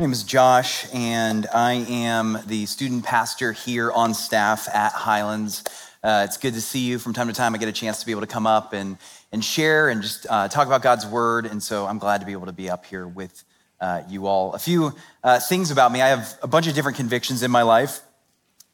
My 0.00 0.04
name 0.04 0.12
is 0.12 0.22
Josh, 0.22 0.86
and 0.94 1.46
I 1.52 1.74
am 1.74 2.38
the 2.46 2.64
student 2.64 3.04
pastor 3.04 3.52
here 3.52 3.92
on 3.92 4.14
staff 4.14 4.66
at 4.74 4.92
Highlands. 4.92 5.62
Uh, 6.02 6.22
it's 6.26 6.38
good 6.38 6.54
to 6.54 6.60
see 6.62 6.78
you 6.78 6.98
from 6.98 7.12
time 7.12 7.26
to 7.26 7.34
time. 7.34 7.54
I 7.54 7.58
get 7.58 7.68
a 7.68 7.72
chance 7.72 8.00
to 8.00 8.06
be 8.06 8.12
able 8.12 8.22
to 8.22 8.26
come 8.26 8.46
up 8.46 8.72
and, 8.72 8.96
and 9.30 9.44
share 9.44 9.90
and 9.90 10.00
just 10.00 10.26
uh, 10.30 10.48
talk 10.48 10.66
about 10.66 10.80
God's 10.80 11.06
word. 11.06 11.44
And 11.44 11.62
so 11.62 11.84
I'm 11.84 11.98
glad 11.98 12.22
to 12.22 12.26
be 12.26 12.32
able 12.32 12.46
to 12.46 12.52
be 12.52 12.70
up 12.70 12.86
here 12.86 13.06
with 13.06 13.44
uh, 13.78 14.00
you 14.08 14.26
all. 14.26 14.54
A 14.54 14.58
few 14.58 14.94
uh, 15.22 15.38
things 15.38 15.70
about 15.70 15.92
me 15.92 16.00
I 16.00 16.08
have 16.08 16.34
a 16.42 16.48
bunch 16.48 16.66
of 16.66 16.74
different 16.74 16.96
convictions 16.96 17.42
in 17.42 17.50
my 17.50 17.60
life, 17.60 18.00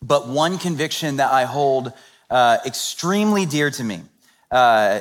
but 0.00 0.28
one 0.28 0.58
conviction 0.58 1.16
that 1.16 1.32
I 1.32 1.42
hold 1.42 1.92
uh, 2.30 2.58
extremely 2.64 3.46
dear 3.46 3.72
to 3.72 3.82
me 3.82 4.02
uh, 4.52 5.00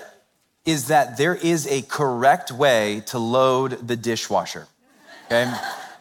is 0.66 0.88
that 0.88 1.18
there 1.18 1.36
is 1.36 1.68
a 1.68 1.84
correct 1.84 2.52
way 2.52 3.04
to 3.06 3.20
load 3.20 3.88
the 3.88 3.96
dishwasher. 3.96 4.66
Okay? 5.28 5.54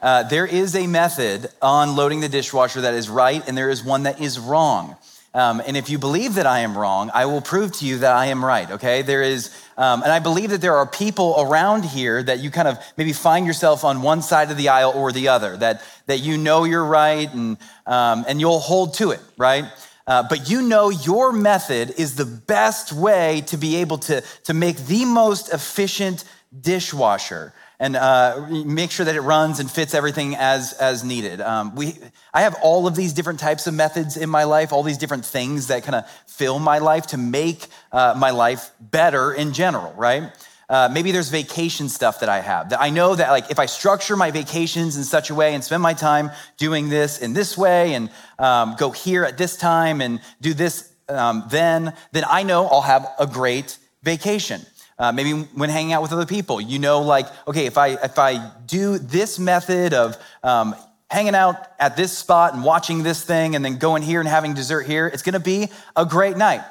Uh, 0.04 0.22
there 0.22 0.44
is 0.44 0.76
a 0.76 0.86
method 0.86 1.48
on 1.62 1.96
loading 1.96 2.20
the 2.20 2.28
dishwasher 2.28 2.82
that 2.82 2.92
is 2.92 3.08
right, 3.08 3.42
and 3.48 3.56
there 3.56 3.70
is 3.70 3.82
one 3.82 4.02
that 4.02 4.20
is 4.20 4.38
wrong. 4.38 4.94
Um, 5.32 5.62
and 5.66 5.78
if 5.78 5.88
you 5.88 5.98
believe 5.98 6.34
that 6.34 6.46
I 6.46 6.58
am 6.58 6.76
wrong, 6.76 7.10
I 7.14 7.24
will 7.24 7.40
prove 7.40 7.72
to 7.78 7.86
you 7.86 7.96
that 8.00 8.14
I 8.14 8.26
am 8.26 8.44
right, 8.44 8.70
okay? 8.72 9.00
There 9.00 9.22
is, 9.22 9.48
um, 9.78 10.02
and 10.02 10.12
I 10.12 10.18
believe 10.18 10.50
that 10.50 10.60
there 10.60 10.76
are 10.76 10.86
people 10.86 11.36
around 11.38 11.86
here 11.86 12.22
that 12.22 12.40
you 12.40 12.50
kind 12.50 12.68
of 12.68 12.78
maybe 12.98 13.14
find 13.14 13.46
yourself 13.46 13.82
on 13.82 14.02
one 14.02 14.20
side 14.20 14.50
of 14.50 14.58
the 14.58 14.68
aisle 14.68 14.92
or 14.94 15.10
the 15.10 15.28
other, 15.28 15.56
that, 15.56 15.82
that 16.04 16.18
you 16.18 16.36
know 16.36 16.64
you're 16.64 16.84
right 16.84 17.32
and, 17.32 17.56
um, 17.86 18.26
and 18.28 18.40
you'll 18.40 18.60
hold 18.60 18.92
to 18.94 19.10
it, 19.10 19.20
right? 19.38 19.64
Uh, 20.06 20.22
but 20.28 20.50
you 20.50 20.60
know 20.60 20.90
your 20.90 21.32
method 21.32 21.94
is 21.96 22.14
the 22.16 22.26
best 22.26 22.92
way 22.92 23.42
to 23.46 23.56
be 23.56 23.76
able 23.76 23.96
to, 23.96 24.22
to 24.42 24.52
make 24.52 24.76
the 24.76 25.06
most 25.06 25.50
efficient 25.50 26.24
dishwasher 26.60 27.54
and 27.84 27.96
uh, 27.96 28.46
make 28.64 28.90
sure 28.90 29.04
that 29.04 29.14
it 29.14 29.20
runs 29.20 29.60
and 29.60 29.70
fits 29.70 29.92
everything 29.92 30.34
as, 30.36 30.72
as 30.72 31.04
needed. 31.04 31.42
Um, 31.42 31.74
we, 31.74 31.98
I 32.32 32.40
have 32.40 32.56
all 32.62 32.86
of 32.86 32.96
these 32.96 33.12
different 33.12 33.40
types 33.40 33.66
of 33.66 33.74
methods 33.74 34.16
in 34.16 34.30
my 34.30 34.44
life, 34.44 34.72
all 34.72 34.82
these 34.82 34.96
different 34.96 35.26
things 35.26 35.66
that 35.66 35.82
kind 35.82 35.94
of 35.94 36.10
fill 36.26 36.58
my 36.58 36.78
life 36.78 37.08
to 37.08 37.18
make 37.18 37.66
uh, 37.92 38.14
my 38.16 38.30
life 38.30 38.70
better 38.80 39.34
in 39.34 39.52
general, 39.52 39.92
right? 39.98 40.32
Uh, 40.66 40.88
maybe 40.90 41.12
there's 41.12 41.28
vacation 41.28 41.90
stuff 41.90 42.20
that 42.20 42.30
I 42.30 42.40
have 42.40 42.70
that 42.70 42.80
I 42.80 42.88
know 42.88 43.14
that 43.14 43.30
like 43.30 43.50
if 43.50 43.58
I 43.58 43.66
structure 43.66 44.16
my 44.16 44.30
vacations 44.30 44.96
in 44.96 45.04
such 45.04 45.28
a 45.28 45.34
way 45.34 45.52
and 45.52 45.62
spend 45.62 45.82
my 45.82 45.92
time 45.92 46.30
doing 46.56 46.88
this 46.88 47.18
in 47.18 47.34
this 47.34 47.54
way 47.54 47.92
and 47.92 48.08
um, 48.38 48.76
go 48.78 48.92
here 48.92 49.24
at 49.24 49.36
this 49.36 49.58
time 49.58 50.00
and 50.00 50.22
do 50.40 50.54
this 50.54 50.90
um, 51.10 51.44
then, 51.50 51.92
then 52.12 52.24
I 52.26 52.44
know 52.44 52.66
I'll 52.66 52.80
have 52.80 53.06
a 53.18 53.26
great 53.26 53.76
vacation. 54.02 54.62
Uh, 54.98 55.10
maybe 55.12 55.32
when 55.32 55.70
hanging 55.70 55.92
out 55.92 56.02
with 56.02 56.12
other 56.12 56.26
people, 56.26 56.60
you 56.60 56.78
know, 56.78 57.00
like, 57.00 57.26
okay, 57.48 57.66
if 57.66 57.76
I 57.76 57.88
if 57.88 58.18
I 58.18 58.52
do 58.66 58.98
this 58.98 59.38
method 59.38 59.92
of 59.92 60.16
um, 60.42 60.74
hanging 61.10 61.34
out 61.34 61.56
at 61.78 61.96
this 61.96 62.16
spot 62.16 62.54
and 62.54 62.62
watching 62.62 63.02
this 63.02 63.24
thing, 63.24 63.56
and 63.56 63.64
then 63.64 63.78
going 63.78 64.02
here 64.02 64.20
and 64.20 64.28
having 64.28 64.54
dessert 64.54 64.82
here, 64.82 65.06
it's 65.06 65.22
going 65.22 65.34
to 65.34 65.40
be 65.40 65.68
a 65.96 66.06
great 66.06 66.36
night. 66.36 66.62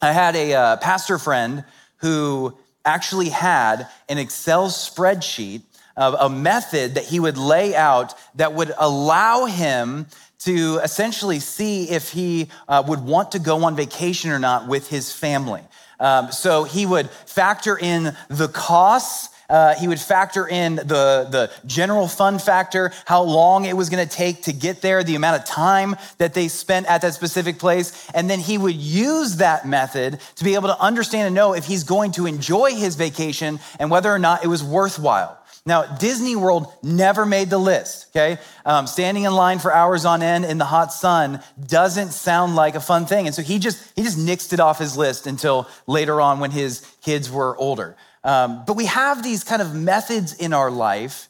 I 0.00 0.12
had 0.12 0.36
a 0.36 0.54
uh, 0.54 0.76
pastor 0.78 1.18
friend 1.18 1.64
who 1.96 2.56
actually 2.84 3.28
had 3.28 3.86
an 4.08 4.16
Excel 4.16 4.68
spreadsheet 4.68 5.62
of 5.96 6.14
a 6.18 6.30
method 6.30 6.94
that 6.94 7.04
he 7.04 7.20
would 7.20 7.36
lay 7.36 7.74
out 7.74 8.14
that 8.36 8.54
would 8.54 8.72
allow 8.78 9.44
him 9.44 10.06
to 10.38 10.80
essentially 10.82 11.38
see 11.38 11.90
if 11.90 12.10
he 12.10 12.48
uh, 12.68 12.82
would 12.86 13.00
want 13.00 13.32
to 13.32 13.38
go 13.38 13.64
on 13.64 13.76
vacation 13.76 14.30
or 14.30 14.38
not 14.38 14.66
with 14.66 14.88
his 14.88 15.12
family. 15.12 15.62
Um, 16.00 16.32
so 16.32 16.64
he 16.64 16.86
would 16.86 17.08
factor 17.10 17.78
in 17.78 18.16
the 18.28 18.48
costs. 18.48 19.28
Uh, 19.48 19.74
he 19.74 19.88
would 19.88 20.00
factor 20.00 20.46
in 20.46 20.76
the, 20.76 21.26
the 21.28 21.50
general 21.66 22.06
fun 22.06 22.38
factor, 22.38 22.92
how 23.04 23.22
long 23.22 23.64
it 23.64 23.76
was 23.76 23.90
going 23.90 24.06
to 24.06 24.16
take 24.16 24.44
to 24.44 24.52
get 24.52 24.80
there, 24.80 25.02
the 25.02 25.16
amount 25.16 25.40
of 25.40 25.44
time 25.44 25.96
that 26.18 26.34
they 26.34 26.46
spent 26.46 26.86
at 26.86 27.02
that 27.02 27.14
specific 27.14 27.58
place. 27.58 28.08
And 28.14 28.30
then 28.30 28.38
he 28.38 28.56
would 28.56 28.76
use 28.76 29.36
that 29.38 29.66
method 29.66 30.20
to 30.36 30.44
be 30.44 30.54
able 30.54 30.68
to 30.68 30.80
understand 30.80 31.26
and 31.26 31.34
know 31.34 31.52
if 31.52 31.64
he's 31.64 31.82
going 31.82 32.12
to 32.12 32.26
enjoy 32.26 32.76
his 32.76 32.94
vacation 32.94 33.58
and 33.80 33.90
whether 33.90 34.08
or 34.08 34.20
not 34.20 34.44
it 34.44 34.48
was 34.48 34.62
worthwhile. 34.62 35.39
Now, 35.66 35.82
Disney 35.82 36.36
World 36.36 36.72
never 36.82 37.26
made 37.26 37.50
the 37.50 37.58
list, 37.58 38.06
okay? 38.10 38.40
Um, 38.64 38.86
standing 38.86 39.24
in 39.24 39.32
line 39.32 39.58
for 39.58 39.72
hours 39.72 40.06
on 40.06 40.22
end 40.22 40.46
in 40.46 40.56
the 40.56 40.64
hot 40.64 40.92
sun 40.92 41.42
doesn't 41.66 42.12
sound 42.12 42.56
like 42.56 42.74
a 42.74 42.80
fun 42.80 43.04
thing. 43.04 43.26
And 43.26 43.34
so 43.34 43.42
he 43.42 43.58
just, 43.58 43.92
he 43.94 44.02
just 44.02 44.18
nixed 44.18 44.54
it 44.54 44.60
off 44.60 44.78
his 44.78 44.96
list 44.96 45.26
until 45.26 45.68
later 45.86 46.20
on 46.20 46.40
when 46.40 46.50
his 46.50 46.80
kids 47.02 47.30
were 47.30 47.56
older. 47.58 47.94
Um, 48.24 48.64
but 48.66 48.74
we 48.74 48.86
have 48.86 49.22
these 49.22 49.44
kind 49.44 49.60
of 49.60 49.74
methods 49.74 50.32
in 50.32 50.54
our 50.54 50.70
life 50.70 51.28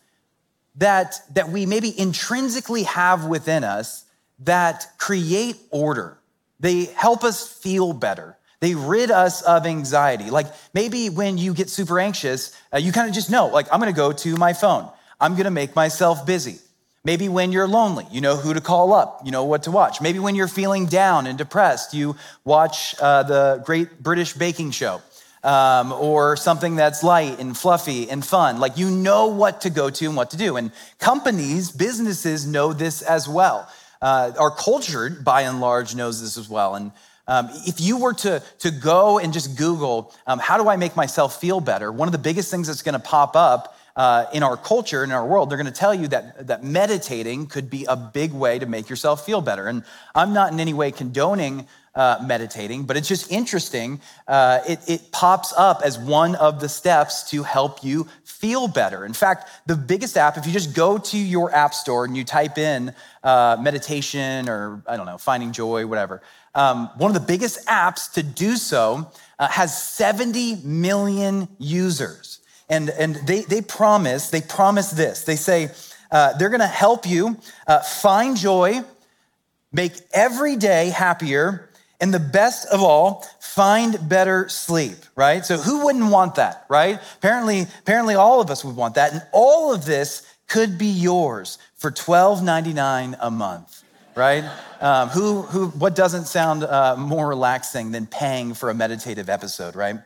that, 0.76 1.20
that 1.34 1.48
we 1.48 1.66
maybe 1.66 1.98
intrinsically 1.98 2.84
have 2.84 3.26
within 3.26 3.64
us 3.64 4.04
that 4.40 4.86
create 4.98 5.56
order. 5.70 6.18
They 6.60 6.84
help 6.84 7.24
us 7.24 7.46
feel 7.52 7.92
better. 7.92 8.36
They 8.60 8.74
rid 8.74 9.10
us 9.10 9.42
of 9.42 9.66
anxiety. 9.66 10.30
Like 10.30 10.46
maybe 10.74 11.08
when 11.08 11.38
you 11.38 11.54
get 11.54 11.70
super 11.70 11.98
anxious, 11.98 12.54
uh, 12.72 12.78
you 12.78 12.92
kind 12.92 13.08
of 13.08 13.14
just 13.14 13.30
know, 13.30 13.46
like, 13.46 13.66
I'm 13.72 13.80
gonna 13.80 13.92
go 13.92 14.12
to 14.12 14.36
my 14.36 14.52
phone. 14.52 14.88
I'm 15.20 15.34
gonna 15.34 15.50
make 15.50 15.74
myself 15.74 16.26
busy. 16.26 16.58
Maybe 17.02 17.30
when 17.30 17.50
you're 17.50 17.66
lonely, 17.66 18.06
you 18.10 18.20
know 18.20 18.36
who 18.36 18.52
to 18.52 18.60
call 18.60 18.92
up, 18.92 19.22
you 19.24 19.30
know 19.30 19.44
what 19.44 19.62
to 19.62 19.70
watch. 19.70 20.02
Maybe 20.02 20.18
when 20.18 20.34
you're 20.34 20.48
feeling 20.48 20.84
down 20.84 21.26
and 21.26 21.38
depressed, 21.38 21.94
you 21.94 22.16
watch 22.44 22.94
uh, 23.00 23.22
the 23.22 23.62
Great 23.64 24.02
British 24.02 24.34
Baking 24.34 24.70
Show 24.72 25.00
um, 25.42 25.92
or 25.92 26.36
something 26.36 26.76
that's 26.76 27.02
light 27.02 27.38
and 27.40 27.56
fluffy 27.56 28.10
and 28.10 28.22
fun. 28.22 28.60
Like 28.60 28.76
you 28.76 28.90
know 28.90 29.28
what 29.28 29.62
to 29.62 29.70
go 29.70 29.88
to 29.88 30.04
and 30.04 30.16
what 30.16 30.30
to 30.32 30.36
do. 30.36 30.56
And 30.56 30.72
companies, 30.98 31.70
businesses 31.70 32.46
know 32.46 32.74
this 32.74 33.00
as 33.00 33.26
well. 33.26 33.66
Uh, 34.02 34.32
our 34.38 34.50
culture, 34.50 35.08
by 35.08 35.42
and 35.42 35.60
large, 35.60 35.94
knows 35.94 36.20
this 36.20 36.36
as 36.36 36.48
well. 36.50 36.74
And 36.74 36.92
um, 37.30 37.48
if 37.64 37.80
you 37.80 37.96
were 37.96 38.12
to, 38.12 38.42
to 38.58 38.70
go 38.70 39.20
and 39.20 39.32
just 39.32 39.56
Google, 39.56 40.12
um, 40.26 40.40
how 40.40 40.58
do 40.60 40.68
I 40.68 40.76
make 40.76 40.96
myself 40.96 41.40
feel 41.40 41.60
better? 41.60 41.92
One 41.92 42.08
of 42.08 42.12
the 42.12 42.18
biggest 42.18 42.50
things 42.50 42.66
that's 42.66 42.82
gonna 42.82 42.98
pop 42.98 43.36
up 43.36 43.76
uh, 43.94 44.26
in 44.32 44.42
our 44.42 44.56
culture, 44.56 45.04
in 45.04 45.12
our 45.12 45.24
world, 45.24 45.48
they're 45.48 45.58
gonna 45.58 45.70
tell 45.70 45.94
you 45.94 46.08
that, 46.08 46.48
that 46.48 46.64
meditating 46.64 47.46
could 47.46 47.70
be 47.70 47.84
a 47.84 47.94
big 47.96 48.32
way 48.32 48.58
to 48.58 48.66
make 48.66 48.90
yourself 48.90 49.24
feel 49.24 49.40
better. 49.40 49.68
And 49.68 49.84
I'm 50.12 50.32
not 50.32 50.52
in 50.52 50.58
any 50.58 50.74
way 50.74 50.90
condoning 50.90 51.68
uh, 51.94 52.18
meditating, 52.24 52.84
but 52.84 52.96
it's 52.96 53.08
just 53.08 53.30
interesting. 53.30 54.00
Uh, 54.26 54.60
it, 54.68 54.80
it 54.88 55.12
pops 55.12 55.52
up 55.56 55.82
as 55.84 55.98
one 55.98 56.34
of 56.36 56.60
the 56.60 56.68
steps 56.68 57.30
to 57.30 57.42
help 57.42 57.84
you 57.84 58.06
feel 58.24 58.68
better. 58.68 59.04
In 59.04 59.12
fact, 59.12 59.50
the 59.66 59.76
biggest 59.76 60.16
app, 60.16 60.36
if 60.36 60.46
you 60.46 60.52
just 60.52 60.74
go 60.74 60.98
to 60.98 61.18
your 61.18 61.54
app 61.54 61.74
store 61.74 62.04
and 62.04 62.16
you 62.16 62.24
type 62.24 62.58
in 62.58 62.94
uh, 63.22 63.56
meditation 63.60 64.48
or, 64.48 64.82
I 64.86 64.96
don't 64.96 65.06
know, 65.06 65.18
finding 65.18 65.52
joy, 65.52 65.86
whatever, 65.86 66.22
um, 66.54 66.90
one 66.96 67.10
of 67.10 67.14
the 67.14 67.26
biggest 67.26 67.66
apps 67.66 68.12
to 68.12 68.22
do 68.22 68.56
so 68.56 69.10
uh, 69.38 69.48
has 69.48 69.80
70 69.82 70.56
million 70.64 71.48
users. 71.58 72.40
And, 72.68 72.90
and 72.90 73.16
they, 73.26 73.42
they 73.42 73.62
promise, 73.62 74.30
they 74.30 74.40
promise 74.40 74.90
this. 74.90 75.24
They 75.24 75.36
say 75.36 75.70
uh, 76.10 76.34
they're 76.34 76.48
gonna 76.50 76.66
help 76.66 77.06
you 77.06 77.38
uh, 77.66 77.80
find 77.80 78.36
joy, 78.36 78.80
make 79.72 79.92
every 80.12 80.56
day 80.56 80.90
happier, 80.90 81.70
and 82.00 82.14
the 82.14 82.20
best 82.20 82.66
of 82.68 82.82
all, 82.82 83.26
find 83.40 84.08
better 84.08 84.48
sleep, 84.48 84.96
right? 85.16 85.44
So 85.44 85.58
who 85.58 85.84
wouldn't 85.84 86.10
want 86.10 86.36
that, 86.36 86.64
right? 86.68 86.98
Apparently, 87.16 87.66
apparently 87.80 88.14
all 88.14 88.40
of 88.40 88.50
us 88.50 88.64
would 88.64 88.76
want 88.76 88.94
that. 88.94 89.12
And 89.12 89.22
all 89.32 89.74
of 89.74 89.84
this 89.84 90.26
could 90.48 90.78
be 90.78 90.86
yours 90.86 91.58
for 91.76 91.90
$12.99 91.90 93.16
a 93.20 93.30
month 93.30 93.84
right? 94.14 94.44
Um, 94.80 95.08
who, 95.08 95.42
who, 95.42 95.68
what 95.68 95.94
doesn't 95.94 96.26
sound 96.26 96.64
uh, 96.64 96.96
more 96.96 97.28
relaxing 97.28 97.92
than 97.92 98.06
paying 98.06 98.54
for 98.54 98.70
a 98.70 98.74
meditative 98.74 99.28
episode, 99.28 99.76
right? 99.76 99.96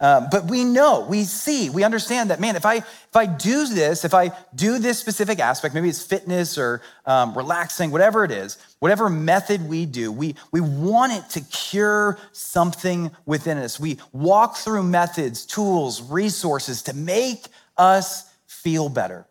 Um, 0.00 0.26
but 0.30 0.46
we 0.46 0.64
know, 0.64 1.06
we 1.08 1.24
see, 1.24 1.70
we 1.70 1.84
understand 1.84 2.30
that, 2.30 2.40
man, 2.40 2.56
if 2.56 2.66
I, 2.66 2.76
if 2.76 3.16
I 3.16 3.26
do 3.26 3.66
this, 3.66 4.04
if 4.04 4.12
I 4.12 4.32
do 4.54 4.78
this 4.78 4.98
specific 4.98 5.38
aspect, 5.38 5.74
maybe 5.74 5.88
it's 5.88 6.02
fitness 6.02 6.58
or 6.58 6.82
um, 7.06 7.34
relaxing, 7.36 7.90
whatever 7.90 8.24
it 8.24 8.30
is, 8.30 8.58
whatever 8.80 9.08
method 9.08 9.68
we 9.68 9.86
do, 9.86 10.10
we, 10.10 10.34
we 10.50 10.60
want 10.60 11.12
it 11.12 11.30
to 11.30 11.40
cure 11.42 12.18
something 12.32 13.12
within 13.24 13.56
us. 13.56 13.78
We 13.78 13.98
walk 14.12 14.56
through 14.56 14.82
methods, 14.82 15.46
tools, 15.46 16.02
resources 16.02 16.82
to 16.82 16.94
make 16.94 17.46
us 17.78 18.28
feel 18.46 18.88
better. 18.88 19.26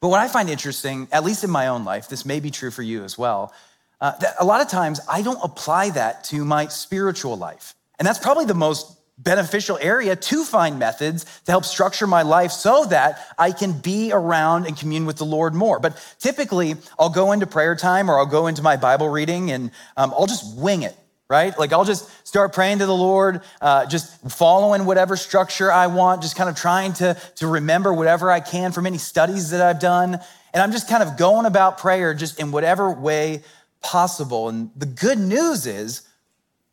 But 0.00 0.08
what 0.08 0.20
I 0.20 0.28
find 0.28 0.48
interesting, 0.48 1.08
at 1.12 1.24
least 1.24 1.44
in 1.44 1.50
my 1.50 1.68
own 1.68 1.84
life, 1.84 2.08
this 2.08 2.24
may 2.24 2.40
be 2.40 2.50
true 2.50 2.70
for 2.70 2.82
you 2.82 3.04
as 3.04 3.18
well, 3.18 3.52
uh, 4.00 4.12
that 4.18 4.36
a 4.40 4.44
lot 4.44 4.62
of 4.62 4.68
times 4.68 5.00
I 5.08 5.22
don't 5.22 5.40
apply 5.42 5.90
that 5.90 6.24
to 6.24 6.44
my 6.44 6.68
spiritual 6.68 7.36
life. 7.36 7.74
And 7.98 8.06
that's 8.08 8.18
probably 8.18 8.46
the 8.46 8.54
most 8.54 8.96
beneficial 9.18 9.78
area 9.80 10.16
to 10.16 10.44
find 10.44 10.78
methods 10.78 11.26
to 11.44 11.52
help 11.52 11.66
structure 11.66 12.06
my 12.06 12.22
life 12.22 12.50
so 12.50 12.86
that 12.86 13.26
I 13.38 13.52
can 13.52 13.72
be 13.72 14.12
around 14.12 14.66
and 14.66 14.74
commune 14.74 15.04
with 15.04 15.18
the 15.18 15.26
Lord 15.26 15.54
more. 15.54 15.78
But 15.78 16.02
typically, 16.18 16.76
I'll 16.98 17.10
go 17.10 17.32
into 17.32 17.46
prayer 17.46 17.76
time 17.76 18.10
or 18.10 18.18
I'll 18.18 18.24
go 18.24 18.46
into 18.46 18.62
my 18.62 18.78
Bible 18.78 19.10
reading 19.10 19.50
and 19.50 19.70
um, 19.98 20.14
I'll 20.16 20.26
just 20.26 20.56
wing 20.56 20.82
it 20.82 20.96
right? 21.30 21.56
Like 21.56 21.72
I'll 21.72 21.84
just 21.84 22.10
start 22.26 22.52
praying 22.52 22.80
to 22.80 22.86
the 22.86 22.94
Lord, 22.94 23.42
uh, 23.60 23.86
just 23.86 24.20
following 24.30 24.84
whatever 24.84 25.16
structure 25.16 25.70
I 25.70 25.86
want, 25.86 26.22
just 26.22 26.34
kind 26.34 26.50
of 26.50 26.56
trying 26.56 26.92
to, 26.94 27.16
to 27.36 27.46
remember 27.46 27.94
whatever 27.94 28.32
I 28.32 28.40
can 28.40 28.72
from 28.72 28.84
any 28.84 28.98
studies 28.98 29.50
that 29.50 29.62
I've 29.62 29.78
done. 29.78 30.18
And 30.52 30.62
I'm 30.62 30.72
just 30.72 30.88
kind 30.88 31.04
of 31.04 31.16
going 31.16 31.46
about 31.46 31.78
prayer 31.78 32.14
just 32.14 32.40
in 32.40 32.50
whatever 32.50 32.90
way 32.90 33.44
possible. 33.80 34.48
And 34.48 34.72
the 34.74 34.86
good 34.86 35.18
news 35.18 35.66
is 35.66 36.02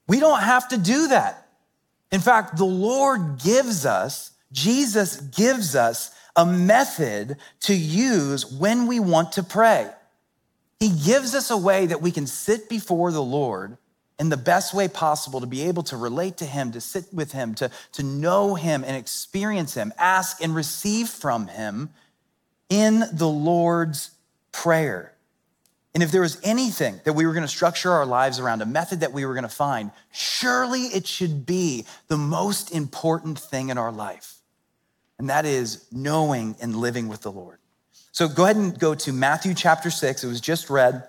we 0.08 0.20
don't 0.20 0.42
have 0.42 0.68
to 0.70 0.78
do 0.78 1.10
that. 1.10 1.48
In 2.12 2.20
fact, 2.20 2.58
the 2.58 2.66
Lord 2.66 3.38
gives 3.44 3.86
us, 3.86 4.32
Jesus 4.52 5.18
gives 5.18 5.76
us 5.76 6.10
a 6.36 6.46
method 6.46 7.38
to 7.62 7.76
use 7.76 8.52
when 8.52 8.88
we 8.88 9.00
want 9.00 9.34
to 9.34 9.44
pray. 9.44 9.88
He 10.80 10.90
gives 10.90 11.36
us 11.36 11.52
a 11.52 11.58
way 11.58 11.86
that 11.86 12.02
we 12.02 12.12
can 12.12 12.26
sit 12.26 12.70
before 12.70 13.12
the 13.12 13.22
Lord 13.22 13.78
in 14.20 14.30
the 14.30 14.38
best 14.38 14.74
way 14.74 14.88
possible 14.88 15.40
to 15.42 15.48
be 15.48 15.64
able 15.64 15.84
to 15.84 15.98
relate 15.98 16.38
to 16.38 16.46
Him, 16.46 16.72
to 16.72 16.82
sit 16.82 17.06
with 17.14 17.32
Him, 17.32 17.54
to, 17.56 17.70
to 17.94 18.04
know 18.04 18.56
Him 18.56 18.84
and 18.84 18.96
experience 18.96 19.76
Him, 19.76 19.94
ask 19.98 20.42
and 20.42 20.56
receive 20.56 21.10
from 21.10 21.48
Him 21.48 21.90
in 22.70 23.04
the 23.14 23.28
Lord's 23.28 24.12
Prayer. 24.52 25.14
And 25.94 26.04
if 26.04 26.12
there 26.12 26.22
was 26.22 26.40
anything 26.44 27.00
that 27.06 27.14
we 27.14 27.26
were 27.26 27.34
going 27.34 27.44
to 27.44 27.48
structure 27.48 27.92
our 27.92 28.06
lives 28.06 28.40
around, 28.40 28.62
a 28.62 28.68
method 28.68 29.00
that 29.00 29.14
we 29.14 29.26
were 29.26 29.34
going 29.34 29.44
to 29.44 29.50
find, 29.50 29.92
surely 30.12 30.82
it 30.82 31.08
should 31.08 31.46
be 31.46 31.86
the 32.08 32.18
most 32.18 32.72
important 32.72 33.40
thing 33.40 33.70
in 33.70 33.78
our 33.78 33.92
life. 33.92 34.36
And 35.18 35.30
that 35.30 35.46
is 35.46 35.86
knowing 35.92 36.56
and 36.62 36.76
living 36.76 37.08
with 37.08 37.22
the 37.22 37.32
Lord. 37.32 37.58
So 38.12 38.28
go 38.28 38.44
ahead 38.44 38.58
and 38.58 38.78
go 38.78 38.94
to 38.94 39.12
Matthew 39.14 39.54
chapter 39.54 39.90
6. 39.90 40.24
It 40.24 40.28
was 40.28 40.42
just 40.42 40.70
read, 40.70 41.04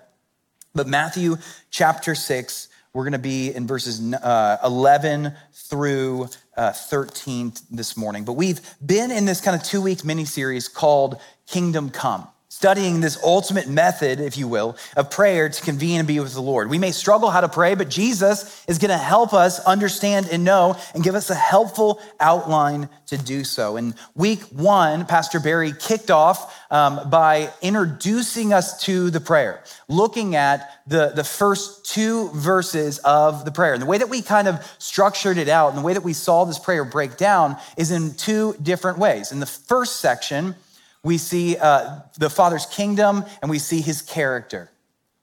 but 0.73 0.87
Matthew 0.87 1.37
chapter 1.69 2.15
6, 2.15 2.68
we're 2.93 3.03
going 3.03 3.13
to 3.13 3.19
be 3.19 3.53
in 3.53 3.67
verses 3.67 4.13
uh, 4.13 4.57
11 4.63 5.33
through 5.53 6.27
uh, 6.57 6.71
13 6.71 7.53
this 7.69 7.95
morning. 7.95 8.25
But 8.25 8.33
we've 8.33 8.59
been 8.83 9.11
in 9.11 9.25
this 9.25 9.41
kind 9.41 9.55
of 9.55 9.63
two 9.63 9.81
week 9.81 10.03
mini 10.03 10.25
series 10.25 10.67
called 10.67 11.19
Kingdom 11.45 11.89
Come 11.89 12.27
studying 12.51 12.99
this 12.99 13.17
ultimate 13.23 13.67
method, 13.67 14.19
if 14.19 14.35
you 14.35 14.47
will, 14.47 14.75
of 14.97 15.11
prayer 15.11 15.49
to 15.49 15.61
convene 15.61 15.99
and 15.99 16.07
be 16.07 16.19
with 16.19 16.33
the 16.33 16.41
Lord. 16.41 16.67
We 16.67 16.79
may 16.79 16.91
struggle 16.91 17.29
how 17.29 17.41
to 17.41 17.47
pray, 17.47 17.75
but 17.75 17.89
Jesus 17.89 18.65
is 18.67 18.79
going 18.79 18.89
to 18.89 18.97
help 18.97 19.33
us 19.33 19.59
understand 19.65 20.27
and 20.31 20.43
know 20.43 20.75
and 20.95 21.03
give 21.03 21.13
us 21.13 21.29
a 21.29 21.35
helpful 21.35 22.01
outline 22.19 22.89
to 23.05 23.17
do 23.17 23.43
so. 23.43 23.77
In 23.77 23.93
week 24.15 24.41
one, 24.51 25.05
Pastor 25.05 25.39
Barry 25.39 25.73
kicked 25.77 26.09
off 26.09 26.59
um, 26.71 27.07
by 27.11 27.51
introducing 27.61 28.51
us 28.51 28.81
to 28.83 29.11
the 29.11 29.21
prayer, 29.21 29.63
looking 29.87 30.35
at 30.35 30.81
the, 30.87 31.09
the 31.15 31.23
first 31.23 31.85
two 31.85 32.29
verses 32.29 32.97
of 32.99 33.45
the 33.45 33.51
prayer. 33.51 33.73
And 33.73 33.81
the 33.81 33.87
way 33.87 33.99
that 33.99 34.09
we 34.09 34.23
kind 34.23 34.47
of 34.47 34.75
structured 34.79 35.37
it 35.37 35.49
out 35.49 35.69
and 35.69 35.77
the 35.77 35.83
way 35.83 35.93
that 35.93 36.03
we 36.03 36.13
saw 36.13 36.45
this 36.45 36.57
prayer 36.57 36.83
break 36.83 37.15
down 37.15 37.57
is 37.77 37.91
in 37.91 38.15
two 38.15 38.55
different 38.61 38.97
ways. 38.97 39.31
In 39.31 39.39
the 39.39 39.45
first 39.45 39.97
section, 39.97 40.55
we 41.03 41.17
see 41.17 41.57
uh, 41.57 41.99
the 42.17 42.29
Father's 42.29 42.65
kingdom 42.65 43.23
and 43.41 43.49
we 43.49 43.59
see 43.59 43.81
his 43.81 44.01
character. 44.01 44.69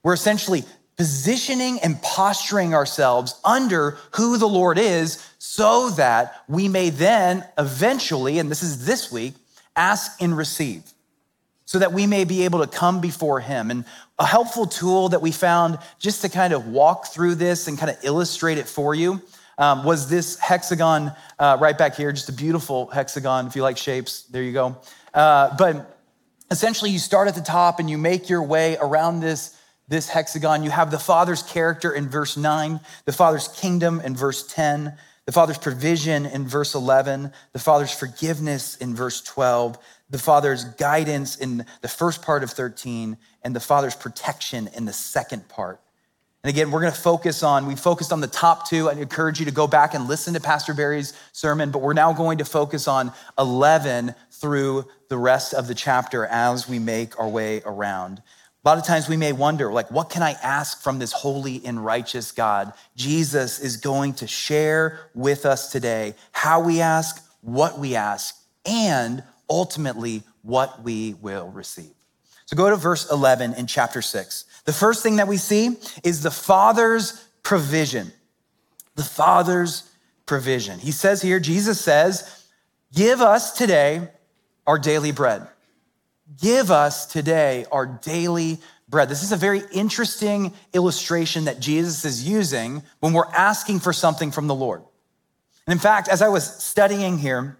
We're 0.03 0.13
essentially 0.13 0.63
positioning 0.97 1.79
and 1.79 2.01
posturing 2.01 2.73
ourselves 2.73 3.39
under 3.45 3.97
who 4.15 4.37
the 4.37 4.47
Lord 4.47 4.79
is 4.79 5.23
so 5.37 5.91
that 5.91 6.43
we 6.47 6.67
may 6.67 6.89
then 6.89 7.45
eventually, 7.57 8.39
and 8.39 8.49
this 8.49 8.63
is 8.63 8.85
this 8.85 9.11
week, 9.11 9.35
ask 9.75 10.21
and 10.21 10.35
receive. 10.35 10.83
So 11.65 11.79
that 11.79 11.93
we 11.93 12.07
may 12.07 12.23
be 12.23 12.45
able 12.45 12.65
to 12.65 12.67
come 12.67 13.01
before 13.01 13.41
him. 13.41 13.69
And 13.69 13.83
a 14.17 14.25
helpful 14.25 14.65
tool 14.65 15.09
that 15.09 15.21
we 15.21 15.31
found 15.31 15.77
just 15.99 16.21
to 16.21 16.29
kind 16.29 16.53
of 16.53 16.67
walk 16.67 17.07
through 17.07 17.35
this 17.35 17.67
and 17.67 17.77
kind 17.77 17.91
of 17.91 17.97
illustrate 18.03 18.57
it 18.57 18.67
for 18.67 18.95
you 18.95 19.21
um, 19.57 19.83
was 19.83 20.09
this 20.09 20.39
hexagon 20.39 21.11
uh, 21.39 21.57
right 21.59 21.77
back 21.77 21.95
here, 21.95 22.11
just 22.11 22.29
a 22.29 22.33
beautiful 22.33 22.87
hexagon. 22.87 23.47
If 23.47 23.55
you 23.55 23.63
like 23.63 23.77
shapes, 23.77 24.23
there 24.23 24.43
you 24.43 24.53
go. 24.53 24.77
Uh, 25.17 25.55
but 25.57 25.97
essentially, 26.51 26.91
you 26.91 26.99
start 26.99 27.27
at 27.27 27.33
the 27.33 27.41
top 27.41 27.79
and 27.79 27.89
you 27.89 27.97
make 27.97 28.29
your 28.29 28.43
way 28.43 28.77
around 28.79 29.19
this, 29.19 29.57
this 29.87 30.07
hexagon. 30.07 30.63
You 30.63 30.69
have 30.69 30.91
the 30.91 30.99
Father's 30.99 31.41
character 31.41 31.91
in 31.91 32.07
verse 32.07 32.37
9, 32.37 32.79
the 33.05 33.11
Father's 33.11 33.47
kingdom 33.47 33.99
in 33.99 34.15
verse 34.15 34.45
10, 34.45 34.93
the 35.25 35.31
Father's 35.31 35.57
provision 35.57 36.27
in 36.27 36.47
verse 36.47 36.75
11, 36.75 37.31
the 37.51 37.57
Father's 37.57 37.91
forgiveness 37.91 38.75
in 38.75 38.93
verse 38.93 39.19
12, 39.21 39.79
the 40.11 40.19
Father's 40.19 40.65
guidance 40.65 41.35
in 41.35 41.65
the 41.81 41.87
first 41.87 42.21
part 42.21 42.43
of 42.43 42.51
13, 42.51 43.17
and 43.41 43.55
the 43.55 43.59
Father's 43.59 43.95
protection 43.95 44.69
in 44.75 44.85
the 44.85 44.93
second 44.93 45.49
part. 45.49 45.81
And 46.43 46.49
again, 46.49 46.71
we're 46.71 46.81
going 46.81 46.93
to 46.93 46.99
focus 46.99 47.41
on, 47.43 47.65
we 47.65 47.75
focused 47.75 48.13
on 48.13 48.21
the 48.21 48.27
top 48.27 48.69
two. 48.69 48.89
I 48.89 48.93
encourage 48.93 49.39
you 49.39 49.45
to 49.45 49.51
go 49.51 49.67
back 49.67 49.93
and 49.95 50.07
listen 50.07 50.33
to 50.35 50.39
Pastor 50.39 50.73
Barry's 50.73 51.13
sermon, 51.33 51.71
but 51.71 51.81
we're 51.81 51.93
now 51.93 52.13
going 52.13 52.37
to 52.37 52.45
focus 52.45 52.87
on 52.87 53.11
11 53.39 54.13
through 54.31 54.85
the 55.09 55.17
rest 55.17 55.53
of 55.53 55.67
the 55.67 55.75
chapter 55.75 56.25
as 56.25 56.69
we 56.69 56.79
make 56.79 57.19
our 57.19 57.27
way 57.27 57.61
around. 57.65 58.21
A 58.63 58.69
lot 58.69 58.77
of 58.77 58.85
times 58.85 59.09
we 59.09 59.17
may 59.17 59.31
wonder, 59.31 59.71
like, 59.71 59.89
what 59.91 60.09
can 60.09 60.21
I 60.21 60.33
ask 60.43 60.81
from 60.81 60.99
this 60.99 61.11
holy 61.11 61.65
and 61.65 61.83
righteous 61.83 62.31
God? 62.31 62.73
Jesus 62.95 63.59
is 63.59 63.77
going 63.77 64.13
to 64.15 64.27
share 64.27 64.99
with 65.15 65.45
us 65.45 65.71
today 65.71 66.15
how 66.33 66.59
we 66.59 66.81
ask, 66.81 67.23
what 67.41 67.79
we 67.79 67.95
ask, 67.95 68.35
and 68.65 69.23
ultimately 69.49 70.23
what 70.43 70.83
we 70.83 71.15
will 71.15 71.47
receive. 71.47 71.96
So 72.47 72.55
go 72.55 72.69
to 72.69 72.77
verse 72.77 73.11
11 73.11 73.55
in 73.55 73.67
chapter 73.67 74.01
6. 74.01 74.45
The 74.63 74.73
first 74.73 75.03
thing 75.03 75.17
that 75.17 75.27
we 75.27 75.35
see 75.35 75.75
is 76.03 76.23
the 76.23 76.31
Father's 76.31 77.27
provision. 77.43 78.11
The 78.95 79.03
Father's 79.03 79.83
provision. 80.25 80.79
He 80.79 80.91
says 80.91 81.21
here, 81.21 81.41
Jesus 81.41 81.79
says, 81.79 82.45
Give 82.93 83.21
us 83.21 83.51
today 83.57 84.07
our 84.65 84.79
daily 84.79 85.11
bread. 85.11 85.45
Give 86.41 86.71
us 86.71 87.05
today 87.05 87.65
our 87.69 87.85
daily 87.85 88.59
bread. 88.87 89.09
This 89.09 89.23
is 89.23 89.33
a 89.33 89.37
very 89.37 89.61
interesting 89.73 90.53
illustration 90.73 91.45
that 91.45 91.59
Jesus 91.59 92.05
is 92.05 92.27
using 92.27 92.81
when 93.01 93.11
we're 93.11 93.25
asking 93.25 93.81
for 93.81 93.91
something 93.91 94.31
from 94.31 94.47
the 94.47 94.55
Lord. 94.55 94.83
And 95.65 95.73
in 95.73 95.79
fact, 95.79 96.07
as 96.07 96.21
I 96.21 96.29
was 96.29 96.45
studying 96.63 97.17
here, 97.17 97.57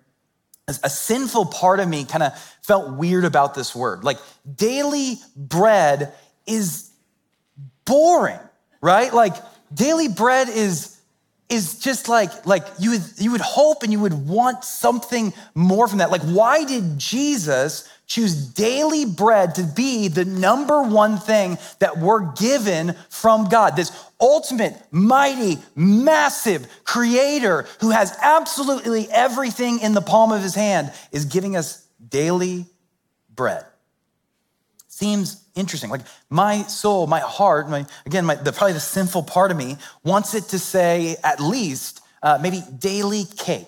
a 0.68 0.90
sinful 0.90 1.46
part 1.46 1.80
of 1.80 1.88
me 1.88 2.04
kind 2.04 2.24
of 2.24 2.38
felt 2.62 2.92
weird 2.98 3.24
about 3.24 3.56
this 3.56 3.74
word. 3.74 4.04
Like 4.04 4.18
daily 4.54 5.16
bread 5.34 6.14
is 6.46 6.92
boring, 7.86 8.40
right? 8.82 9.14
Like 9.14 9.36
daily 9.74 10.10
bread 10.10 10.50
is 10.50 10.98
is 11.48 11.80
just 11.80 12.10
like 12.10 12.46
like 12.46 12.66
you 12.80 12.92
would 12.92 13.04
you 13.18 13.32
would 13.32 13.40
hope 13.40 13.84
and 13.84 13.94
you 13.94 14.02
would 14.02 14.28
want 14.28 14.66
something 14.66 15.34
more 15.56 15.88
from 15.88 16.00
that. 16.00 16.12
Like 16.12 16.24
why 16.24 16.66
did 16.66 16.98
Jesus 17.00 17.88
choose 18.08 18.36
daily 18.36 19.06
bread 19.06 19.56
to 19.56 19.64
be 19.64 20.08
the 20.08 20.26
number 20.26 20.82
one 20.82 21.18
thing 21.18 21.58
that 21.80 21.98
we're 21.98 22.34
given 22.34 22.96
from 23.10 23.50
God? 23.50 23.76
This 23.76 23.92
ultimate, 24.20 24.76
mighty, 24.92 25.60
massive 25.76 26.68
creator 26.84 27.66
who 27.82 27.92
has 27.92 28.18
absolutely 28.22 29.08
everything 29.12 29.80
in 29.80 29.94
the 29.94 30.02
palm 30.02 30.32
of 30.32 30.42
his 30.42 30.56
hand 30.56 30.92
is 31.12 31.26
giving 31.26 31.56
us 31.56 31.86
daily 32.10 32.66
bread. 33.36 33.66
Seems 34.88 35.44
interesting. 35.54 35.90
Like 35.92 36.02
my 36.30 36.64
soul, 36.64 37.06
my 37.06 37.20
heart, 37.20 37.70
my 37.70 37.86
again, 38.06 38.26
my, 38.26 38.36
the, 38.36 38.52
probably 38.52 38.74
the 38.74 38.80
sinful 38.80 39.24
part 39.24 39.52
of 39.52 39.58
me 39.58 39.78
wants 40.04 40.34
it 40.34 40.46
to 40.46 40.60
say 40.60 41.18
at 41.24 41.40
least 41.40 42.02
uh, 42.24 42.40
maybe 42.42 42.64
daily 42.80 43.26
cake, 43.38 43.68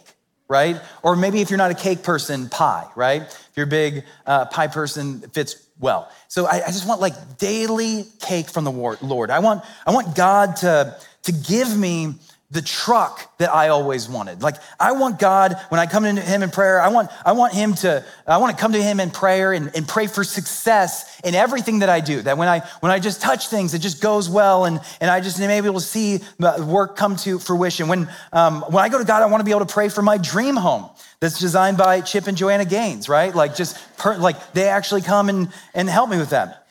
right? 0.50 0.82
Or 1.04 1.16
maybe 1.16 1.42
if 1.42 1.52
you're 1.52 1.58
not 1.58 1.72
a 1.72 1.76
cake 1.76 2.04
person, 2.04 2.50
pie, 2.50 2.88
right? 2.96 3.22
If 3.22 3.52
you're 3.56 3.68
a 3.68 3.70
big 3.70 4.04
uh, 4.26 4.46
pie 4.46 4.68
person, 4.68 5.22
it 5.24 5.34
fits 5.34 5.68
well. 5.80 6.12
So 6.28 6.46
I, 6.46 6.64
I 6.66 6.68
just 6.68 6.88
want 6.88 7.00
like 7.00 7.38
daily 7.38 8.06
cake 8.20 8.50
from 8.50 8.64
the 8.66 8.72
Lord. 8.72 9.30
I 9.30 9.40
want 9.40 9.64
I 9.86 9.92
want 9.92 10.16
God 10.16 10.58
to 10.58 11.00
to 11.24 11.32
give 11.32 11.78
me 11.78 12.16
the 12.52 12.62
truck 12.64 13.38
that 13.38 13.54
I 13.54 13.68
always 13.68 14.10
wanted. 14.10 14.42
Like 14.42 14.56
I 14.80 14.94
want 14.94 15.20
God, 15.20 15.56
when 15.70 15.80
I 15.80 15.86
come 15.86 16.04
to 16.04 16.20
him 16.20 16.42
in 16.42 16.50
prayer, 16.50 16.82
I 16.82 16.88
want, 16.88 17.12
I 17.24 17.34
want 17.34 17.54
him 17.54 17.76
to, 17.76 18.04
I 18.26 18.38
want 18.38 18.56
to 18.56 18.60
come 18.60 18.72
to 18.72 18.82
him 18.82 19.00
in 19.00 19.12
prayer 19.12 19.54
and, 19.54 19.72
and 19.76 19.88
pray 19.88 20.08
for 20.08 20.24
success 20.24 21.20
in 21.24 21.36
everything 21.36 21.80
that 21.80 21.90
I 21.90 22.00
do. 22.00 22.24
That 22.24 22.40
when 22.40 22.48
I, 22.48 22.62
when 22.80 22.92
I 22.92 22.98
just 22.98 23.22
touch 23.22 23.50
things, 23.50 23.76
it 23.76 23.80
just 23.80 24.02
goes 24.02 24.28
well 24.28 24.66
and, 24.66 24.80
and 25.00 25.12
I 25.12 25.22
just 25.22 25.40
am 25.40 25.52
able 25.52 25.76
to 25.76 25.80
see 25.80 26.22
the 26.40 26.66
work 26.68 26.96
come 26.96 27.18
to 27.18 27.38
fruition. 27.38 27.88
When, 27.88 28.10
um, 28.34 28.62
when 28.64 28.84
I 28.84 28.90
go 28.90 28.98
to 28.98 29.06
God, 29.06 29.22
I 29.22 29.28
want 29.28 29.42
to 29.42 29.46
be 29.46 29.52
able 29.52 29.66
to 29.66 29.74
pray 29.74 29.90
for 29.90 30.02
my 30.02 30.18
dream 30.18 30.56
home 30.56 30.90
that's 31.20 31.40
designed 31.40 31.78
by 31.78 32.02
Chip 32.02 32.26
and 32.26 32.36
Joanna 32.36 32.66
Gaines, 32.66 33.08
right? 33.08 33.34
Like 33.36 33.56
just, 33.56 33.78
per, 33.98 34.18
like 34.18 34.54
they 34.54 34.70
actually 34.70 35.02
come 35.02 35.30
and, 35.30 35.52
and 35.76 35.88
help 35.88 36.10
me 36.10 36.18
with 36.18 36.32
that. 36.32 36.66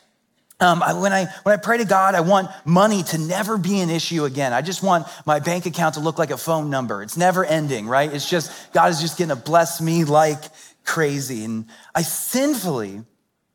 Um, 0.61 0.83
I, 0.83 0.93
when, 0.95 1.13
I, 1.13 1.27
when 1.45 1.53
I 1.53 1.57
pray 1.57 1.79
to 1.79 1.85
God, 1.85 2.17
I 2.17 2.21
want 2.21 2.51
money 2.65 3.05
to 3.05 3.19
never 3.19 3.59
be 3.59 3.79
an 3.81 3.91
issue 3.91 4.25
again. 4.25 4.53
I 4.53 4.61
just 4.61 4.83
want 4.83 5.07
my 5.25 5.39
bank 5.39 5.67
account 5.67 5.95
to 5.95 6.01
look 6.01 6.19
like 6.19 6.33
a 6.33 6.37
phone 6.37 6.69
number. 6.69 7.03
It's 7.03 7.17
never 7.17 7.45
ending, 7.45 7.87
right? 7.87 8.13
It's 8.13 8.29
just, 8.29 8.73
God 8.73 8.91
is 8.91 9.01
just 9.01 9.19
gonna 9.19 9.37
bless 9.37 9.81
me 9.81 10.03
like 10.05 10.43
crazy. 10.85 11.45
And 11.45 11.67
I 11.95 12.03
sinfully 12.03 13.03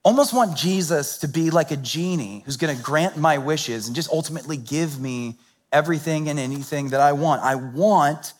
almost 0.03 0.33
want 0.33 0.55
Jesus 0.55 1.17
to 1.19 1.27
be 1.27 1.49
like 1.49 1.71
a 1.71 1.77
genie 1.77 2.43
who's 2.45 2.55
gonna 2.55 2.75
grant 2.75 3.17
my 3.17 3.37
wishes 3.37 3.87
and 3.87 3.95
just 3.95 4.09
ultimately 4.09 4.55
give 4.55 4.97
me 4.97 5.37
everything 5.73 6.29
and 6.29 6.39
anything 6.39 6.89
that 6.89 7.01
I 7.01 7.11
want. 7.11 7.41
I 7.41 7.55
want 7.55 8.31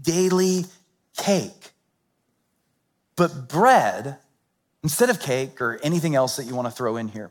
daily 0.00 0.66
cake. 1.16 1.72
But 3.16 3.48
bread 3.48 4.18
instead 4.84 5.10
of 5.10 5.18
cake 5.18 5.60
or 5.60 5.80
anything 5.82 6.14
else 6.14 6.36
that 6.36 6.44
you 6.44 6.54
want 6.54 6.68
to 6.68 6.72
throw 6.72 6.96
in 6.96 7.08
here, 7.08 7.30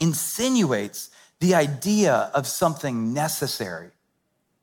insinuates 0.00 1.10
the 1.40 1.54
idea 1.54 2.30
of 2.34 2.46
something 2.46 3.14
necessary, 3.14 3.90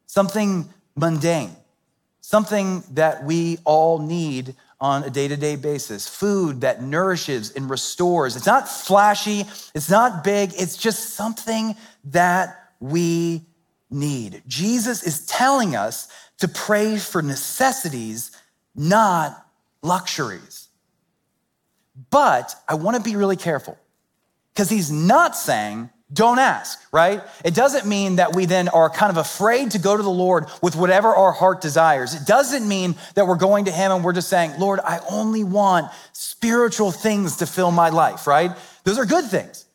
something 0.05 0.69
mundane, 0.95 1.55
something 2.21 2.83
that 2.91 3.23
we 3.23 3.57
all 3.63 3.99
need 3.99 4.55
on 4.79 5.03
a 5.03 5.09
day 5.09 5.27
to 5.27 5.37
day 5.37 5.55
basis, 5.55 6.07
food 6.07 6.61
that 6.61 6.83
nourishes 6.83 7.51
and 7.51 7.69
restores. 7.69 8.35
It's 8.35 8.45
not 8.45 8.67
flashy, 8.69 9.45
it's 9.73 9.89
not 9.89 10.23
big, 10.23 10.51
it's 10.55 10.77
just 10.77 11.15
something 11.15 11.75
that 12.05 12.71
we 12.79 13.41
need. 13.89 14.43
Jesus 14.47 15.03
is 15.03 15.25
telling 15.25 15.75
us 15.75 16.07
to 16.39 16.47
pray 16.47 16.97
for 16.97 17.21
necessities, 17.21 18.31
not 18.75 19.47
luxuries. 19.81 20.67
But 22.11 22.53
I 22.67 22.75
want 22.75 22.97
to 22.97 23.01
be 23.01 23.15
really 23.15 23.35
careful 23.35 23.77
because 24.57 24.71
he's 24.71 24.91
not 24.91 25.35
saying 25.35 25.87
don't 26.11 26.39
ask, 26.39 26.81
right? 26.91 27.21
It 27.45 27.53
doesn't 27.53 27.85
mean 27.85 28.15
that 28.15 28.33
we 28.33 28.45
then 28.45 28.69
are 28.69 28.89
kind 28.89 29.11
of 29.11 29.17
afraid 29.17 29.71
to 29.71 29.77
go 29.77 29.95
to 29.95 30.01
the 30.01 30.09
Lord 30.09 30.45
with 30.63 30.75
whatever 30.75 31.13
our 31.13 31.31
heart 31.31 31.61
desires. 31.61 32.15
It 32.15 32.25
doesn't 32.25 32.67
mean 32.67 32.95
that 33.13 33.27
we're 33.27 33.35
going 33.35 33.65
to 33.65 33.71
Him 33.71 33.91
and 33.91 34.03
we're 34.03 34.13
just 34.13 34.29
saying, 34.29 34.53
Lord, 34.57 34.79
I 34.79 34.99
only 35.11 35.43
want 35.43 35.91
spiritual 36.13 36.91
things 36.91 37.35
to 37.35 37.45
fill 37.45 37.69
my 37.69 37.89
life, 37.89 38.25
right? 38.25 38.51
Those 38.83 38.97
are 38.97 39.05
good 39.05 39.25
things. 39.25 39.65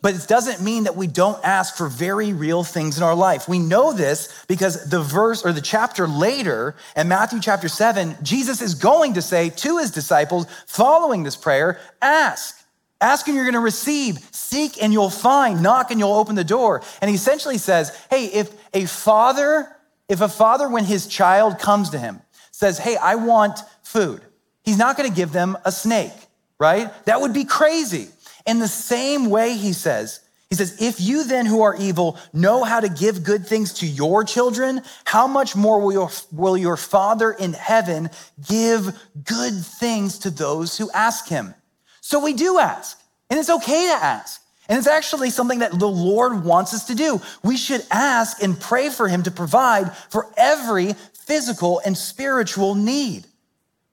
But 0.00 0.14
it 0.14 0.26
doesn't 0.28 0.64
mean 0.64 0.84
that 0.84 0.96
we 0.96 1.08
don't 1.08 1.44
ask 1.44 1.76
for 1.76 1.88
very 1.88 2.32
real 2.32 2.64
things 2.64 2.96
in 2.96 3.02
our 3.02 3.14
life. 3.14 3.48
We 3.48 3.58
know 3.58 3.92
this 3.92 4.44
because 4.48 4.88
the 4.88 5.02
verse 5.02 5.44
or 5.44 5.52
the 5.52 5.60
chapter 5.60 6.08
later 6.08 6.74
in 6.96 7.08
Matthew 7.08 7.40
chapter 7.40 7.68
7, 7.68 8.16
Jesus 8.22 8.62
is 8.62 8.74
going 8.74 9.14
to 9.14 9.22
say 9.22 9.50
to 9.50 9.78
his 9.78 9.90
disciples 9.90 10.46
following 10.66 11.22
this 11.22 11.36
prayer, 11.36 11.80
ask. 12.00 12.61
Ask 13.02 13.26
and 13.26 13.34
you're 13.34 13.44
going 13.44 13.54
to 13.54 13.60
receive. 13.60 14.18
Seek 14.30 14.80
and 14.82 14.92
you'll 14.92 15.10
find. 15.10 15.62
Knock 15.62 15.90
and 15.90 15.98
you'll 15.98 16.14
open 16.14 16.36
the 16.36 16.44
door. 16.44 16.82
And 17.00 17.08
he 17.10 17.16
essentially 17.16 17.58
says, 17.58 17.94
hey, 18.08 18.26
if 18.26 18.50
a 18.72 18.86
father, 18.86 19.76
if 20.08 20.20
a 20.20 20.28
father, 20.28 20.68
when 20.68 20.84
his 20.84 21.08
child 21.08 21.58
comes 21.58 21.90
to 21.90 21.98
him, 21.98 22.22
says, 22.52 22.78
hey, 22.78 22.96
I 22.96 23.16
want 23.16 23.58
food, 23.82 24.22
he's 24.62 24.78
not 24.78 24.96
going 24.96 25.10
to 25.10 25.14
give 25.14 25.32
them 25.32 25.58
a 25.64 25.72
snake, 25.72 26.12
right? 26.58 26.90
That 27.06 27.20
would 27.20 27.32
be 27.32 27.44
crazy. 27.44 28.08
In 28.46 28.60
the 28.60 28.68
same 28.68 29.30
way, 29.30 29.56
he 29.56 29.72
says, 29.72 30.20
he 30.48 30.56
says, 30.56 30.82
if 30.82 31.00
you 31.00 31.24
then 31.24 31.46
who 31.46 31.62
are 31.62 31.74
evil 31.74 32.18
know 32.32 32.62
how 32.62 32.78
to 32.78 32.88
give 32.88 33.24
good 33.24 33.46
things 33.46 33.72
to 33.74 33.86
your 33.86 34.22
children, 34.22 34.82
how 35.04 35.26
much 35.26 35.56
more 35.56 35.80
will 35.80 35.92
your, 35.92 36.10
will 36.30 36.58
your 36.58 36.76
Father 36.76 37.32
in 37.32 37.54
heaven 37.54 38.10
give 38.48 38.94
good 39.24 39.54
things 39.54 40.18
to 40.20 40.30
those 40.30 40.76
who 40.76 40.90
ask 40.92 41.26
him? 41.26 41.54
So 42.02 42.22
we 42.22 42.32
do 42.32 42.58
ask, 42.58 43.00
and 43.30 43.38
it's 43.38 43.48
okay 43.48 43.86
to 43.86 44.04
ask. 44.04 44.42
And 44.68 44.76
it's 44.76 44.88
actually 44.88 45.30
something 45.30 45.60
that 45.60 45.78
the 45.78 45.88
Lord 45.88 46.44
wants 46.44 46.74
us 46.74 46.86
to 46.86 46.94
do. 46.94 47.20
We 47.42 47.56
should 47.56 47.84
ask 47.90 48.42
and 48.42 48.58
pray 48.58 48.90
for 48.90 49.08
Him 49.08 49.22
to 49.22 49.30
provide 49.30 49.96
for 50.10 50.28
every 50.36 50.94
physical 51.14 51.80
and 51.84 51.96
spiritual 51.96 52.74
need. 52.74 53.26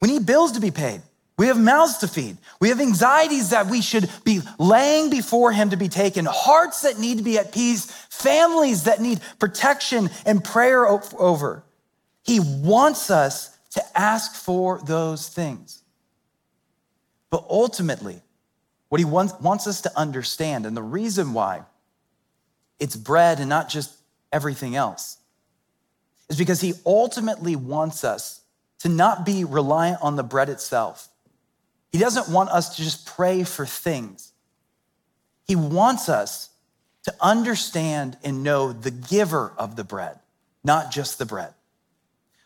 We 0.02 0.10
need 0.10 0.26
bills 0.26 0.54
to 0.54 0.60
be 0.60 0.72
paid. 0.72 1.02
We 1.38 1.48
have 1.48 1.60
mouths 1.60 2.00
to 2.00 2.08
feed. 2.08 2.38
We 2.60 2.70
have 2.70 2.82
anxieties 2.82 3.52
that 3.52 3.68
we 3.68 3.82
should 3.82 4.10
be 4.24 4.42
laying 4.58 5.10
before 5.10 5.52
Him 5.52 5.70
to 5.70 5.78
be 5.78 5.88
taken, 5.88 6.26
hearts 6.26 6.82
that 6.82 7.00
need 7.00 7.18
to 7.20 7.24
be 7.24 7.38
at 7.38 7.54
peace, 7.54 7.86
families 8.10 8.84
that 8.84 9.02
need 9.02 9.22
protection 9.38 10.10
and 10.26 10.44
prayer 10.44 10.88
over. 10.88 11.64
He 12.24 12.40
wants 12.40 13.10
us 13.12 13.56
to 13.72 13.84
ask 13.96 14.36
for 14.36 14.80
those 14.80 15.30
things. 15.30 15.84
But 17.30 17.46
ultimately, 17.50 18.22
what 18.90 19.00
he 19.00 19.06
wants, 19.06 19.34
wants 19.40 19.68
us 19.68 19.82
to 19.82 19.98
understand, 19.98 20.66
and 20.66 20.76
the 20.76 20.84
reason 20.84 21.34
why 21.34 21.62
it's 22.80 22.96
bread 22.96 23.40
and 23.40 23.50
not 23.50 23.70
just 23.70 23.94
everything 24.32 24.76
else, 24.76 25.18
is 26.30 26.38
because 26.38 26.62
he 26.62 26.74
ultimately 26.86 27.56
wants 27.56 28.04
us 28.04 28.42
to 28.80 28.90
not 28.90 29.26
be 29.26 29.44
reliant 29.44 30.02
on 30.02 30.16
the 30.16 30.24
bread 30.24 30.50
itself. 30.50 31.10
He 31.92 31.98
doesn't 31.98 32.30
want 32.30 32.50
us 32.50 32.76
to 32.76 32.84
just 32.84 33.06
pray 33.06 33.44
for 33.44 33.66
things. 33.66 34.32
He 35.46 35.56
wants 35.56 36.10
us 36.10 36.50
to 37.04 37.14
understand 37.20 38.18
and 38.24 38.44
know 38.44 38.72
the 38.72 38.92
giver 38.92 39.54
of 39.58 39.76
the 39.76 39.84
bread, 39.84 40.20
not 40.64 40.92
just 40.92 41.18
the 41.18 41.26
bread. 41.26 41.54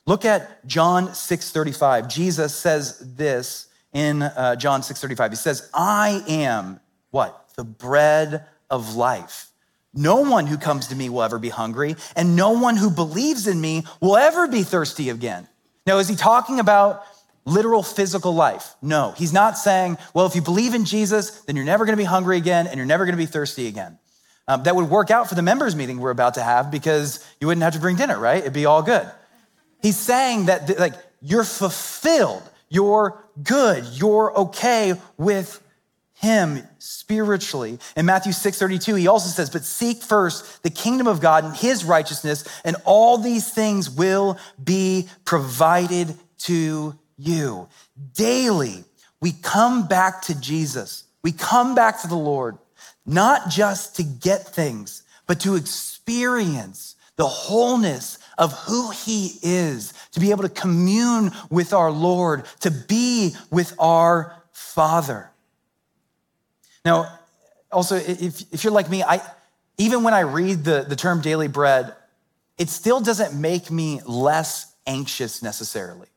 Look 0.05 0.25
at 0.25 0.65
John 0.65 1.13
6:35. 1.13 2.07
Jesus 2.07 2.55
says 2.55 2.97
this 3.15 3.67
in 3.93 4.23
uh, 4.23 4.55
John 4.55 4.81
6:35. 4.81 5.29
He 5.29 5.35
says, 5.35 5.69
"I 5.73 6.23
am 6.27 6.79
what? 7.11 7.49
The 7.55 7.63
bread 7.63 8.45
of 8.69 8.95
life. 8.95 9.49
No 9.93 10.21
one 10.21 10.47
who 10.47 10.57
comes 10.57 10.87
to 10.87 10.95
me 10.95 11.09
will 11.09 11.21
ever 11.21 11.37
be 11.37 11.49
hungry, 11.49 11.95
and 12.15 12.35
no 12.35 12.51
one 12.51 12.77
who 12.77 12.89
believes 12.89 13.47
in 13.47 13.61
me 13.61 13.85
will 14.01 14.17
ever 14.17 14.47
be 14.47 14.63
thirsty 14.63 15.09
again." 15.09 15.47
Now, 15.85 15.97
is 15.97 16.07
he 16.07 16.15
talking 16.15 16.59
about 16.59 17.05
literal 17.45 17.83
physical 17.83 18.33
life? 18.33 18.75
No, 18.81 19.11
he's 19.17 19.33
not 19.33 19.57
saying, 19.57 19.97
well, 20.13 20.25
if 20.25 20.35
you 20.35 20.41
believe 20.41 20.73
in 20.73 20.85
Jesus, 20.85 21.41
then 21.41 21.55
you're 21.55 21.65
never 21.65 21.85
going 21.85 21.97
to 21.97 22.01
be 22.01 22.05
hungry 22.05 22.37
again 22.37 22.67
and 22.67 22.77
you're 22.77 22.85
never 22.85 23.05
going 23.05 23.13
to 23.13 23.21
be 23.21 23.25
thirsty 23.25 23.67
again. 23.67 23.99
Um, 24.47 24.63
that 24.63 24.75
would 24.75 24.89
work 24.89 25.09
out 25.09 25.29
for 25.29 25.35
the 25.35 25.41
members 25.41 25.75
meeting 25.75 25.99
we're 25.99 26.11
about 26.11 26.33
to 26.33 26.43
have 26.43 26.69
because 26.69 27.25
you 27.39 27.47
wouldn't 27.47 27.63
have 27.63 27.73
to 27.73 27.79
bring 27.79 27.95
dinner, 27.95 28.19
right? 28.19 28.39
It'd 28.39 28.53
be 28.53 28.65
all 28.65 28.81
good. 28.81 29.09
He's 29.81 29.97
saying 29.97 30.45
that 30.45 30.79
like 30.79 30.93
you're 31.21 31.45
fulfilled 31.45 32.43
you're 32.73 33.23
good. 33.41 33.85
You're 33.93 34.35
okay 34.37 34.99
with 35.17 35.61
him 36.15 36.67
spiritually. 36.79 37.79
In 37.95 38.05
Matthew 38.05 38.31
6:32, 38.31 38.95
he 38.95 39.07
also 39.07 39.29
says, 39.29 39.49
"But 39.49 39.65
seek 39.65 40.01
first 40.01 40.63
the 40.63 40.69
kingdom 40.69 41.05
of 41.05 41.21
God 41.21 41.43
and 41.43 41.55
his 41.55 41.83
righteousness, 41.85 42.43
and 42.63 42.75
all 42.85 43.17
these 43.17 43.49
things 43.49 43.89
will 43.89 44.37
be 44.63 45.09
provided 45.23 46.17
to 46.39 46.97
you." 47.17 47.67
Daily, 48.15 48.85
we 49.21 49.33
come 49.33 49.87
back 49.87 50.21
to 50.23 50.33
Jesus. 50.33 51.03
We 51.21 51.31
come 51.31 51.75
back 51.75 52.01
to 52.01 52.07
the 52.07 52.15
Lord, 52.15 52.57
not 53.05 53.49
just 53.49 53.95
to 53.97 54.03
get 54.03 54.55
things, 54.55 55.03
but 55.27 55.39
to 55.41 55.55
experience 55.55 56.95
the 57.15 57.27
wholeness 57.27 58.17
of 58.37 58.53
who 58.53 58.89
he 58.89 59.39
is, 59.43 59.93
to 60.13 60.19
be 60.19 60.31
able 60.31 60.43
to 60.43 60.49
commune 60.49 61.31
with 61.49 61.73
our 61.73 61.91
Lord, 61.91 62.45
to 62.61 62.71
be 62.71 63.35
with 63.51 63.75
our 63.77 64.41
Father. 64.51 65.29
Now, 66.85 67.19
also, 67.71 67.95
if, 67.95 68.41
if 68.53 68.63
you're 68.63 68.73
like 68.73 68.89
me, 68.89 69.03
I, 69.03 69.21
even 69.77 70.03
when 70.03 70.13
I 70.13 70.21
read 70.21 70.63
the, 70.63 70.85
the 70.87 70.95
term 70.95 71.21
daily 71.21 71.47
bread, 71.47 71.95
it 72.57 72.69
still 72.69 73.01
doesn't 73.01 73.39
make 73.39 73.71
me 73.71 74.01
less 74.05 74.73
anxious 74.85 75.41
necessarily. 75.41 76.07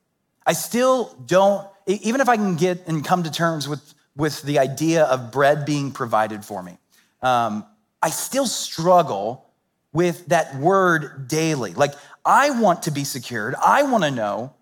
I 0.46 0.52
still 0.52 1.16
don't, 1.26 1.66
even 1.86 2.20
if 2.20 2.28
I 2.28 2.36
can 2.36 2.56
get 2.56 2.86
and 2.86 3.04
come 3.04 3.22
to 3.22 3.30
terms 3.30 3.68
with, 3.68 3.94
with 4.14 4.42
the 4.42 4.58
idea 4.58 5.04
of 5.04 5.32
bread 5.32 5.64
being 5.64 5.92
provided 5.92 6.44
for 6.44 6.62
me, 6.62 6.78
um, 7.22 7.64
I 8.02 8.10
still 8.10 8.46
struggle 8.46 9.46
with 9.92 10.26
that 10.26 10.56
word 10.56 11.26
daily. 11.26 11.72
Like, 11.72 11.94
I 12.26 12.50
want 12.50 12.82
to 12.82 12.90
be 12.90 13.04
secured. 13.04 13.54
I 13.54 13.84
want 13.84 14.04
to 14.04 14.10
know 14.10 14.52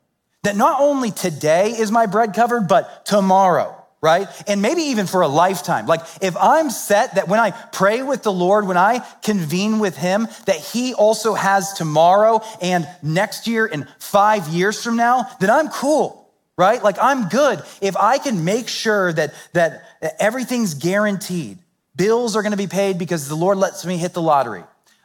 that 0.43 0.57
not 0.57 0.81
only 0.81 1.11
today 1.11 1.71
is 1.71 1.91
my 1.91 2.07
bread 2.07 2.35
covered, 2.35 2.69
but 2.69 3.07
tomorrow, 3.07 3.75
right? 4.03 4.29
And 4.47 4.61
maybe 4.61 4.83
even 4.83 5.07
for 5.07 5.23
a 5.23 5.29
lifetime. 5.29 5.87
Like, 5.87 6.03
if 6.21 6.37
I'm 6.37 6.69
set 6.69 7.15
that 7.15 7.29
when 7.29 7.41
I 7.41 7.51
pray 7.51 8.03
with 8.03 8.23
the 8.23 8.33
Lord, 8.33 8.67
when 8.67 8.77
I 8.77 8.99
convene 9.23 9.79
with 9.79 9.97
Him, 9.97 10.29
that 10.45 10.57
He 10.57 10.93
also 10.93 11.33
has 11.33 11.73
tomorrow 11.73 12.43
and 12.61 12.87
next 13.03 13.47
year 13.47 13.67
and 13.67 13.89
five 13.99 14.47
years 14.49 14.85
from 14.85 14.97
now, 14.97 15.27
then 15.41 15.49
I'm 15.49 15.69
cool, 15.69 16.31
right? 16.59 16.83
Like, 16.83 16.99
I'm 17.01 17.31
good. 17.31 17.63
If 17.81 17.97
I 17.97 18.19
can 18.19 18.45
make 18.45 18.69
sure 18.69 19.11
that, 19.15 19.33
that 19.55 19.83
everything's 20.21 20.75
guaranteed, 20.75 21.59
bills 21.97 22.37
are 22.37 22.43
going 22.43 22.53
to 22.53 22.59
be 22.59 22.67
paid 22.67 22.99
because 22.99 23.29
the 23.29 23.35
Lord 23.35 23.57
lets 23.57 23.87
me 23.87 23.97
hit 23.97 24.13
the 24.13 24.23
lottery 24.23 24.65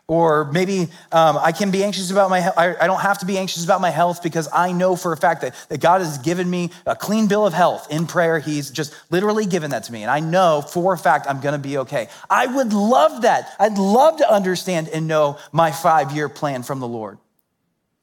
or 0.10 0.52
maybe 0.52 0.88
um, 1.12 1.38
I 1.38 1.52
can 1.52 1.70
be 1.70 1.84
anxious 1.84 2.10
about 2.10 2.32
my, 2.32 2.40
I, 2.58 2.84
I 2.84 2.88
don't 2.88 3.00
have 3.00 3.20
to 3.20 3.28
be 3.28 3.38
anxious 3.38 3.64
about 3.64 3.80
my 3.80 3.92
health 3.92 4.24
because 4.24 4.50
I 4.52 4.72
know 4.72 4.96
for 4.96 5.14
a 5.14 5.18
fact 5.18 5.42
that, 5.42 5.54
that 5.70 5.80
God 5.80 6.02
has 6.02 6.18
given 6.18 6.50
me 6.50 6.72
a 6.88 6.96
clean 6.96 7.28
bill 7.28 7.46
of 7.46 7.54
health 7.54 7.88
in 7.92 8.08
prayer. 8.08 8.40
He's 8.40 8.72
just 8.72 8.96
literally 9.12 9.46
given 9.46 9.70
that 9.70 9.84
to 9.84 9.94
me. 9.94 10.02
And 10.02 10.10
I 10.10 10.20
know 10.20 10.64
for 10.68 10.94
a 10.94 10.98
fact 10.98 11.28
I'm 11.30 11.40
gonna 11.42 11.60
be 11.60 11.78
okay. 11.78 12.10
I 12.28 12.48
would 12.48 12.74
love 12.74 13.22
that. 13.22 13.54
I'd 13.60 13.78
love 13.78 14.18
to 14.18 14.30
understand 14.30 14.90
and 14.90 15.08
know 15.08 15.38
my 15.52 15.72
five 15.72 16.12
year 16.12 16.28
plan 16.28 16.64
from 16.64 16.80
the 16.80 16.88
Lord. 16.88 17.20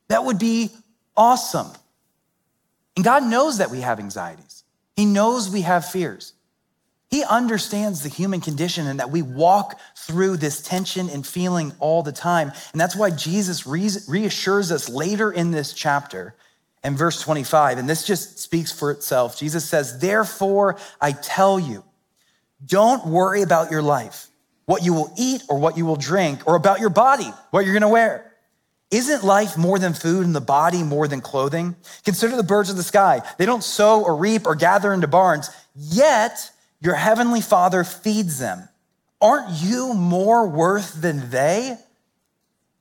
That 0.07 0.25
would 0.25 0.39
be 0.39 0.71
awesome. 1.17 1.73
And 2.95 3.05
God 3.05 3.25
knows 3.25 3.59
that 3.59 3.73
we 3.73 3.81
have 3.81 3.99
anxieties, 3.99 4.63
He 4.95 5.07
knows 5.07 5.51
we 5.51 5.63
have 5.63 5.85
fears. 5.91 6.35
He 7.17 7.25
understands 7.25 8.03
the 8.03 8.11
human 8.11 8.43
condition 8.43 8.87
and 8.87 9.01
that 9.01 9.11
we 9.11 9.23
walk 9.23 9.81
through 9.97 10.37
this 10.37 10.61
tension 10.61 11.09
and 11.09 11.27
feeling 11.27 11.73
all 11.79 12.03
the 12.03 12.13
time. 12.13 12.53
And 12.73 12.79
that's 12.79 12.95
why 12.95 13.09
Jesus 13.09 13.67
reassures 13.67 14.71
us 14.71 14.91
later 14.91 15.33
in 15.33 15.51
this 15.51 15.73
chapter. 15.73 16.35
in 16.85 16.95
verse 16.95 17.19
25. 17.23 17.79
And 17.79 17.89
this 17.89 18.05
just 18.07 18.39
speaks 18.39 18.71
for 18.71 18.91
itself. 18.91 19.39
Jesus 19.39 19.67
says, 19.67 19.99
Therefore, 19.99 20.77
I 21.01 21.13
tell 21.13 21.59
you, 21.59 21.85
don't 22.63 23.07
worry 23.07 23.41
about 23.41 23.71
your 23.71 23.81
life, 23.81 24.27
what 24.67 24.85
you 24.85 24.93
will 24.93 25.11
eat 25.17 25.43
or 25.49 25.59
what 25.59 25.79
you 25.79 25.87
will 25.87 25.97
drink, 25.97 26.47
or 26.47 26.55
about 26.55 26.81
your 26.81 26.91
body, 26.91 27.33
what 27.51 27.65
you're 27.65 27.73
gonna 27.73 27.89
wear. 27.89 28.31
Isn't 28.91 29.25
life 29.25 29.57
more 29.57 29.79
than 29.79 29.95
food 29.95 30.27
and 30.27 30.35
the 30.35 30.43
body 30.43 30.83
more 30.83 31.09
than 31.09 31.23
clothing? 31.23 31.77
Consider 32.05 32.37
the 32.37 32.43
birds 32.43 32.69
of 32.69 32.77
the 32.77 32.83
sky. 32.83 33.23
They 33.39 33.47
don't 33.47 33.65
sow 33.65 34.05
or 34.05 34.17
reap 34.17 34.47
or 34.47 34.55
gather 34.55 34.93
into 34.93 35.09
barns, 35.09 35.49
yet 35.75 36.51
your 36.81 36.95
heavenly 36.95 37.41
Father 37.41 37.85
feeds 37.85 38.39
them. 38.39 38.69
Aren't 39.21 39.63
you 39.63 39.95
more 39.95 40.47
worth 40.47 41.01
than 41.01 41.31
they? 41.31 41.79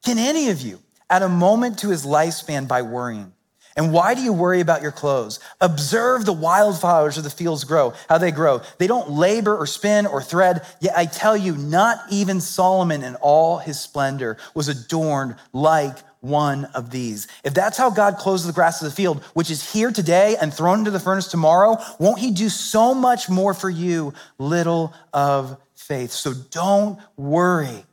Can 0.04 0.18
any 0.18 0.50
of 0.50 0.62
you 0.62 0.80
add 1.10 1.22
a 1.22 1.30
moment 1.30 1.80
to 1.80 1.90
his 1.90 2.06
lifespan 2.06 2.68
by 2.68 2.82
worrying? 2.82 3.32
And 3.78 3.92
why 3.92 4.14
do 4.14 4.22
you 4.22 4.32
worry 4.32 4.62
about 4.62 4.82
your 4.82 4.94
clothes? 4.94 5.42
Observe 5.60 6.26
the 6.26 6.32
wildflowers 6.32 7.18
of 7.18 7.26
the 7.26 7.30
fields 7.30 7.66
grow, 7.66 7.94
how 8.08 8.18
they 8.18 8.32
grow. 8.32 8.62
They 8.78 8.88
don't 8.88 9.12
labor 9.12 9.56
or 9.56 9.66
spin 9.66 10.06
or 10.06 10.22
thread. 10.22 10.66
Yet 10.80 10.98
I 10.98 11.06
tell 11.06 11.36
you, 11.36 11.58
not 11.58 12.00
even 12.10 12.40
Solomon 12.40 13.04
in 13.04 13.16
all 13.16 13.58
his 13.58 13.80
splendor 13.80 14.38
was 14.54 14.70
adorned 14.70 15.36
like 15.52 15.98
one 16.26 16.66
of 16.74 16.92
these. 16.92 17.28
If 17.44 17.54
that's 17.54 17.78
how 17.78 17.90
God 17.90 18.18
clothes 18.18 18.46
the 18.46 18.54
grass 18.54 18.82
of 18.82 18.90
the 18.90 18.96
field, 18.96 19.24
which 19.34 19.52
is 19.52 19.72
here 19.72 19.92
today 19.92 20.36
and 20.42 20.54
thrown 20.54 20.80
into 20.80 20.92
the 20.92 21.00
furnace 21.00 21.28
tomorrow, 21.28 21.78
won't 22.00 22.20
he 22.20 22.32
do 22.32 22.50
so 22.50 22.94
much 22.94 23.30
more 23.30 23.54
for 23.54 23.70
you, 23.70 24.14
little 24.38 24.94
of 25.14 25.58
faith? 25.76 26.12
So 26.12 26.34
don't 26.52 27.00
worry 27.16 27.86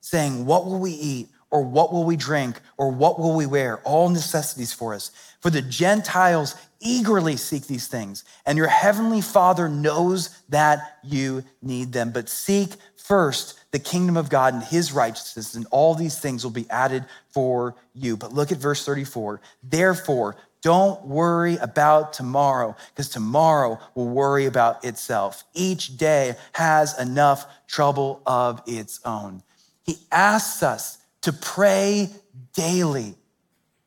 saying, 0.00 0.46
What 0.46 0.66
will 0.66 0.80
we 0.80 0.92
eat? 0.92 1.28
or 1.54 1.62
what 1.62 1.92
will 1.92 2.02
we 2.02 2.16
drink, 2.16 2.60
or 2.76 2.90
what 2.90 3.16
will 3.20 3.36
we 3.36 3.46
wear? 3.46 3.78
All 3.84 4.08
necessities 4.08 4.72
for 4.72 4.92
us. 4.92 5.12
For 5.38 5.50
the 5.50 5.62
Gentiles 5.62 6.56
eagerly 6.80 7.36
seek 7.36 7.68
these 7.68 7.86
things, 7.86 8.24
and 8.44 8.58
your 8.58 8.66
heavenly 8.66 9.20
Father 9.20 9.68
knows 9.68 10.36
that 10.48 10.98
you 11.04 11.44
need 11.62 11.92
them. 11.92 12.10
But 12.10 12.28
seek 12.28 12.70
first 12.96 13.60
the 13.74 13.80
kingdom 13.80 14.16
of 14.16 14.30
God 14.30 14.54
and 14.54 14.62
his 14.62 14.92
righteousness, 14.92 15.56
and 15.56 15.66
all 15.72 15.96
these 15.96 16.16
things 16.16 16.44
will 16.44 16.52
be 16.52 16.70
added 16.70 17.04
for 17.30 17.74
you. 17.92 18.16
But 18.16 18.32
look 18.32 18.52
at 18.52 18.58
verse 18.58 18.86
34. 18.86 19.40
Therefore, 19.64 20.36
don't 20.62 21.04
worry 21.04 21.56
about 21.56 22.12
tomorrow, 22.12 22.76
because 22.90 23.08
tomorrow 23.08 23.80
will 23.96 24.06
worry 24.06 24.46
about 24.46 24.84
itself. 24.84 25.42
Each 25.54 25.96
day 25.96 26.36
has 26.52 26.96
enough 27.00 27.46
trouble 27.66 28.22
of 28.24 28.62
its 28.64 29.00
own. 29.04 29.42
He 29.82 29.98
asks 30.12 30.62
us 30.62 30.98
to 31.22 31.32
pray 31.32 32.10
daily, 32.52 33.16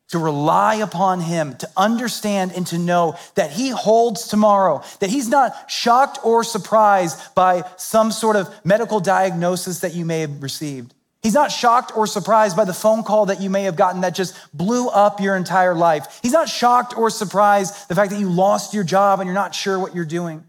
to 0.08 0.18
rely 0.18 0.76
upon 0.76 1.20
Him, 1.20 1.56
to 1.56 1.68
understand 1.76 2.52
and 2.52 2.66
to 2.68 2.78
know 2.78 3.16
that 3.34 3.50
He 3.50 3.70
holds 3.70 4.28
tomorrow, 4.28 4.82
that 5.00 5.10
He's 5.10 5.28
not 5.28 5.70
shocked 5.70 6.18
or 6.24 6.44
surprised 6.44 7.34
by 7.34 7.64
some 7.76 8.10
sort 8.10 8.36
of 8.36 8.48
medical 8.64 9.00
diagnosis 9.00 9.80
that 9.80 9.94
you 9.94 10.04
may 10.04 10.20
have 10.20 10.42
received. 10.42 10.94
He's 11.22 11.34
not 11.34 11.50
shocked 11.50 11.92
or 11.96 12.06
surprised 12.06 12.56
by 12.56 12.64
the 12.64 12.72
phone 12.72 13.02
call 13.02 13.26
that 13.26 13.40
you 13.40 13.50
may 13.50 13.64
have 13.64 13.76
gotten 13.76 14.02
that 14.02 14.14
just 14.14 14.36
blew 14.56 14.88
up 14.88 15.20
your 15.20 15.36
entire 15.36 15.74
life. 15.74 16.20
He's 16.22 16.32
not 16.32 16.48
shocked 16.48 16.96
or 16.96 17.10
surprised 17.10 17.88
the 17.88 17.94
fact 17.94 18.12
that 18.12 18.20
you 18.20 18.30
lost 18.30 18.72
your 18.72 18.84
job 18.84 19.18
and 19.18 19.26
you're 19.26 19.34
not 19.34 19.54
sure 19.54 19.78
what 19.78 19.94
you're 19.94 20.04
doing. 20.04 20.44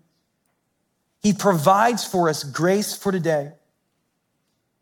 He 1.21 1.33
provides 1.33 2.05
for 2.05 2.29
us 2.29 2.43
grace 2.43 2.95
for 2.95 3.11
today, 3.11 3.51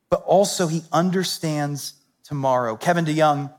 but 0.10 0.22
also 0.24 0.68
he 0.68 0.84
understands 0.92 1.94
tomorrow. 2.24 2.76
Kevin 2.76 3.06
DeYoung, 3.06 3.52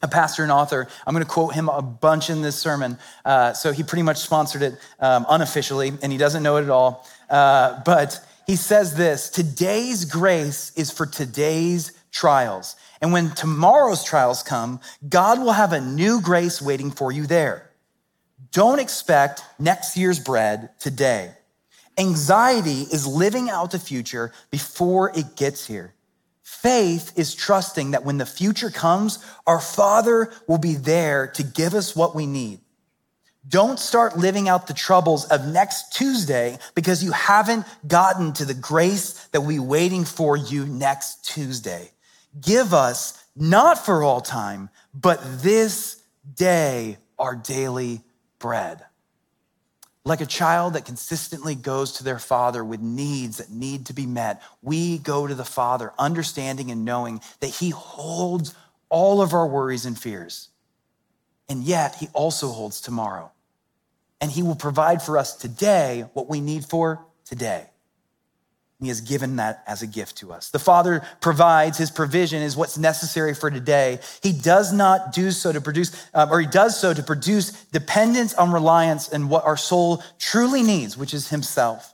a 0.00 0.08
pastor 0.08 0.42
and 0.42 0.52
author, 0.52 0.86
I'm 1.06 1.14
going 1.14 1.24
to 1.24 1.30
quote 1.30 1.54
him 1.54 1.68
a 1.68 1.82
bunch 1.82 2.30
in 2.30 2.42
this 2.42 2.56
sermon. 2.56 2.98
Uh, 3.24 3.52
so 3.52 3.72
he 3.72 3.82
pretty 3.82 4.02
much 4.02 4.18
sponsored 4.18 4.62
it 4.62 4.74
um, 5.00 5.26
unofficially, 5.28 5.92
and 6.02 6.12
he 6.12 6.18
doesn't 6.18 6.42
know 6.42 6.56
it 6.56 6.62
at 6.62 6.70
all. 6.70 7.06
Uh, 7.28 7.80
but 7.84 8.20
he 8.46 8.56
says 8.56 8.94
this 8.94 9.28
Today's 9.28 10.04
grace 10.04 10.72
is 10.76 10.90
for 10.90 11.06
today's 11.06 11.92
trials. 12.10 12.76
And 13.00 13.12
when 13.12 13.30
tomorrow's 13.30 14.02
trials 14.02 14.42
come, 14.42 14.80
God 15.08 15.40
will 15.40 15.52
have 15.52 15.72
a 15.72 15.80
new 15.80 16.20
grace 16.20 16.60
waiting 16.60 16.90
for 16.90 17.12
you 17.12 17.26
there. 17.26 17.70
Don't 18.50 18.78
expect 18.78 19.42
next 19.58 19.96
year's 19.96 20.18
bread 20.18 20.70
today. 20.80 21.32
Anxiety 21.98 22.82
is 22.82 23.06
living 23.06 23.50
out 23.50 23.72
the 23.72 23.78
future 23.78 24.32
before 24.50 25.10
it 25.16 25.36
gets 25.36 25.66
here. 25.66 25.92
Faith 26.48 27.12
is 27.14 27.34
trusting 27.34 27.90
that 27.90 28.06
when 28.06 28.16
the 28.16 28.24
future 28.24 28.70
comes, 28.70 29.18
our 29.46 29.60
Father 29.60 30.32
will 30.48 30.58
be 30.58 30.74
there 30.74 31.26
to 31.26 31.42
give 31.42 31.74
us 31.74 31.94
what 31.94 32.16
we 32.16 32.26
need. 32.26 32.58
Don't 33.46 33.78
start 33.78 34.16
living 34.16 34.48
out 34.48 34.66
the 34.66 34.72
troubles 34.72 35.26
of 35.26 35.46
next 35.46 35.92
Tuesday 35.92 36.58
because 36.74 37.04
you 37.04 37.12
haven't 37.12 37.66
gotten 37.86 38.32
to 38.32 38.46
the 38.46 38.54
grace 38.54 39.28
that 39.28 39.42
be 39.42 39.58
waiting 39.58 40.06
for 40.06 40.38
you 40.38 40.64
next 40.64 41.26
Tuesday. 41.26 41.92
Give 42.40 42.72
us, 42.72 43.22
not 43.36 43.84
for 43.84 44.02
all 44.02 44.22
time, 44.22 44.70
but 44.94 45.20
this 45.42 46.02
day, 46.34 46.96
our 47.18 47.36
daily 47.36 48.00
bread 48.38 48.87
like 50.08 50.20
a 50.20 50.26
child 50.26 50.72
that 50.72 50.84
consistently 50.84 51.54
goes 51.54 51.92
to 51.92 52.04
their 52.04 52.18
father 52.18 52.64
with 52.64 52.80
needs 52.80 53.38
that 53.38 53.50
need 53.50 53.86
to 53.86 53.92
be 53.92 54.06
met, 54.06 54.42
we 54.62 54.98
go 54.98 55.26
to 55.26 55.34
the 55.34 55.44
father 55.44 55.92
understanding 55.98 56.70
and 56.70 56.84
knowing 56.84 57.20
that 57.40 57.48
he 57.48 57.70
holds 57.70 58.54
all 58.88 59.20
of 59.20 59.34
our 59.34 59.46
worries 59.46 59.84
and 59.84 59.98
fears. 59.98 60.48
And 61.48 61.62
yet, 61.62 61.96
he 61.96 62.08
also 62.12 62.48
holds 62.48 62.80
tomorrow. 62.80 63.32
And 64.20 64.30
he 64.30 64.42
will 64.42 64.56
provide 64.56 65.02
for 65.02 65.16
us 65.16 65.34
today 65.34 66.06
what 66.12 66.28
we 66.28 66.40
need 66.40 66.64
for 66.64 67.04
today. 67.24 67.66
He 68.80 68.88
has 68.88 69.00
given 69.00 69.36
that 69.36 69.64
as 69.66 69.82
a 69.82 69.88
gift 69.88 70.18
to 70.18 70.32
us. 70.32 70.50
The 70.50 70.60
Father 70.60 71.02
provides, 71.20 71.78
His 71.78 71.90
provision 71.90 72.42
is 72.42 72.56
what's 72.56 72.78
necessary 72.78 73.34
for 73.34 73.50
today. 73.50 73.98
He 74.22 74.32
does 74.32 74.72
not 74.72 75.12
do 75.12 75.32
so 75.32 75.50
to 75.52 75.60
produce, 75.60 76.08
um, 76.14 76.30
or 76.30 76.40
He 76.40 76.46
does 76.46 76.78
so 76.78 76.94
to 76.94 77.02
produce 77.02 77.64
dependence 77.66 78.34
on 78.34 78.52
reliance 78.52 79.08
and 79.08 79.28
what 79.28 79.44
our 79.44 79.56
soul 79.56 80.02
truly 80.20 80.62
needs, 80.62 80.96
which 80.96 81.12
is 81.12 81.28
Himself. 81.28 81.92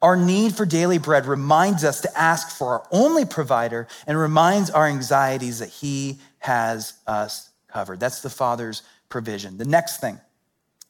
Our 0.00 0.16
need 0.16 0.54
for 0.54 0.64
daily 0.64 0.98
bread 0.98 1.26
reminds 1.26 1.84
us 1.84 2.00
to 2.02 2.18
ask 2.18 2.56
for 2.56 2.68
our 2.68 2.88
only 2.90 3.26
provider 3.26 3.86
and 4.06 4.18
reminds 4.18 4.70
our 4.70 4.86
anxieties 4.86 5.58
that 5.58 5.68
He 5.68 6.18
has 6.38 6.94
us 7.06 7.50
covered. 7.68 8.00
That's 8.00 8.22
the 8.22 8.30
Father's 8.30 8.82
provision. 9.10 9.58
The 9.58 9.66
next 9.66 10.00
thing 10.00 10.18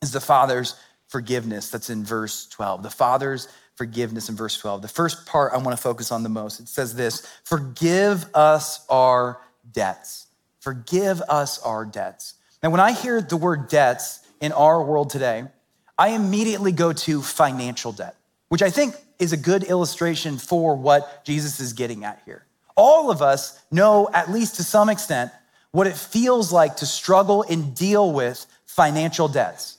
is 0.02 0.12
the 0.12 0.20
Father's 0.20 0.76
forgiveness. 1.08 1.70
That's 1.70 1.90
in 1.90 2.04
verse 2.04 2.46
12. 2.46 2.84
The 2.84 2.90
Father's 2.90 3.48
forgiveness 3.76 4.28
in 4.28 4.36
verse 4.36 4.58
12. 4.58 4.82
The 4.82 4.88
first 4.88 5.26
part 5.26 5.52
I 5.52 5.58
want 5.58 5.76
to 5.76 5.82
focus 5.82 6.10
on 6.10 6.22
the 6.22 6.28
most. 6.28 6.60
It 6.60 6.68
says 6.68 6.94
this 6.94 7.26
Forgive 7.44 8.26
us 8.34 8.84
our 8.88 9.40
debts. 9.72 10.26
Forgive 10.60 11.22
us 11.22 11.58
our 11.60 11.84
debts. 11.84 12.34
Now, 12.62 12.70
when 12.70 12.80
I 12.80 12.92
hear 12.92 13.20
the 13.20 13.36
word 13.36 13.68
debts 13.68 14.20
in 14.40 14.52
our 14.52 14.82
world 14.82 15.10
today, 15.10 15.44
I 15.98 16.08
immediately 16.08 16.72
go 16.72 16.92
to 16.92 17.22
financial 17.22 17.92
debt, 17.92 18.16
which 18.48 18.62
I 18.62 18.70
think 18.70 18.94
is 19.18 19.32
a 19.32 19.36
good 19.36 19.64
illustration 19.64 20.36
for 20.38 20.74
what 20.74 21.24
Jesus 21.24 21.60
is 21.60 21.72
getting 21.72 22.04
at 22.04 22.20
here. 22.24 22.44
All 22.76 23.10
of 23.10 23.22
us 23.22 23.62
know, 23.70 24.10
at 24.12 24.30
least 24.30 24.56
to 24.56 24.64
some 24.64 24.88
extent, 24.88 25.30
what 25.70 25.86
it 25.86 25.96
feels 25.96 26.52
like 26.52 26.76
to 26.76 26.86
struggle 26.86 27.44
and 27.48 27.74
deal 27.74 28.12
with 28.12 28.46
financial 28.64 29.28
debts. 29.28 29.75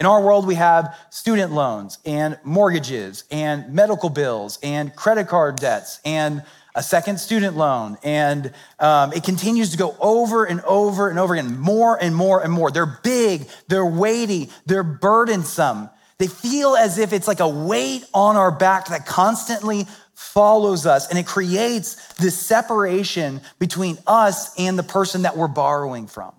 In 0.00 0.06
our 0.06 0.22
world, 0.22 0.46
we 0.46 0.54
have 0.54 0.96
student 1.10 1.52
loans 1.52 1.98
and 2.04 2.38
mortgages 2.44 3.24
and 3.32 3.72
medical 3.74 4.08
bills 4.08 4.60
and 4.62 4.94
credit 4.94 5.26
card 5.26 5.56
debts 5.56 6.00
and 6.04 6.44
a 6.76 6.82
second 6.84 7.18
student 7.18 7.56
loan. 7.56 7.98
And 8.04 8.52
um, 8.78 9.12
it 9.12 9.24
continues 9.24 9.72
to 9.72 9.76
go 9.76 9.96
over 9.98 10.44
and 10.44 10.60
over 10.60 11.08
and 11.08 11.18
over 11.18 11.34
again, 11.34 11.58
more 11.58 12.00
and 12.00 12.14
more 12.14 12.40
and 12.40 12.52
more. 12.52 12.70
They're 12.70 13.00
big, 13.02 13.48
they're 13.66 13.84
weighty, 13.84 14.50
they're 14.66 14.84
burdensome. 14.84 15.90
They 16.18 16.28
feel 16.28 16.76
as 16.76 16.98
if 16.98 17.12
it's 17.12 17.26
like 17.26 17.40
a 17.40 17.48
weight 17.48 18.04
on 18.14 18.36
our 18.36 18.52
back 18.52 18.88
that 18.88 19.04
constantly 19.04 19.88
follows 20.14 20.86
us 20.86 21.08
and 21.08 21.18
it 21.18 21.26
creates 21.26 22.14
this 22.14 22.38
separation 22.38 23.40
between 23.58 23.98
us 24.06 24.56
and 24.58 24.78
the 24.78 24.84
person 24.84 25.22
that 25.22 25.36
we're 25.36 25.48
borrowing 25.48 26.06
from. 26.06 26.32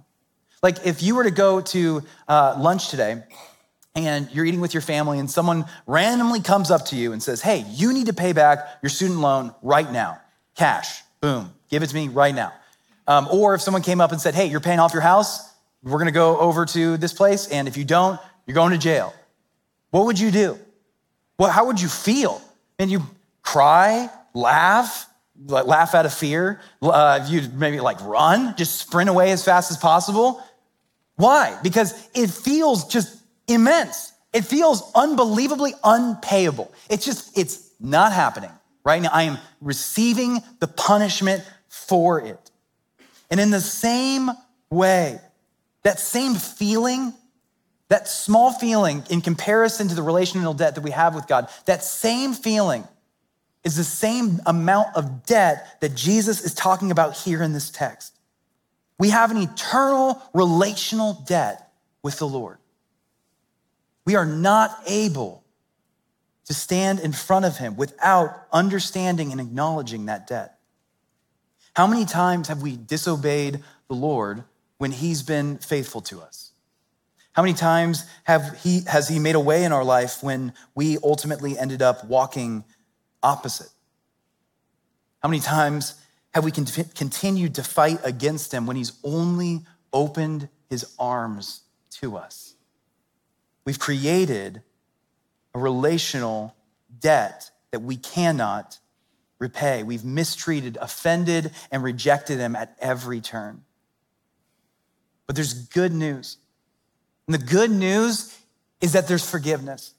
Like 0.61 0.85
if 0.85 1.01
you 1.01 1.15
were 1.15 1.23
to 1.23 1.31
go 1.31 1.61
to 1.61 2.03
uh, 2.27 2.55
lunch 2.59 2.89
today 2.89 3.23
and 3.95 4.29
you're 4.31 4.45
eating 4.45 4.61
with 4.61 4.73
your 4.73 4.81
family 4.81 5.19
and 5.19 5.29
someone 5.29 5.65
randomly 5.87 6.41
comes 6.41 6.71
up 6.71 6.85
to 6.87 6.95
you 6.95 7.13
and 7.13 7.21
says, 7.23 7.41
Hey, 7.41 7.65
you 7.69 7.93
need 7.93 8.07
to 8.07 8.13
pay 8.13 8.33
back 8.33 8.67
your 8.81 8.89
student 8.89 9.19
loan 9.19 9.53
right 9.61 9.89
now. 9.91 10.19
Cash, 10.55 11.01
boom, 11.21 11.53
give 11.69 11.83
it 11.83 11.87
to 11.87 11.95
me 11.95 12.07
right 12.07 12.35
now. 12.35 12.53
Um, 13.07 13.27
or 13.31 13.55
if 13.55 13.61
someone 13.61 13.81
came 13.81 14.01
up 14.01 14.11
and 14.11 14.19
said, 14.19 14.35
Hey, 14.35 14.45
you're 14.47 14.59
paying 14.59 14.79
off 14.79 14.93
your 14.93 15.01
house, 15.01 15.53
we're 15.81 15.97
gonna 15.97 16.11
go 16.11 16.37
over 16.37 16.65
to 16.65 16.97
this 16.97 17.13
place, 17.13 17.47
and 17.47 17.67
if 17.67 17.77
you 17.77 17.85
don't, 17.85 18.19
you're 18.49 18.55
going 18.55 18.71
to 18.71 18.79
jail. 18.79 19.13
What 19.91 20.05
would 20.07 20.19
you 20.19 20.31
do? 20.31 20.57
Well, 21.37 21.51
how 21.51 21.67
would 21.67 21.79
you 21.79 21.87
feel? 21.87 22.41
And 22.79 22.89
you 22.89 23.03
cry, 23.43 24.09
laugh, 24.33 25.07
laugh 25.45 25.93
out 25.93 26.07
of 26.07 26.13
fear. 26.13 26.59
Uh, 26.81 27.25
you'd 27.29 27.53
maybe 27.53 27.79
like 27.79 28.01
run, 28.01 28.55
just 28.57 28.79
sprint 28.79 29.07
away 29.07 29.31
as 29.31 29.45
fast 29.45 29.69
as 29.69 29.77
possible. 29.77 30.43
Why? 31.19 31.59
Because 31.61 32.07
it 32.13 32.29
feels 32.29 32.85
just 32.85 33.21
immense. 33.45 34.13
It 34.31 34.45
feels 34.45 34.89
unbelievably 34.95 35.73
unpayable. 35.83 36.73
It's 36.89 37.03
just, 37.03 37.37
it's 37.37 37.71
not 37.77 38.13
happening 38.13 38.51
right 38.85 39.01
now. 39.01 39.09
I 39.11 39.23
am 39.23 39.37
receiving 39.59 40.39
the 40.61 40.67
punishment 40.67 41.43
for 41.67 42.21
it. 42.21 42.51
And 43.29 43.37
in 43.37 43.49
the 43.49 43.59
same 43.59 44.31
way, 44.69 45.19
that 45.83 45.99
same 45.99 46.35
feeling, 46.35 47.13
that 47.89 48.07
small 48.07 48.53
feeling 48.53 49.03
in 49.09 49.19
comparison 49.19 49.89
to 49.89 49.95
the 49.95 50.03
relational 50.03 50.53
debt 50.53 50.75
that 50.75 50.85
we 50.85 50.91
have 50.91 51.15
with 51.15 51.27
God, 51.27 51.49
that 51.65 51.83
same 51.83 52.31
feeling 52.31 52.87
is 53.65 53.75
the 53.75 53.83
same 53.83 54.39
amount 54.45 54.95
of 54.95 55.25
debt 55.25 55.81
that 55.81 55.95
Jesus 55.95 56.45
is 56.45 56.53
talking 56.53 56.91
about 56.91 57.17
here 57.17 57.43
in 57.43 57.51
this 57.51 57.69
text. 57.69 58.18
We 58.99 59.09
have 59.09 59.31
an 59.31 59.37
eternal 59.37 60.21
relational 60.33 61.13
debt 61.25 61.71
with 62.03 62.19
the 62.19 62.27
Lord. 62.27 62.57
We 64.05 64.15
are 64.15 64.25
not 64.25 64.77
able 64.85 65.43
to 66.45 66.53
stand 66.53 66.99
in 66.99 67.13
front 67.13 67.45
of 67.45 67.57
Him 67.57 67.77
without 67.77 68.47
understanding 68.51 69.31
and 69.31 69.39
acknowledging 69.39 70.07
that 70.07 70.27
debt. 70.27 70.57
How 71.75 71.87
many 71.87 72.05
times 72.05 72.49
have 72.49 72.61
we 72.61 72.75
disobeyed 72.75 73.63
the 73.87 73.95
Lord 73.95 74.43
when 74.79 74.91
He's 74.91 75.23
been 75.23 75.59
faithful 75.59 76.01
to 76.01 76.21
us? 76.21 76.51
How 77.33 77.43
many 77.43 77.53
times 77.53 78.05
have 78.25 78.59
he, 78.63 78.81
has 78.87 79.07
He 79.07 79.19
made 79.19 79.35
a 79.35 79.39
way 79.39 79.63
in 79.63 79.71
our 79.71 79.83
life 79.83 80.21
when 80.21 80.53
we 80.75 80.97
ultimately 81.03 81.57
ended 81.57 81.81
up 81.81 82.03
walking 82.03 82.65
opposite? 83.23 83.69
How 85.21 85.29
many 85.29 85.39
times 85.39 85.93
have 86.33 86.43
we 86.43 86.51
continued 86.51 87.55
to 87.55 87.63
fight 87.63 87.99
against 88.03 88.53
Him 88.53 88.65
when 88.65 88.77
He's 88.77 88.93
only 89.03 89.61
opened 89.91 90.49
His 90.69 90.85
arms 90.99 91.61
to 92.01 92.17
us? 92.17 92.55
We've 93.65 93.79
created 93.79 94.61
a 95.53 95.59
relational 95.59 96.55
debt 96.99 97.51
that 97.71 97.81
we 97.81 97.97
cannot 97.97 98.79
repay. 99.39 99.83
We've 99.83 100.03
mistreated, 100.03 100.77
offended, 100.81 101.51
and 101.71 101.83
rejected 101.83 102.39
him 102.39 102.55
at 102.55 102.75
every 102.79 103.21
turn. 103.21 103.63
But 105.27 105.35
there's 105.35 105.53
good 105.53 105.93
news. 105.93 106.37
And 107.27 107.33
the 107.33 107.45
good 107.45 107.71
news 107.71 108.35
is 108.81 108.93
that 108.93 109.07
there's 109.07 109.27
forgiveness. 109.27 109.93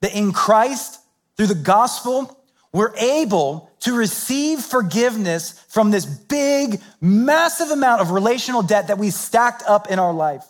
That 0.00 0.14
in 0.14 0.32
Christ, 0.32 1.00
through 1.36 1.46
the 1.46 1.54
gospel, 1.54 2.41
we're 2.72 2.94
able 2.96 3.70
to 3.80 3.94
receive 3.94 4.60
forgiveness 4.60 5.64
from 5.68 5.90
this 5.90 6.06
big, 6.06 6.80
massive 7.00 7.70
amount 7.70 8.00
of 8.00 8.10
relational 8.10 8.62
debt 8.62 8.88
that 8.88 8.98
we 8.98 9.10
stacked 9.10 9.62
up 9.66 9.90
in 9.90 9.98
our 9.98 10.12
life. 10.12 10.44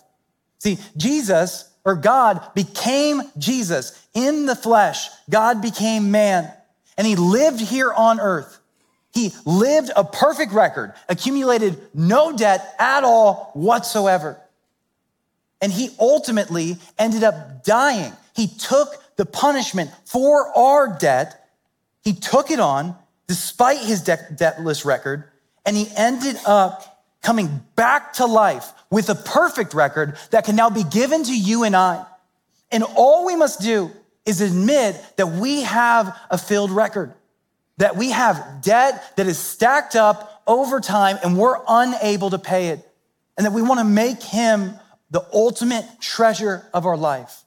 See, 0.59 0.77
Jesus 0.95 1.69
or 1.83 1.95
God 1.95 2.53
became 2.55 3.21
Jesus 3.37 3.99
in 4.13 4.45
the 4.45 4.55
flesh. 4.55 5.09
God 5.29 5.61
became 5.61 6.11
man 6.11 6.51
and 6.97 7.05
he 7.05 7.15
lived 7.15 7.59
here 7.59 7.91
on 7.91 8.19
earth. 8.19 8.59
He 9.13 9.33
lived 9.45 9.91
a 9.95 10.03
perfect 10.03 10.53
record, 10.53 10.93
accumulated 11.07 11.79
no 11.93 12.35
debt 12.35 12.75
at 12.79 13.03
all 13.03 13.51
whatsoever. 13.53 14.39
And 15.61 15.71
he 15.71 15.91
ultimately 15.99 16.77
ended 16.97 17.23
up 17.23 17.63
dying. 17.63 18.11
He 18.35 18.47
took 18.47 18.89
the 19.15 19.25
punishment 19.25 19.91
for 20.05 20.47
our 20.57 20.97
debt. 20.97 21.42
He 22.03 22.13
took 22.13 22.51
it 22.51 22.59
on 22.59 22.95
despite 23.27 23.79
his 23.79 24.01
de- 24.01 24.27
debtless 24.35 24.85
record, 24.85 25.23
and 25.65 25.75
he 25.75 25.87
ended 25.95 26.37
up 26.45 27.05
coming 27.21 27.61
back 27.75 28.13
to 28.13 28.25
life 28.25 28.71
with 28.89 29.09
a 29.09 29.15
perfect 29.15 29.73
record 29.73 30.17
that 30.31 30.43
can 30.43 30.55
now 30.55 30.69
be 30.69 30.83
given 30.83 31.23
to 31.23 31.37
you 31.37 31.63
and 31.63 31.75
I. 31.75 32.05
And 32.71 32.83
all 32.83 33.25
we 33.25 33.35
must 33.35 33.61
do 33.61 33.91
is 34.25 34.41
admit 34.41 35.01
that 35.15 35.27
we 35.27 35.61
have 35.61 36.17
a 36.29 36.37
filled 36.37 36.71
record, 36.71 37.13
that 37.77 37.95
we 37.95 38.11
have 38.11 38.61
debt 38.61 39.15
that 39.15 39.25
is 39.25 39.37
stacked 39.37 39.95
up 39.95 40.43
over 40.45 40.81
time 40.81 41.17
and 41.23 41.37
we're 41.37 41.57
unable 41.67 42.29
to 42.31 42.39
pay 42.39 42.69
it, 42.69 42.87
and 43.37 43.45
that 43.45 43.53
we 43.53 43.61
want 43.61 43.79
to 43.79 43.85
make 43.85 44.21
him 44.21 44.73
the 45.09 45.25
ultimate 45.33 45.85
treasure 46.01 46.65
of 46.73 46.85
our 46.85 46.97
life. 46.97 47.42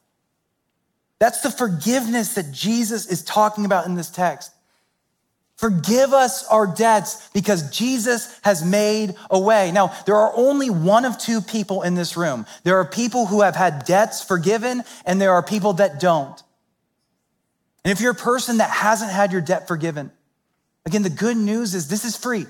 That's 1.18 1.40
the 1.40 1.50
forgiveness 1.50 2.34
that 2.34 2.52
Jesus 2.52 3.06
is 3.06 3.22
talking 3.22 3.64
about 3.64 3.86
in 3.86 3.94
this 3.94 4.10
text. 4.10 4.52
Forgive 5.56 6.12
us 6.12 6.46
our 6.48 6.66
debts 6.66 7.30
because 7.32 7.70
Jesus 7.70 8.38
has 8.42 8.62
made 8.62 9.14
a 9.30 9.38
way. 9.38 9.72
Now, 9.72 9.94
there 10.04 10.16
are 10.16 10.32
only 10.36 10.68
one 10.68 11.06
of 11.06 11.16
two 11.16 11.40
people 11.40 11.80
in 11.80 11.94
this 11.94 12.14
room. 12.14 12.44
There 12.62 12.76
are 12.76 12.84
people 12.84 13.24
who 13.24 13.40
have 13.40 13.56
had 13.56 13.86
debts 13.86 14.22
forgiven, 14.22 14.82
and 15.06 15.18
there 15.18 15.32
are 15.32 15.42
people 15.42 15.74
that 15.74 15.98
don't. 15.98 16.42
And 17.84 17.92
if 17.92 18.02
you're 18.02 18.12
a 18.12 18.14
person 18.14 18.58
that 18.58 18.68
hasn't 18.68 19.10
had 19.10 19.32
your 19.32 19.40
debt 19.40 19.66
forgiven, 19.66 20.12
again, 20.84 21.02
the 21.02 21.08
good 21.08 21.38
news 21.38 21.74
is 21.74 21.88
this 21.88 22.04
is 22.04 22.16
free. 22.16 22.44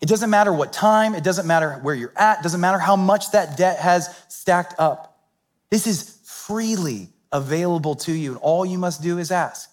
It 0.00 0.08
doesn't 0.08 0.30
matter 0.30 0.52
what 0.52 0.72
time, 0.72 1.16
it 1.16 1.24
doesn't 1.24 1.48
matter 1.48 1.72
where 1.82 1.96
you're 1.96 2.12
at, 2.14 2.38
it 2.38 2.42
doesn't 2.44 2.60
matter 2.60 2.78
how 2.78 2.94
much 2.94 3.32
that 3.32 3.56
debt 3.56 3.80
has 3.80 4.08
stacked 4.28 4.74
up. 4.78 5.18
This 5.70 5.88
is 5.88 6.20
freely 6.24 7.08
available 7.32 7.94
to 7.94 8.12
you, 8.12 8.32
and 8.32 8.40
all 8.40 8.64
you 8.64 8.78
must 8.78 9.02
do 9.02 9.18
is 9.18 9.30
ask. 9.30 9.70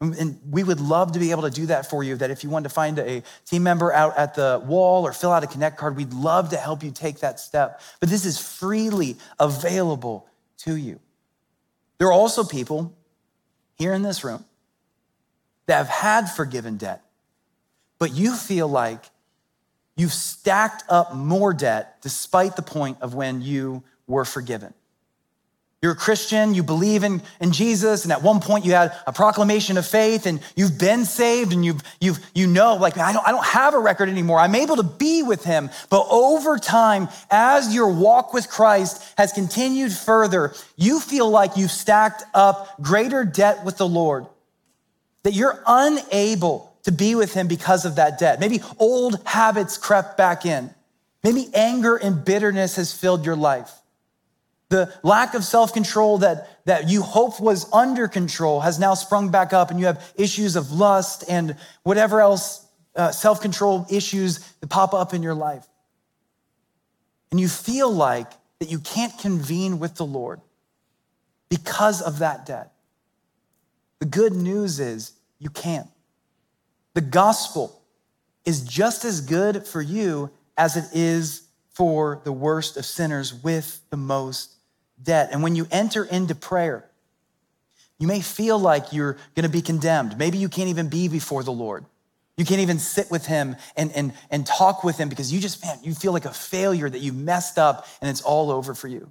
And 0.00 0.38
we 0.48 0.62
would 0.62 0.80
love 0.80 1.12
to 1.12 1.18
be 1.18 1.32
able 1.32 1.42
to 1.42 1.50
do 1.50 1.66
that 1.66 1.90
for 1.90 2.04
you. 2.04 2.14
That 2.14 2.30
if 2.30 2.44
you 2.44 2.50
want 2.50 2.64
to 2.64 2.68
find 2.68 3.00
a 3.00 3.22
team 3.44 3.64
member 3.64 3.92
out 3.92 4.16
at 4.16 4.36
the 4.36 4.62
wall 4.64 5.04
or 5.04 5.12
fill 5.12 5.32
out 5.32 5.42
a 5.42 5.48
Connect 5.48 5.76
card, 5.76 5.96
we'd 5.96 6.12
love 6.12 6.50
to 6.50 6.56
help 6.56 6.84
you 6.84 6.92
take 6.92 7.18
that 7.20 7.40
step. 7.40 7.80
But 7.98 8.08
this 8.08 8.24
is 8.24 8.38
freely 8.38 9.16
available 9.40 10.28
to 10.58 10.76
you. 10.76 11.00
There 11.98 12.06
are 12.06 12.12
also 12.12 12.44
people 12.44 12.96
here 13.74 13.92
in 13.92 14.02
this 14.02 14.22
room 14.22 14.44
that 15.66 15.78
have 15.78 15.88
had 15.88 16.30
forgiven 16.30 16.76
debt, 16.76 17.02
but 17.98 18.12
you 18.14 18.36
feel 18.36 18.68
like 18.68 19.04
you've 19.96 20.12
stacked 20.12 20.84
up 20.88 21.14
more 21.14 21.52
debt 21.52 22.00
despite 22.02 22.54
the 22.54 22.62
point 22.62 22.98
of 23.00 23.14
when 23.14 23.42
you 23.42 23.82
were 24.06 24.24
forgiven. 24.24 24.74
You're 25.80 25.92
a 25.92 25.96
Christian, 25.96 26.54
you 26.54 26.64
believe 26.64 27.04
in, 27.04 27.22
in 27.40 27.52
Jesus, 27.52 28.02
and 28.02 28.10
at 28.10 28.20
one 28.20 28.40
point 28.40 28.64
you 28.64 28.72
had 28.72 28.92
a 29.06 29.12
proclamation 29.12 29.78
of 29.78 29.86
faith 29.86 30.26
and 30.26 30.40
you've 30.56 30.76
been 30.76 31.04
saved 31.04 31.52
and 31.52 31.64
you've, 31.64 31.80
you've, 32.00 32.18
you 32.34 32.48
know, 32.48 32.74
like, 32.74 32.98
I 32.98 33.12
don't, 33.12 33.24
I 33.24 33.30
don't 33.30 33.46
have 33.46 33.74
a 33.74 33.78
record 33.78 34.08
anymore. 34.08 34.40
I'm 34.40 34.56
able 34.56 34.74
to 34.74 34.82
be 34.82 35.22
with 35.22 35.44
him. 35.44 35.70
But 35.88 36.04
over 36.10 36.58
time, 36.58 37.08
as 37.30 37.72
your 37.72 37.92
walk 37.92 38.34
with 38.34 38.48
Christ 38.48 39.14
has 39.16 39.32
continued 39.32 39.92
further, 39.92 40.52
you 40.76 40.98
feel 40.98 41.30
like 41.30 41.56
you've 41.56 41.70
stacked 41.70 42.24
up 42.34 42.80
greater 42.80 43.24
debt 43.24 43.64
with 43.64 43.76
the 43.76 43.86
Lord, 43.86 44.26
that 45.22 45.34
you're 45.34 45.62
unable 45.64 46.76
to 46.82 46.90
be 46.90 47.14
with 47.14 47.34
him 47.34 47.46
because 47.46 47.84
of 47.84 47.96
that 47.96 48.18
debt. 48.18 48.40
Maybe 48.40 48.62
old 48.78 49.22
habits 49.24 49.78
crept 49.78 50.16
back 50.16 50.44
in. 50.44 50.74
Maybe 51.22 51.48
anger 51.54 51.94
and 51.94 52.24
bitterness 52.24 52.74
has 52.74 52.92
filled 52.92 53.24
your 53.24 53.36
life. 53.36 53.70
The 54.68 54.92
lack 55.02 55.34
of 55.34 55.44
self 55.44 55.72
control 55.72 56.18
that, 56.18 56.64
that 56.66 56.88
you 56.88 57.02
hope 57.02 57.40
was 57.40 57.72
under 57.72 58.06
control 58.06 58.60
has 58.60 58.78
now 58.78 58.94
sprung 58.94 59.30
back 59.30 59.52
up, 59.52 59.70
and 59.70 59.80
you 59.80 59.86
have 59.86 60.12
issues 60.16 60.56
of 60.56 60.72
lust 60.72 61.24
and 61.28 61.56
whatever 61.84 62.20
else 62.20 62.66
uh, 62.94 63.10
self 63.10 63.40
control 63.40 63.86
issues 63.90 64.40
that 64.60 64.68
pop 64.68 64.92
up 64.92 65.14
in 65.14 65.22
your 65.22 65.34
life. 65.34 65.66
And 67.30 67.40
you 67.40 67.48
feel 67.48 67.90
like 67.90 68.30
that 68.58 68.70
you 68.70 68.78
can't 68.78 69.16
convene 69.18 69.78
with 69.78 69.94
the 69.94 70.06
Lord 70.06 70.40
because 71.48 72.02
of 72.02 72.18
that 72.18 72.44
debt. 72.44 72.72
The 74.00 74.06
good 74.06 74.34
news 74.34 74.80
is 74.80 75.12
you 75.38 75.50
can. 75.50 75.88
The 76.94 77.00
gospel 77.00 77.82
is 78.44 78.62
just 78.62 79.04
as 79.04 79.20
good 79.20 79.66
for 79.66 79.80
you 79.80 80.30
as 80.56 80.76
it 80.76 80.84
is 80.92 81.48
for 81.70 82.20
the 82.24 82.32
worst 82.32 82.76
of 82.76 82.84
sinners 82.84 83.32
with 83.32 83.80
the 83.90 83.96
most 83.96 84.57
debt. 85.02 85.30
And 85.32 85.42
when 85.42 85.56
you 85.56 85.66
enter 85.70 86.04
into 86.04 86.34
prayer, 86.34 86.88
you 87.98 88.06
may 88.06 88.20
feel 88.20 88.58
like 88.58 88.92
you're 88.92 89.14
going 89.34 89.44
to 89.44 89.48
be 89.48 89.62
condemned. 89.62 90.18
Maybe 90.18 90.38
you 90.38 90.48
can't 90.48 90.68
even 90.68 90.88
be 90.88 91.08
before 91.08 91.42
the 91.42 91.52
Lord. 91.52 91.84
You 92.36 92.44
can't 92.44 92.60
even 92.60 92.78
sit 92.78 93.10
with 93.10 93.26
him 93.26 93.56
and, 93.76 93.90
and, 93.92 94.12
and 94.30 94.46
talk 94.46 94.84
with 94.84 94.96
him 94.96 95.08
because 95.08 95.32
you 95.32 95.40
just, 95.40 95.64
man, 95.64 95.76
you 95.82 95.92
feel 95.92 96.12
like 96.12 96.24
a 96.24 96.32
failure 96.32 96.88
that 96.88 97.00
you 97.00 97.12
messed 97.12 97.58
up 97.58 97.86
and 98.00 98.08
it's 98.08 98.22
all 98.22 98.52
over 98.52 98.74
for 98.74 98.86
you. 98.86 99.10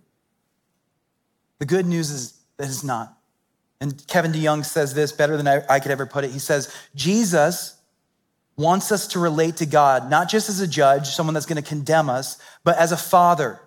The 1.59 1.65
good 1.65 1.85
news 1.85 2.09
is 2.09 2.39
that 2.55 2.67
it's 2.67 2.85
not. 2.85 3.17
And 3.81 4.01
Kevin 4.07 4.31
DeYoung 4.31 4.63
says 4.63 4.93
this 4.93 5.11
better 5.11 5.35
than 5.35 5.47
I, 5.47 5.61
I 5.69 5.79
could 5.81 5.91
ever 5.91 6.05
put 6.05 6.23
it. 6.23 6.31
He 6.31 6.39
says, 6.39 6.73
Jesus 6.95 7.75
wants 8.55 8.91
us 8.93 9.07
to 9.07 9.19
relate 9.19 9.57
to 9.57 9.65
God, 9.65 10.09
not 10.09 10.29
just 10.29 10.49
as 10.49 10.61
a 10.61 10.67
judge, 10.67 11.09
someone 11.09 11.33
that's 11.33 11.45
going 11.45 11.61
to 11.61 11.67
condemn 11.67 12.09
us, 12.09 12.37
but 12.63 12.77
as 12.77 12.93
a 12.93 12.97
father 12.97 13.59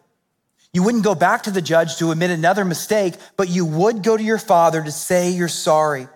you 0.73 0.83
wouldn't 0.83 1.05
go 1.05 1.15
back 1.15 1.43
to 1.45 1.51
the 1.51 1.63
judge 1.63 1.97
to 1.97 2.11
admit 2.13 2.31
another 2.31 2.65
mistake, 2.65 3.15
but 3.37 3.49
you 3.49 3.65
would 3.65 4.03
go 4.03 4.17
to 4.17 4.23
your 4.23 4.39
father 4.39 4.83
to 4.83 4.93
say 4.93 5.31
you're 5.31 5.49
sorry. 5.49 6.07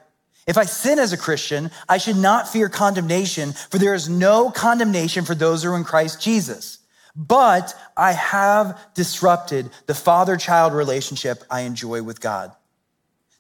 If 0.47 0.59
I 0.59 0.65
sin 0.65 0.99
as 0.99 1.13
a 1.13 1.17
Christian, 1.17 1.71
I 1.89 1.99
should 1.99 2.17
not 2.17 2.49
fear 2.49 2.69
condemnation, 2.69 3.53
for 3.53 3.79
there 3.79 3.95
is 3.95 4.09
no 4.09 4.51
condemnation 4.51 5.25
for 5.25 5.35
those 5.35 5.63
who 5.63 5.73
are 5.73 5.77
in 5.77 5.85
Christ 5.85 6.21
Jesus. 6.21 6.79
but 7.17 7.75
I 7.97 8.13
have 8.13 8.79
disrupted 8.95 9.71
the 9.87 9.95
father 9.95 10.37
child 10.37 10.73
relationship 10.73 11.45
I 11.51 11.61
enjoy 11.61 12.03
with 12.03 12.21
God. 12.21 12.53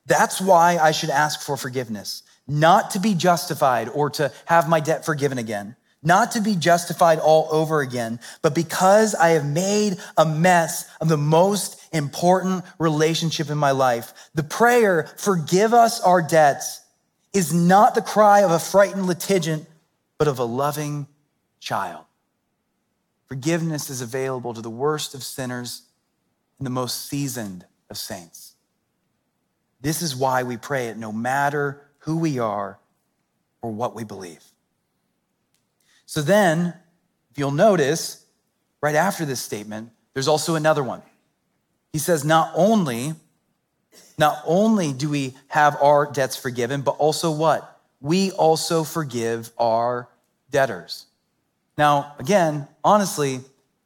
That's 0.06 0.40
why 0.40 0.78
I 0.78 0.92
should 0.92 1.10
ask 1.10 1.40
for 1.40 1.56
forgiveness, 1.56 2.22
not 2.46 2.90
to 2.92 3.00
be 3.00 3.14
justified 3.14 3.88
or 3.88 4.10
to 4.10 4.30
have 4.44 4.68
my 4.68 4.80
debt 4.80 5.04
forgiven 5.04 5.38
again, 5.38 5.76
not 6.04 6.32
to 6.32 6.40
be 6.40 6.54
justified 6.54 7.18
all 7.18 7.48
over 7.50 7.80
again, 7.80 8.20
but 8.42 8.54
because 8.54 9.14
I 9.14 9.30
have 9.30 9.46
made 9.46 9.96
a 10.16 10.26
mess 10.26 10.88
of 11.00 11.08
the 11.08 11.16
most 11.16 11.80
important 11.92 12.64
relationship 12.78 13.50
in 13.50 13.58
my 13.58 13.70
life. 13.70 14.12
The 14.34 14.42
prayer, 14.42 15.10
forgive 15.16 15.72
us 15.72 16.00
our 16.00 16.20
debts, 16.20 16.80
is 17.32 17.52
not 17.52 17.94
the 17.94 18.02
cry 18.02 18.40
of 18.40 18.50
a 18.50 18.58
frightened 18.58 19.06
litigant, 19.06 19.66
but 20.18 20.28
of 20.28 20.38
a 20.38 20.44
loving 20.44 21.08
child. 21.58 22.04
Forgiveness 23.26 23.90
is 23.90 24.00
available 24.00 24.54
to 24.54 24.60
the 24.60 24.70
worst 24.70 25.14
of 25.14 25.24
sinners 25.24 25.82
and 26.58 26.66
the 26.66 26.70
most 26.70 27.08
seasoned 27.08 27.64
of 27.90 27.96
saints. 27.96 28.54
This 29.80 30.02
is 30.02 30.14
why 30.14 30.42
we 30.42 30.56
pray 30.56 30.88
it 30.88 30.96
no 30.96 31.12
matter 31.12 31.80
who 32.00 32.18
we 32.18 32.38
are 32.38 32.78
or 33.60 33.70
what 33.70 33.94
we 33.94 34.04
believe. 34.04 34.42
So 36.14 36.22
then, 36.22 36.72
if 37.32 37.38
you'll 37.38 37.50
notice, 37.50 38.24
right 38.80 38.94
after 38.94 39.24
this 39.24 39.40
statement, 39.40 39.90
there's 40.12 40.28
also 40.28 40.54
another 40.54 40.84
one. 40.84 41.02
He 41.92 41.98
says, 41.98 42.24
not 42.24 42.52
only, 42.54 43.14
not 44.16 44.40
only 44.46 44.92
do 44.92 45.10
we 45.10 45.34
have 45.48 45.76
our 45.82 46.06
debts 46.06 46.36
forgiven, 46.36 46.82
but 46.82 46.92
also 46.98 47.32
what? 47.32 47.80
We 48.00 48.30
also 48.30 48.84
forgive 48.84 49.50
our 49.58 50.08
debtors. 50.52 51.06
Now, 51.76 52.14
again, 52.20 52.68
honestly, 52.84 53.40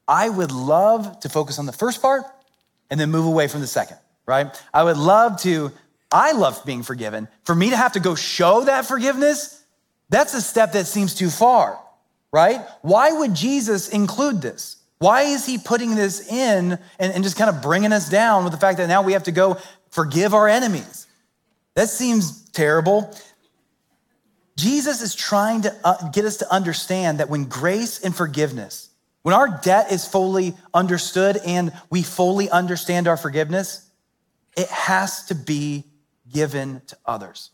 I 0.07 0.29
would 0.29 0.51
love 0.51 1.21
to 1.21 1.29
focus 1.29 1.57
on 1.57 1.65
the 1.65 1.73
first 1.73 1.99
part 1.99 2.25
and 2.91 2.99
then 2.99 3.09
move 3.09 3.25
away 3.25 3.47
from 3.47 3.61
the 3.61 3.65
second, 3.65 3.97
right? 4.27 4.55
I 4.71 4.83
would 4.83 4.97
love 4.97 5.41
to, 5.41 5.71
I 6.11 6.33
love 6.33 6.63
being 6.63 6.83
forgiven. 6.83 7.27
For 7.43 7.55
me 7.55 7.71
to 7.71 7.75
have 7.75 7.93
to 7.93 7.99
go 7.99 8.13
show 8.13 8.65
that 8.65 8.85
forgiveness, 8.85 9.63
that's 10.09 10.35
a 10.35 10.41
step 10.43 10.73
that 10.73 10.85
seems 10.85 11.15
too 11.15 11.31
far, 11.31 11.79
right? 12.31 12.61
Why 12.81 13.11
would 13.11 13.33
Jesus 13.33 13.89
include 13.89 14.41
this? 14.41 14.77
Why 14.99 15.23
is 15.23 15.45
he 15.45 15.57
putting 15.57 15.95
this 15.95 16.29
in 16.29 16.77
and, 16.99 17.13
and 17.13 17.23
just 17.23 17.37
kind 17.37 17.49
of 17.49 17.61
bringing 17.61 17.93
us 17.93 18.09
down 18.09 18.43
with 18.43 18.51
the 18.51 18.59
fact 18.59 18.77
that 18.77 18.87
now 18.87 19.01
we 19.01 19.13
have 19.13 19.23
to 19.23 19.31
go 19.31 19.57
forgive 19.89 20.33
our 20.33 20.47
enemies? 20.47 21.07
That 21.75 21.89
seems 21.89 22.43
terrible. 22.49 23.15
Jesus 24.57 25.01
is 25.01 25.15
trying 25.15 25.61
to 25.61 25.75
uh, 25.85 26.09
get 26.09 26.25
us 26.25 26.37
to 26.37 26.53
understand 26.53 27.19
that 27.19 27.29
when 27.29 27.45
grace 27.45 28.03
and 28.03 28.13
forgiveness, 28.13 28.89
when 29.21 29.33
our 29.33 29.59
debt 29.63 29.91
is 29.91 30.05
fully 30.05 30.55
understood 30.73 31.37
and 31.45 31.71
we 31.89 32.03
fully 32.03 32.49
understand 32.49 33.07
our 33.07 33.15
forgiveness, 33.15 33.89
it 34.57 34.67
has 34.67 35.25
to 35.27 35.35
be 35.35 35.85
given 36.29 36.81
to 36.87 36.97
others. 37.05 37.51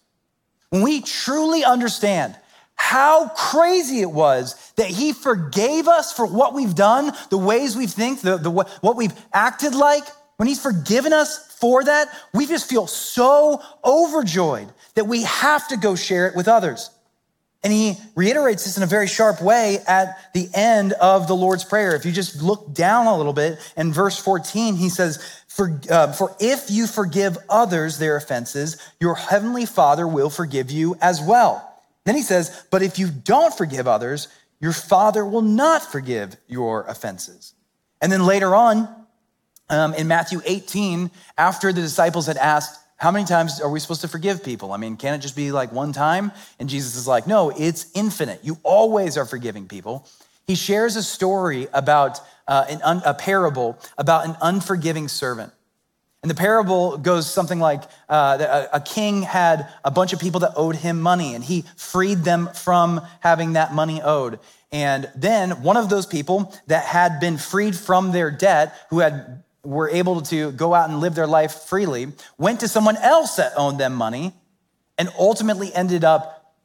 When 0.69 0.81
we 0.81 1.01
truly 1.01 1.63
understand 1.63 2.35
how 2.75 3.29
crazy 3.29 4.01
it 4.01 4.11
was 4.11 4.71
that 4.75 4.87
he 4.87 5.13
forgave 5.13 5.87
us 5.87 6.11
for 6.11 6.25
what 6.25 6.53
we've 6.53 6.75
done, 6.75 7.13
the 7.29 7.37
ways 7.37 7.75
we 7.75 7.87
think, 7.87 8.21
the, 8.21 8.37
the, 8.37 8.51
what 8.51 8.95
we've 8.95 9.13
acted 9.33 9.73
like, 9.73 10.03
when 10.37 10.47
he's 10.47 10.61
forgiven 10.61 11.13
us 11.13 11.55
for 11.59 11.83
that, 11.83 12.09
we 12.33 12.45
just 12.45 12.69
feel 12.69 12.87
so 12.87 13.61
overjoyed 13.83 14.67
that 14.95 15.05
we 15.05 15.23
have 15.23 15.67
to 15.69 15.77
go 15.77 15.95
share 15.95 16.27
it 16.27 16.35
with 16.35 16.47
others. 16.47 16.89
And 17.63 17.73
he 17.73 17.95
reiterates 18.15 18.65
this 18.65 18.77
in 18.77 18.83
a 18.83 18.87
very 18.87 19.07
sharp 19.07 19.41
way 19.41 19.79
at 19.87 20.33
the 20.33 20.49
end 20.53 20.93
of 20.93 21.27
the 21.27 21.35
Lord's 21.35 21.63
Prayer. 21.63 21.95
If 21.95 22.05
you 22.05 22.11
just 22.11 22.41
look 22.41 22.73
down 22.73 23.07
a 23.07 23.17
little 23.17 23.33
bit 23.33 23.57
in 23.75 23.91
verse 23.91 24.19
14, 24.19 24.75
he 24.75 24.89
says, 24.89 25.41
for, 25.47 25.79
uh, 25.89 26.11
for 26.11 26.35
if 26.39 26.69
you 26.69 26.85
forgive 26.85 27.37
others 27.49 27.97
their 27.97 28.17
offenses, 28.17 28.77
your 28.99 29.15
heavenly 29.15 29.65
Father 29.65 30.07
will 30.07 30.29
forgive 30.29 30.69
you 30.69 30.95
as 31.01 31.21
well. 31.21 31.74
Then 32.05 32.15
he 32.15 32.21
says, 32.21 32.65
but 32.71 32.81
if 32.81 32.97
you 32.97 33.09
don't 33.09 33.53
forgive 33.53 33.87
others, 33.87 34.27
your 34.59 34.73
Father 34.73 35.25
will 35.25 35.41
not 35.41 35.81
forgive 35.81 36.37
your 36.47 36.85
offenses. 36.87 37.53
And 38.01 38.11
then 38.11 38.25
later 38.25 38.55
on, 38.55 38.87
um, 39.69 39.93
in 39.95 40.07
Matthew 40.07 40.41
18, 40.45 41.09
after 41.37 41.73
the 41.73 41.81
disciples 41.81 42.27
had 42.27 42.37
asked, 42.37 42.79
how 42.97 43.11
many 43.11 43.25
times 43.25 43.59
are 43.59 43.69
we 43.69 43.79
supposed 43.79 44.01
to 44.01 44.07
forgive 44.07 44.43
people? 44.43 44.71
I 44.71 44.77
mean, 44.77 44.95
can 44.95 45.13
it 45.13 45.17
just 45.17 45.35
be 45.35 45.51
like 45.51 45.71
one 45.71 45.91
time? 45.91 46.31
And 46.59 46.69
Jesus 46.69 46.95
is 46.95 47.07
like, 47.07 47.27
no, 47.27 47.49
it's 47.49 47.87
infinite. 47.93 48.39
You 48.43 48.57
always 48.63 49.17
are 49.17 49.25
forgiving 49.25 49.67
people. 49.67 50.07
He 50.47 50.55
shares 50.55 50.95
a 50.95 51.03
story 51.03 51.67
about 51.73 52.19
uh, 52.47 52.65
an 52.69 52.81
un- 52.83 53.01
a 53.05 53.13
parable 53.13 53.77
about 53.97 54.25
an 54.25 54.37
unforgiving 54.41 55.07
servant. 55.07 55.51
And 56.25 56.31
the 56.31 56.33
parable 56.33 56.97
goes 56.97 57.31
something 57.31 57.59
like 57.59 57.83
uh, 58.09 58.67
a, 58.73 58.77
a 58.77 58.81
king 58.81 59.21
had 59.21 59.69
a 59.83 59.91
bunch 59.91 60.11
of 60.11 60.19
people 60.19 60.39
that 60.39 60.53
owed 60.55 60.75
him 60.75 60.99
money, 60.99 61.35
and 61.35 61.43
he 61.43 61.65
freed 61.77 62.23
them 62.23 62.49
from 62.55 63.05
having 63.19 63.53
that 63.53 63.75
money 63.75 64.01
owed. 64.01 64.39
And 64.71 65.07
then 65.15 65.61
one 65.61 65.77
of 65.77 65.87
those 65.87 66.07
people 66.07 66.51
that 66.65 66.83
had 66.83 67.19
been 67.19 67.37
freed 67.37 67.75
from 67.75 68.11
their 68.11 68.31
debt, 68.31 68.73
who 68.89 69.01
had 69.01 69.43
were 69.63 69.87
able 69.87 70.23
to 70.23 70.51
go 70.53 70.73
out 70.73 70.89
and 70.89 70.99
live 70.99 71.13
their 71.13 71.27
life 71.27 71.53
freely, 71.67 72.07
went 72.39 72.61
to 72.61 72.67
someone 72.67 72.97
else 72.97 73.35
that 73.35 73.53
owned 73.55 73.79
them 73.79 73.93
money, 73.93 74.33
and 74.97 75.09
ultimately 75.19 75.71
ended 75.75 76.03
up 76.03 76.55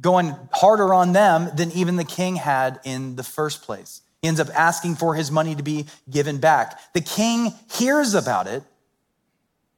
going 0.00 0.34
harder 0.50 0.94
on 0.94 1.12
them 1.12 1.50
than 1.54 1.70
even 1.72 1.96
the 1.96 2.04
king 2.04 2.36
had 2.36 2.80
in 2.84 3.16
the 3.16 3.22
first 3.22 3.64
place. 3.64 4.00
He 4.22 4.28
ends 4.28 4.40
up 4.40 4.48
asking 4.54 4.94
for 4.94 5.14
his 5.14 5.30
money 5.30 5.54
to 5.56 5.62
be 5.62 5.84
given 6.08 6.38
back. 6.38 6.94
The 6.94 7.02
king 7.02 7.52
hears 7.70 8.14
about 8.14 8.46
it 8.46 8.62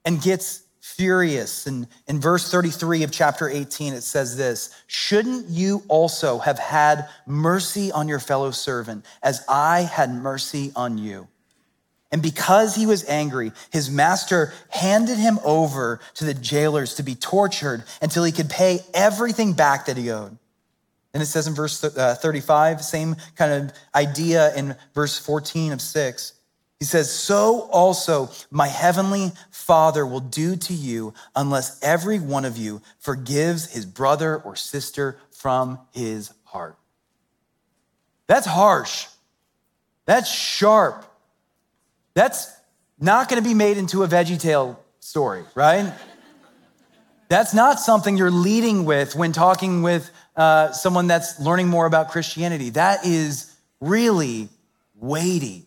and 0.07 0.23
gets 0.23 0.62
furious. 0.81 1.66
And 1.66 1.88
in 2.07 2.21
verse 2.21 2.51
33 2.51 3.03
of 3.03 3.11
chapter 3.11 3.51
18, 3.51 3.92
it 3.92 4.03
says 4.03 4.37
this 4.37 4.71
Shouldn't 4.87 5.49
you 5.49 5.83
also 5.88 6.38
have 6.38 6.59
had 6.59 7.09
mercy 7.27 7.92
on 7.92 8.09
your 8.09 8.21
fellow 8.21 8.53
servant 8.53 9.05
as 9.23 9.45
I 9.49 9.81
had 9.81 10.11
mercy 10.11 10.73
on 10.75 10.97
you? 10.97 11.29
And 12.12 12.23
because 12.23 12.77
he 12.77 12.87
was 12.87 13.05
angry, 13.09 13.51
his 13.73 13.90
master 13.90 14.53
handed 14.71 15.19
him 15.19 15.40
over 15.45 16.01
to 16.14 16.25
the 16.25 16.35
jailers 16.35 16.95
to 16.95 17.03
be 17.03 17.16
tortured 17.16 17.83
until 18.01 18.23
he 18.23 18.31
could 18.31 18.49
pay 18.49 18.79
everything 18.95 19.55
back 19.55 19.87
that 19.87 19.97
he 19.97 20.11
owed. 20.11 20.38
And 21.12 21.23
it 21.23 21.27
says 21.27 21.49
in 21.49 21.55
verse 21.55 21.83
uh, 21.83 22.14
35, 22.14 22.83
same 22.83 23.16
kind 23.35 23.53
of 23.53 23.73
idea 23.95 24.55
in 24.55 24.77
verse 24.95 25.19
14 25.19 25.73
of 25.73 25.81
6. 25.81 26.33
He 26.78 26.84
says, 26.84 27.10
So 27.10 27.68
also 27.72 28.30
my 28.50 28.68
heavenly 28.68 29.32
Father 29.50 30.06
will 30.06 30.20
do 30.20 30.56
to 30.56 30.74
you 30.74 31.14
unless 31.34 31.82
every 31.82 32.18
one 32.18 32.44
of 32.44 32.56
you 32.56 32.82
forgives 32.98 33.72
his 33.72 33.86
brother 33.86 34.36
or 34.36 34.56
sister 34.56 35.18
from 35.30 35.78
his 35.92 36.32
heart. 36.44 36.76
That's 38.26 38.46
harsh. 38.46 39.06
That's 40.04 40.30
sharp. 40.30 41.04
That's 42.14 42.50
not 42.98 43.28
going 43.28 43.42
to 43.42 43.48
be 43.48 43.54
made 43.54 43.76
into 43.76 44.02
a 44.02 44.08
veggie 44.08 44.40
tale 44.40 44.82
story, 45.00 45.44
right? 45.54 45.92
that's 47.28 47.52
not 47.52 47.80
something 47.80 48.16
you're 48.16 48.30
leading 48.30 48.84
with 48.84 49.14
when 49.14 49.32
talking 49.32 49.82
with 49.82 50.10
uh, 50.36 50.72
someone 50.72 51.06
that's 51.06 51.40
learning 51.40 51.68
more 51.68 51.86
about 51.86 52.10
Christianity. 52.10 52.70
That 52.70 53.04
is 53.04 53.54
really 53.80 54.48
weighty. 54.94 55.65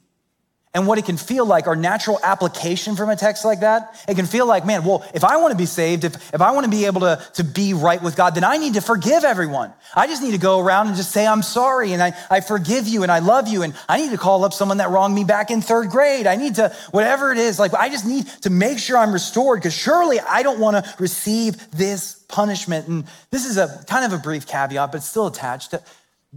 And 0.75 0.86
what 0.86 0.99
it 0.99 1.05
can 1.05 1.17
feel 1.17 1.47
like, 1.47 1.65
our 1.65 1.75
natural 1.75 2.19
application 2.21 2.95
from 2.95 3.10
a 3.10 3.15
text 3.15 3.43
like 3.43 3.62
that, 3.62 4.05
it 4.08 4.13
can 4.13 4.27
feel 4.27 4.45
like, 4.45 4.67
man, 4.67 4.86
well, 4.86 5.03
if 5.15 5.23
I 5.23 5.38
want 5.38 5.51
to 5.51 5.58
be 5.58 5.65
saved, 5.65 6.03
if, 6.03 6.32
if 6.32 6.41
I 6.41 6.51
want 6.51 6.65
to 6.65 6.69
be 6.69 6.86
able 6.86 7.01
to, 7.01 7.19
to 7.34 7.43
be 7.43 7.73
right 7.73 7.99
with 7.99 8.15
God, 8.15 8.36
then 8.36 8.43
I 8.43 8.58
need 8.58 8.75
to 8.75 8.82
forgive 8.82 9.23
everyone. 9.23 9.73
I 9.95 10.05
just 10.05 10.21
need 10.21 10.34
to 10.34 10.38
go 10.38 10.60
around 10.60 10.86
and 10.86 10.95
just 10.95 11.12
say, 11.12 11.25
I'm 11.25 11.41
sorry, 11.41 11.93
and 11.93 12.03
I, 12.03 12.13
I 12.29 12.41
forgive 12.41 12.88
you, 12.88 13.01
and 13.01 13.12
I 13.12 13.17
love 13.17 13.47
you, 13.47 13.63
and 13.63 13.73
I 13.89 13.99
need 13.99 14.12
to 14.12 14.17
call 14.19 14.45
up 14.45 14.53
someone 14.53 14.77
that 14.77 14.91
wronged 14.91 15.15
me 15.15 15.23
back 15.23 15.49
in 15.49 15.62
third 15.62 15.89
grade. 15.89 16.27
I 16.27 16.36
need 16.36 16.55
to, 16.55 16.71
whatever 16.91 17.32
it 17.32 17.39
is, 17.39 17.58
like, 17.58 17.73
I 17.73 17.89
just 17.89 18.05
need 18.05 18.27
to 18.43 18.51
make 18.51 18.77
sure 18.77 18.95
I'm 18.95 19.12
restored, 19.12 19.62
because 19.62 19.73
surely 19.73 20.19
I 20.19 20.43
don't 20.43 20.60
want 20.60 20.86
to 20.86 20.95
receive 20.99 21.71
this 21.71 22.23
punishment. 22.27 22.88
And 22.88 23.05
this 23.32 23.47
is 23.47 23.58
a 23.58 23.84
kind 23.88 24.05
of 24.05 24.13
a 24.13 24.21
brief 24.21 24.45
caveat, 24.45 24.91
but 24.91 25.01
still 25.01 25.25
attached. 25.25 25.73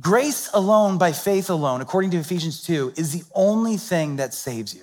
Grace 0.00 0.48
alone 0.55 0.96
by 0.96 1.12
faith 1.12 1.50
alone, 1.50 1.81
according 1.81 2.11
to 2.12 2.18
Ephesians 2.18 2.62
2, 2.64 2.94
is 2.96 3.12
the 3.12 3.24
only 3.35 3.76
thing 3.76 4.16
that 4.16 4.33
saves 4.33 4.74
you. 4.74 4.83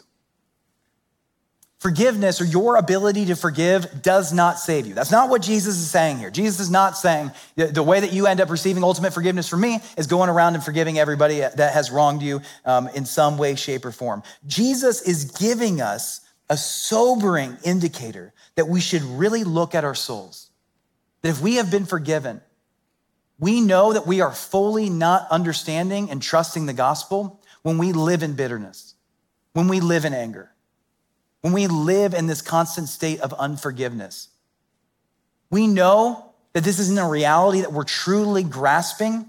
Forgiveness 1.80 2.41
or 2.41 2.45
your 2.45 2.76
ability 2.76 3.28
to 3.28 3.36
forgive 3.38 4.02
does 4.02 4.34
not 4.34 4.60
save 4.60 4.86
you. 4.86 4.93
That's 4.93 5.12
not 5.12 5.30
what 5.30 5.41
Jesus 5.41 5.78
is 5.78 5.89
saying 5.89 6.17
here. 6.17 6.30
Jesus 6.30 6.60
is 6.60 6.69
not 6.69 6.98
saying 6.98 7.32
the 7.56 7.82
way 7.82 8.02
that 8.02 8.12
you 8.12 8.28
end 8.28 8.41
up 8.41 8.50
receiving 8.50 8.84
ultimate 8.84 9.13
forgiveness 9.13 9.48
from 9.48 9.62
me 9.62 9.80
is 9.98 10.06
going 10.06 10.30
around 10.30 10.56
and 10.56 10.63
forgiving 10.63 11.00
everybody 11.00 11.39
that 11.39 11.74
has 11.74 11.89
wronged 11.89 12.22
you 12.22 12.41
um, 12.65 12.89
in 12.89 13.06
some 13.06 13.38
way, 13.38 13.56
shape, 13.56 13.86
or 13.86 13.93
form. 13.93 14.24
Jesus 14.45 15.02
is 15.02 15.32
giving 15.32 15.80
us 15.80 16.19
a 16.50 16.58
sobering 16.58 17.58
indicator 17.63 18.34
that 18.56 18.67
we 18.67 18.82
should 18.82 19.04
really 19.04 19.45
look 19.45 19.74
at 19.74 19.86
our 19.86 19.95
souls. 19.95 20.50
That 21.22 21.30
if 21.30 21.41
we 21.41 21.56
have 21.56 21.72
been 21.72 21.86
forgiven, 21.86 22.41
we 23.39 23.62
know 23.62 23.93
that 23.93 24.06
we 24.06 24.21
are 24.21 24.32
fully 24.32 24.89
not 24.89 25.28
understanding 25.32 26.10
and 26.12 26.21
trusting 26.21 26.65
the 26.65 26.73
gospel, 26.73 27.41
when 27.62 27.78
we 27.78 27.93
live 27.93 28.23
in 28.23 28.34
bitterness, 28.34 28.95
when 29.54 29.67
we 29.67 29.80
live 29.80 30.06
in 30.06 30.13
anger, 30.13 30.52
when 31.41 31.54
we 31.54 31.67
live 31.67 32.13
in 32.13 32.28
this 32.28 32.41
constant 32.41 32.89
state 32.89 33.19
of 33.21 33.34
unforgiveness, 33.34 34.30
we 35.49 35.67
know 35.67 36.34
that 36.54 36.63
this 36.63 36.80
isn't 36.80 36.97
a 36.97 37.08
reality 37.08 37.62
that 37.62 37.71
we're 37.71 37.84
truly 37.84 38.43
grasping 38.43 39.25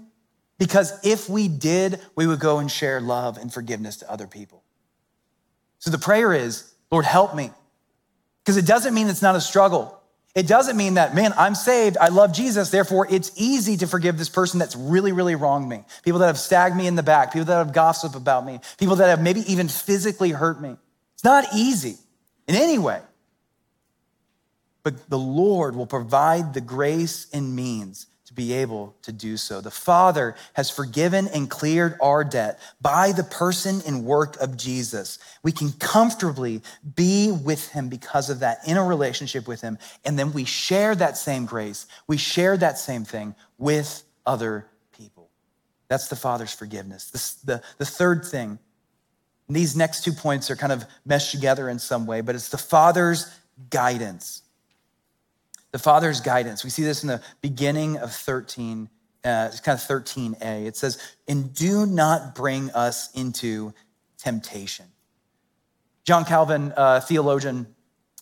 because 0.57 0.93
if 1.03 1.29
we 1.29 1.47
did, 1.47 1.99
we 2.15 2.27
would 2.27 2.39
go 2.39 2.59
and 2.59 2.69
share 2.69 3.01
love 3.01 3.37
and 3.37 3.51
forgiveness 3.51 3.97
to 3.97 4.11
other 4.11 4.27
people. 4.27 4.63
So 5.79 5.89
the 5.89 5.97
prayer 5.97 6.33
is, 6.33 6.73
Lord, 6.91 7.05
help 7.05 7.33
me. 7.33 7.51
Because 8.43 8.57
it 8.57 8.65
doesn't 8.65 8.93
mean 8.93 9.07
it's 9.07 9.21
not 9.21 9.35
a 9.35 9.41
struggle. 9.41 10.00
It 10.33 10.47
doesn't 10.47 10.77
mean 10.77 10.93
that, 10.93 11.13
man, 11.13 11.33
I'm 11.37 11.55
saved, 11.55 11.97
I 11.99 12.07
love 12.07 12.31
Jesus, 12.31 12.69
therefore 12.69 13.05
it's 13.09 13.31
easy 13.35 13.75
to 13.77 13.87
forgive 13.87 14.17
this 14.17 14.29
person 14.29 14.59
that's 14.59 14.77
really, 14.77 15.11
really 15.11 15.35
wronged 15.35 15.67
me. 15.67 15.83
People 16.03 16.19
that 16.19 16.27
have 16.27 16.39
stabbed 16.39 16.75
me 16.75 16.87
in 16.87 16.95
the 16.95 17.03
back, 17.03 17.33
people 17.33 17.45
that 17.45 17.57
have 17.57 17.73
gossiped 17.73 18.15
about 18.15 18.45
me, 18.45 18.59
people 18.77 18.95
that 18.97 19.09
have 19.09 19.21
maybe 19.21 19.41
even 19.51 19.67
physically 19.67 20.29
hurt 20.29 20.61
me. 20.61 20.77
It's 21.15 21.23
not 21.25 21.45
easy 21.53 21.97
in 22.47 22.55
any 22.55 22.77
way. 22.77 23.01
But 24.83 25.09
the 25.09 25.17
Lord 25.17 25.75
will 25.75 25.85
provide 25.85 26.53
the 26.53 26.61
grace 26.61 27.27
and 27.33 27.55
means 27.55 28.07
to 28.31 28.35
be 28.35 28.53
able 28.53 28.95
to 29.01 29.11
do 29.11 29.37
so. 29.37 29.61
The 29.61 29.71
Father 29.71 30.35
has 30.53 30.69
forgiven 30.69 31.27
and 31.27 31.49
cleared 31.49 31.97
our 32.01 32.23
debt 32.23 32.59
by 32.81 33.11
the 33.11 33.23
person 33.23 33.81
and 33.85 34.05
work 34.05 34.37
of 34.37 34.57
Jesus. 34.57 35.19
We 35.43 35.51
can 35.51 35.71
comfortably 35.73 36.61
be 36.95 37.31
with 37.31 37.69
Him 37.69 37.89
because 37.89 38.29
of 38.29 38.39
that 38.39 38.59
in 38.65 38.77
a 38.77 38.83
relationship 38.83 39.47
with 39.47 39.61
Him. 39.61 39.77
And 40.05 40.17
then 40.17 40.33
we 40.33 40.45
share 40.45 40.95
that 40.95 41.17
same 41.17 41.45
grace, 41.45 41.87
we 42.07 42.17
share 42.17 42.57
that 42.57 42.77
same 42.77 43.03
thing 43.03 43.35
with 43.57 44.03
other 44.25 44.67
people. 44.97 45.29
That's 45.87 46.07
the 46.07 46.15
Father's 46.15 46.53
forgiveness. 46.53 47.37
The, 47.43 47.53
the, 47.53 47.63
the 47.79 47.85
third 47.85 48.25
thing, 48.25 48.59
these 49.49 49.75
next 49.75 50.03
two 50.03 50.13
points 50.13 50.49
are 50.49 50.55
kind 50.55 50.71
of 50.71 50.85
meshed 51.05 51.31
together 51.31 51.67
in 51.69 51.79
some 51.79 52.05
way, 52.05 52.21
but 52.21 52.35
it's 52.35 52.49
the 52.49 52.57
Father's 52.57 53.33
guidance 53.69 54.40
the 55.71 55.79
Father's 55.79 56.21
guidance. 56.21 56.63
We 56.63 56.69
see 56.69 56.83
this 56.83 57.03
in 57.03 57.07
the 57.07 57.21
beginning 57.41 57.97
of 57.97 58.11
13, 58.13 58.89
uh, 59.23 59.49
it's 59.51 59.59
kind 59.59 59.77
of 59.77 59.85
13a. 59.85 60.65
It 60.65 60.75
says, 60.75 60.97
and 61.27 61.53
do 61.53 61.85
not 61.85 62.35
bring 62.35 62.69
us 62.71 63.11
into 63.13 63.73
temptation. 64.17 64.85
John 66.03 66.25
Calvin, 66.25 66.73
uh, 66.75 66.99
theologian, 67.01 67.67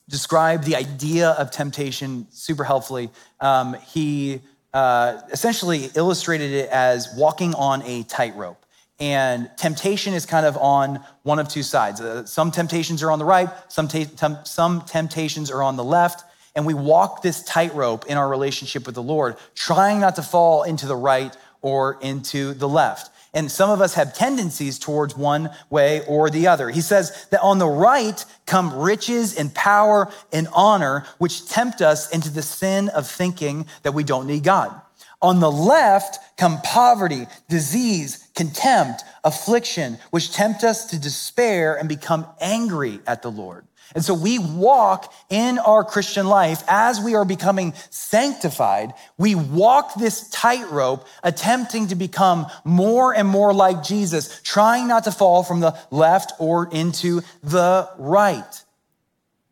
described 0.10 0.66
the 0.66 0.76
idea 0.76 1.30
of 1.32 1.52
temptation 1.52 2.28
super 2.32 2.64
helpfully. 2.64 3.10
Um, 3.40 3.76
he 3.76 4.42
uh, 4.74 5.22
essentially 5.32 5.90
illustrated 5.96 6.52
it 6.52 6.70
as 6.70 7.14
walking 7.16 7.56
on 7.56 7.82
a 7.84 8.04
tightrope. 8.04 8.66
And 9.00 9.50
temptation 9.56 10.14
is 10.14 10.26
kind 10.26 10.46
of 10.46 10.58
on 10.58 11.00
one 11.24 11.40
of 11.40 11.48
two 11.48 11.64
sides. 11.64 12.02
Uh, 12.02 12.26
some 12.26 12.52
temptations 12.52 13.02
are 13.02 13.12
on 13.12 13.20
the 13.20 13.26
right, 13.26 13.50
some, 13.70 13.88
ta- 13.88 14.44
some 14.44 14.82
temptations 14.82 15.50
are 15.50 15.64
on 15.64 15.78
the 15.78 15.84
left 15.84 16.26
and 16.56 16.66
we 16.66 16.74
walk 16.74 17.22
this 17.22 17.44
tightrope 17.44 18.06
in 18.08 18.18
our 18.18 18.28
relationship 18.28 18.86
with 18.86 18.96
the 18.96 19.04
Lord, 19.04 19.38
trying 19.56 20.00
not 20.00 20.16
to 20.16 20.22
fall 20.22 20.64
into 20.64 20.86
the 20.86 20.96
right 20.96 21.36
or 21.62 21.98
into 22.02 22.54
the 22.54 22.68
left. 22.68 23.12
And 23.34 23.52
some 23.52 23.70
of 23.70 23.80
us 23.80 23.94
have 23.94 24.16
tendencies 24.16 24.80
towards 24.80 25.16
one 25.16 25.52
way 25.70 26.04
or 26.08 26.30
the 26.30 26.48
other. 26.48 26.70
He 26.70 26.82
says 26.82 27.28
that 27.30 27.42
on 27.42 27.60
the 27.60 27.68
right 27.68 28.26
come 28.48 28.74
riches 28.80 29.38
and 29.38 29.54
power 29.54 30.12
and 30.34 30.48
honor, 30.54 31.06
which 31.20 31.48
tempt 31.48 31.82
us 31.82 32.10
into 32.10 32.32
the 32.32 32.42
sin 32.42 32.90
of 32.90 33.08
thinking 33.08 33.68
that 33.84 33.94
we 33.94 34.04
don't 34.04 34.26
need 34.26 34.44
God. 34.44 34.82
On 35.22 35.42
the 35.42 35.52
left 35.52 36.18
come 36.38 36.62
poverty, 36.62 37.28
disease, 37.50 38.28
contempt, 38.36 39.04
affliction, 39.24 40.00
which 40.12 40.32
tempt 40.32 40.64
us 40.64 40.86
to 40.86 41.00
despair 41.00 41.78
and 41.78 41.90
become 41.90 42.26
angry 42.40 43.00
at 43.06 43.22
the 43.22 43.30
Lord. 43.30 43.66
And 43.95 44.06
so 44.06 44.13
we 44.13 44.38
walk 44.38 45.12
in 45.30 45.58
our 45.60 45.84
Christian 45.84 46.28
life 46.28 46.63
as 46.67 46.99
we 46.99 47.15
are 47.15 47.25
becoming 47.25 47.73
sanctified. 47.89 48.93
We 49.17 49.36
walk 49.36 49.95
this 49.95 50.30
tightrope, 50.30 51.08
attempting 51.23 51.88
to 51.88 51.95
become 51.95 52.47
more 52.63 53.15
and 53.15 53.28
more 53.28 53.54
like 53.54 53.84
Jesus, 53.84 54.41
trying 54.43 54.88
not 54.88 55.06
to 55.06 55.12
fall 55.12 55.43
from 55.43 55.60
the 55.60 55.78
left 55.89 56.34
or 56.39 56.69
into 56.71 57.21
the 57.43 57.89
right. 57.97 58.63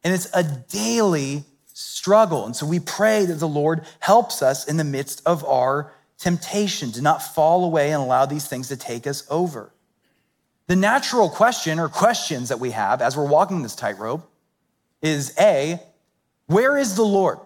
And 0.03 0.13
it's 0.13 0.29
a 0.33 0.43
daily 0.43 1.43
struggle. 1.73 2.45
And 2.45 2.55
so 2.55 2.65
we 2.65 2.79
pray 2.79 3.25
that 3.25 3.39
the 3.39 3.47
Lord 3.47 3.85
helps 3.99 4.41
us 4.41 4.67
in 4.67 4.77
the 4.77 4.83
midst 4.83 5.21
of 5.25 5.43
our 5.45 5.91
temptation 6.17 6.91
to 6.93 7.01
not 7.01 7.21
fall 7.21 7.63
away 7.63 7.91
and 7.91 8.01
allow 8.01 8.25
these 8.25 8.47
things 8.47 8.67
to 8.69 8.77
take 8.77 9.05
us 9.05 9.25
over. 9.29 9.71
The 10.67 10.75
natural 10.75 11.29
question 11.29 11.79
or 11.79 11.87
questions 11.87 12.49
that 12.49 12.59
we 12.59 12.71
have 12.71 13.01
as 13.01 13.15
we're 13.15 13.27
walking 13.27 13.63
this 13.63 13.75
tightrope 13.75 14.29
is 15.01 15.33
A, 15.39 15.79
where 16.47 16.77
is 16.77 16.95
the 16.95 17.05
Lord? 17.05 17.39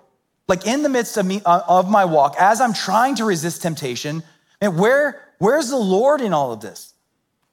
Like 0.48 0.66
in 0.66 0.82
the 0.82 0.90
midst 0.90 1.18
of 1.18 1.26
me 1.26 1.42
uh, 1.46 1.62
of 1.68 1.90
my 1.90 2.06
walk, 2.06 2.36
as 2.40 2.60
I'm 2.60 2.74
trying 2.74 3.16
to 3.16 3.26
resist 3.26 3.62
temptation, 3.62 4.24
and 4.60 4.78
where 4.78 5.22
where's 5.38 5.70
the 5.70 5.78
Lord 5.78 6.22
in 6.22 6.34
all 6.34 6.52
of 6.52 6.62
this? 6.62 6.94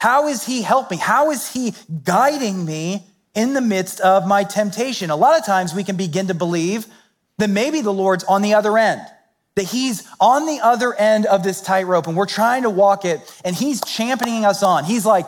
How 0.00 0.26
is 0.28 0.44
he 0.46 0.62
helping? 0.62 0.98
How 0.98 1.30
is 1.30 1.52
he 1.52 1.74
guiding 2.02 2.64
me 2.64 3.06
in 3.34 3.52
the 3.52 3.60
midst 3.60 4.00
of 4.00 4.26
my 4.26 4.44
temptation? 4.44 5.10
A 5.10 5.16
lot 5.16 5.38
of 5.38 5.44
times 5.44 5.74
we 5.74 5.84
can 5.84 5.96
begin 5.96 6.28
to 6.28 6.34
believe 6.34 6.86
that 7.36 7.50
maybe 7.50 7.82
the 7.82 7.92
Lord's 7.92 8.24
on 8.24 8.42
the 8.42 8.54
other 8.54 8.78
end 8.78 9.02
that 9.58 9.64
he's 9.64 10.08
on 10.20 10.46
the 10.46 10.60
other 10.60 10.94
end 10.94 11.26
of 11.26 11.42
this 11.42 11.60
tightrope 11.60 12.06
and 12.06 12.16
we're 12.16 12.26
trying 12.26 12.62
to 12.62 12.70
walk 12.70 13.04
it 13.04 13.20
and 13.44 13.56
he's 13.56 13.80
championing 13.80 14.44
us 14.44 14.62
on. 14.62 14.84
He's 14.84 15.04
like, 15.04 15.26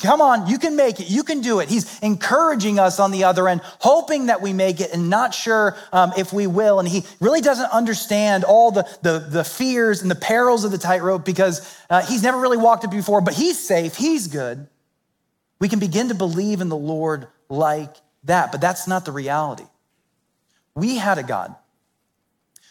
come 0.00 0.20
on, 0.20 0.46
you 0.46 0.58
can 0.58 0.76
make 0.76 1.00
it. 1.00 1.10
You 1.10 1.24
can 1.24 1.40
do 1.40 1.58
it. 1.58 1.68
He's 1.68 1.98
encouraging 1.98 2.78
us 2.78 3.00
on 3.00 3.10
the 3.10 3.24
other 3.24 3.48
end, 3.48 3.62
hoping 3.80 4.26
that 4.26 4.40
we 4.40 4.52
make 4.52 4.80
it 4.80 4.92
and 4.92 5.10
not 5.10 5.34
sure 5.34 5.76
um, 5.92 6.12
if 6.16 6.32
we 6.32 6.46
will. 6.46 6.78
And 6.78 6.88
he 6.88 7.02
really 7.18 7.40
doesn't 7.40 7.68
understand 7.72 8.44
all 8.44 8.70
the, 8.70 8.88
the, 9.02 9.18
the 9.18 9.42
fears 9.42 10.02
and 10.02 10.10
the 10.10 10.14
perils 10.14 10.64
of 10.64 10.70
the 10.70 10.78
tightrope 10.78 11.24
because 11.24 11.76
uh, 11.90 12.06
he's 12.06 12.22
never 12.22 12.38
really 12.38 12.56
walked 12.56 12.84
it 12.84 12.92
before, 12.92 13.20
but 13.20 13.34
he's 13.34 13.58
safe. 13.58 13.96
He's 13.96 14.28
good. 14.28 14.68
We 15.58 15.68
can 15.68 15.80
begin 15.80 16.10
to 16.10 16.14
believe 16.14 16.60
in 16.60 16.68
the 16.68 16.76
Lord 16.76 17.26
like 17.48 17.96
that, 18.22 18.52
but 18.52 18.60
that's 18.60 18.86
not 18.86 19.04
the 19.04 19.12
reality. 19.12 19.66
We 20.76 20.96
had 20.96 21.18
a 21.18 21.24
God 21.24 21.56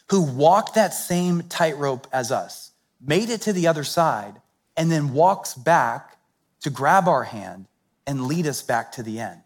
who 0.09 0.21
walked 0.21 0.75
that 0.75 0.93
same 0.93 1.43
tightrope 1.43 2.07
as 2.11 2.31
us, 2.31 2.71
made 3.01 3.29
it 3.29 3.41
to 3.41 3.53
the 3.53 3.67
other 3.67 3.83
side, 3.83 4.41
and 4.75 4.91
then 4.91 5.13
walks 5.13 5.53
back 5.53 6.17
to 6.61 6.69
grab 6.69 7.07
our 7.07 7.23
hand 7.23 7.67
and 8.05 8.27
lead 8.27 8.47
us 8.47 8.61
back 8.61 8.91
to 8.93 9.03
the 9.03 9.19
end. 9.19 9.41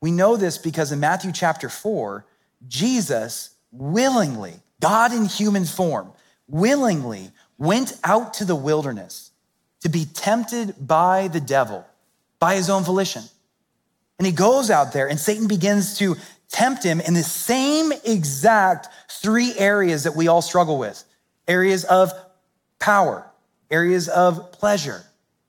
We 0.00 0.10
know 0.10 0.36
this 0.36 0.58
because 0.58 0.92
in 0.92 1.00
Matthew 1.00 1.32
chapter 1.32 1.68
4, 1.68 2.24
Jesus 2.68 3.50
willingly, 3.72 4.54
God 4.80 5.12
in 5.12 5.24
human 5.24 5.64
form, 5.64 6.12
willingly 6.48 7.30
went 7.58 7.98
out 8.04 8.34
to 8.34 8.44
the 8.44 8.56
wilderness 8.56 9.30
to 9.80 9.88
be 9.88 10.04
tempted 10.04 10.74
by 10.86 11.28
the 11.28 11.40
devil 11.40 11.86
by 12.38 12.56
his 12.56 12.68
own 12.68 12.82
volition. 12.82 13.22
And 14.18 14.26
he 14.26 14.32
goes 14.32 14.70
out 14.70 14.92
there, 14.92 15.08
and 15.08 15.18
Satan 15.18 15.48
begins 15.48 15.98
to 15.98 16.16
tempt 16.54 16.84
him 16.84 17.00
in 17.00 17.14
the 17.14 17.22
same 17.24 17.92
exact 18.04 18.88
three 19.10 19.52
areas 19.58 20.04
that 20.04 20.14
we 20.14 20.28
all 20.28 20.40
struggle 20.40 20.78
with 20.78 21.02
areas 21.48 21.84
of 21.84 22.12
power, 22.78 23.26
areas 23.70 24.08
of 24.08 24.52
pleasure, 24.52 25.02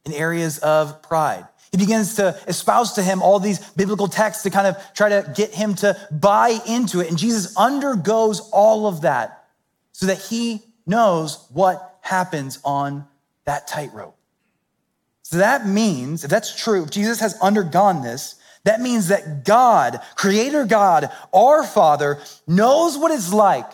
and 0.03 0.13
areas 0.15 0.57
of 0.59 1.03
pride. 1.03 1.47
He 1.71 1.77
begins 1.77 2.15
to 2.15 2.35
espouse 2.47 2.93
to 2.93 3.03
him 3.03 3.21
all 3.21 3.39
these 3.39 3.59
biblical 3.71 4.07
texts 4.07 4.43
to 4.43 4.49
kind 4.49 4.65
of 4.65 4.77
try 4.93 5.09
to 5.09 5.31
get 5.35 5.53
him 5.53 5.75
to 5.75 5.95
buy 6.11 6.59
into 6.67 7.01
it. 7.01 7.09
And 7.09 7.17
Jesus 7.17 7.55
undergoes 7.55 8.39
all 8.51 8.87
of 8.87 9.01
that 9.01 9.45
so 9.91 10.07
that 10.07 10.17
he 10.17 10.61
knows 10.87 11.45
what 11.51 11.99
happens 12.01 12.59
on 12.65 13.05
that 13.45 13.67
tightrope. 13.67 14.17
So 15.21 15.37
that 15.37 15.67
means, 15.67 16.23
if 16.23 16.29
that's 16.29 16.55
true, 16.55 16.83
if 16.83 16.89
Jesus 16.89 17.19
has 17.19 17.37
undergone 17.41 18.01
this, 18.01 18.35
that 18.65 18.81
means 18.81 19.07
that 19.07 19.45
God, 19.45 20.01
Creator 20.15 20.65
God, 20.65 21.09
our 21.33 21.63
Father, 21.63 22.19
knows 22.45 22.97
what 22.97 23.11
it's 23.11 23.33
like 23.33 23.69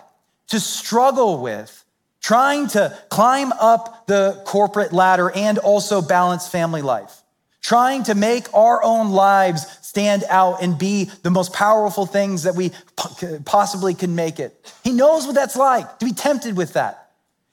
to 0.48 0.60
struggle 0.60 1.42
with 1.42 1.82
trying 2.22 2.68
to 2.68 2.98
climb 3.10 3.52
up 3.54 4.08
the 4.08 4.42
corporate 4.46 4.94
ladder 4.94 5.32
and 5.32 5.58
also 5.58 6.02
balance 6.02 6.48
family 6.48 6.82
life, 6.82 7.22
trying 7.62 8.04
to 8.04 8.16
make 8.16 8.54
our 8.54 8.82
own 8.84 9.10
lives 9.10 9.66
stand 9.82 10.24
out 10.30 10.62
and 10.62 10.78
be 10.78 11.06
the 11.24 11.32
most 11.32 11.52
powerful 11.52 12.06
things 12.06 12.44
that 12.44 12.56
we 12.56 12.72
possibly 13.46 13.94
can 13.94 14.16
make 14.16 14.40
it. 14.40 14.74
He 14.84 14.92
knows 14.92 15.26
what 15.26 15.36
that's 15.36 15.56
like 15.56 16.00
to 16.00 16.06
be 16.06 16.14
tempted 16.14 16.56
with 16.56 16.74
that. 16.74 17.11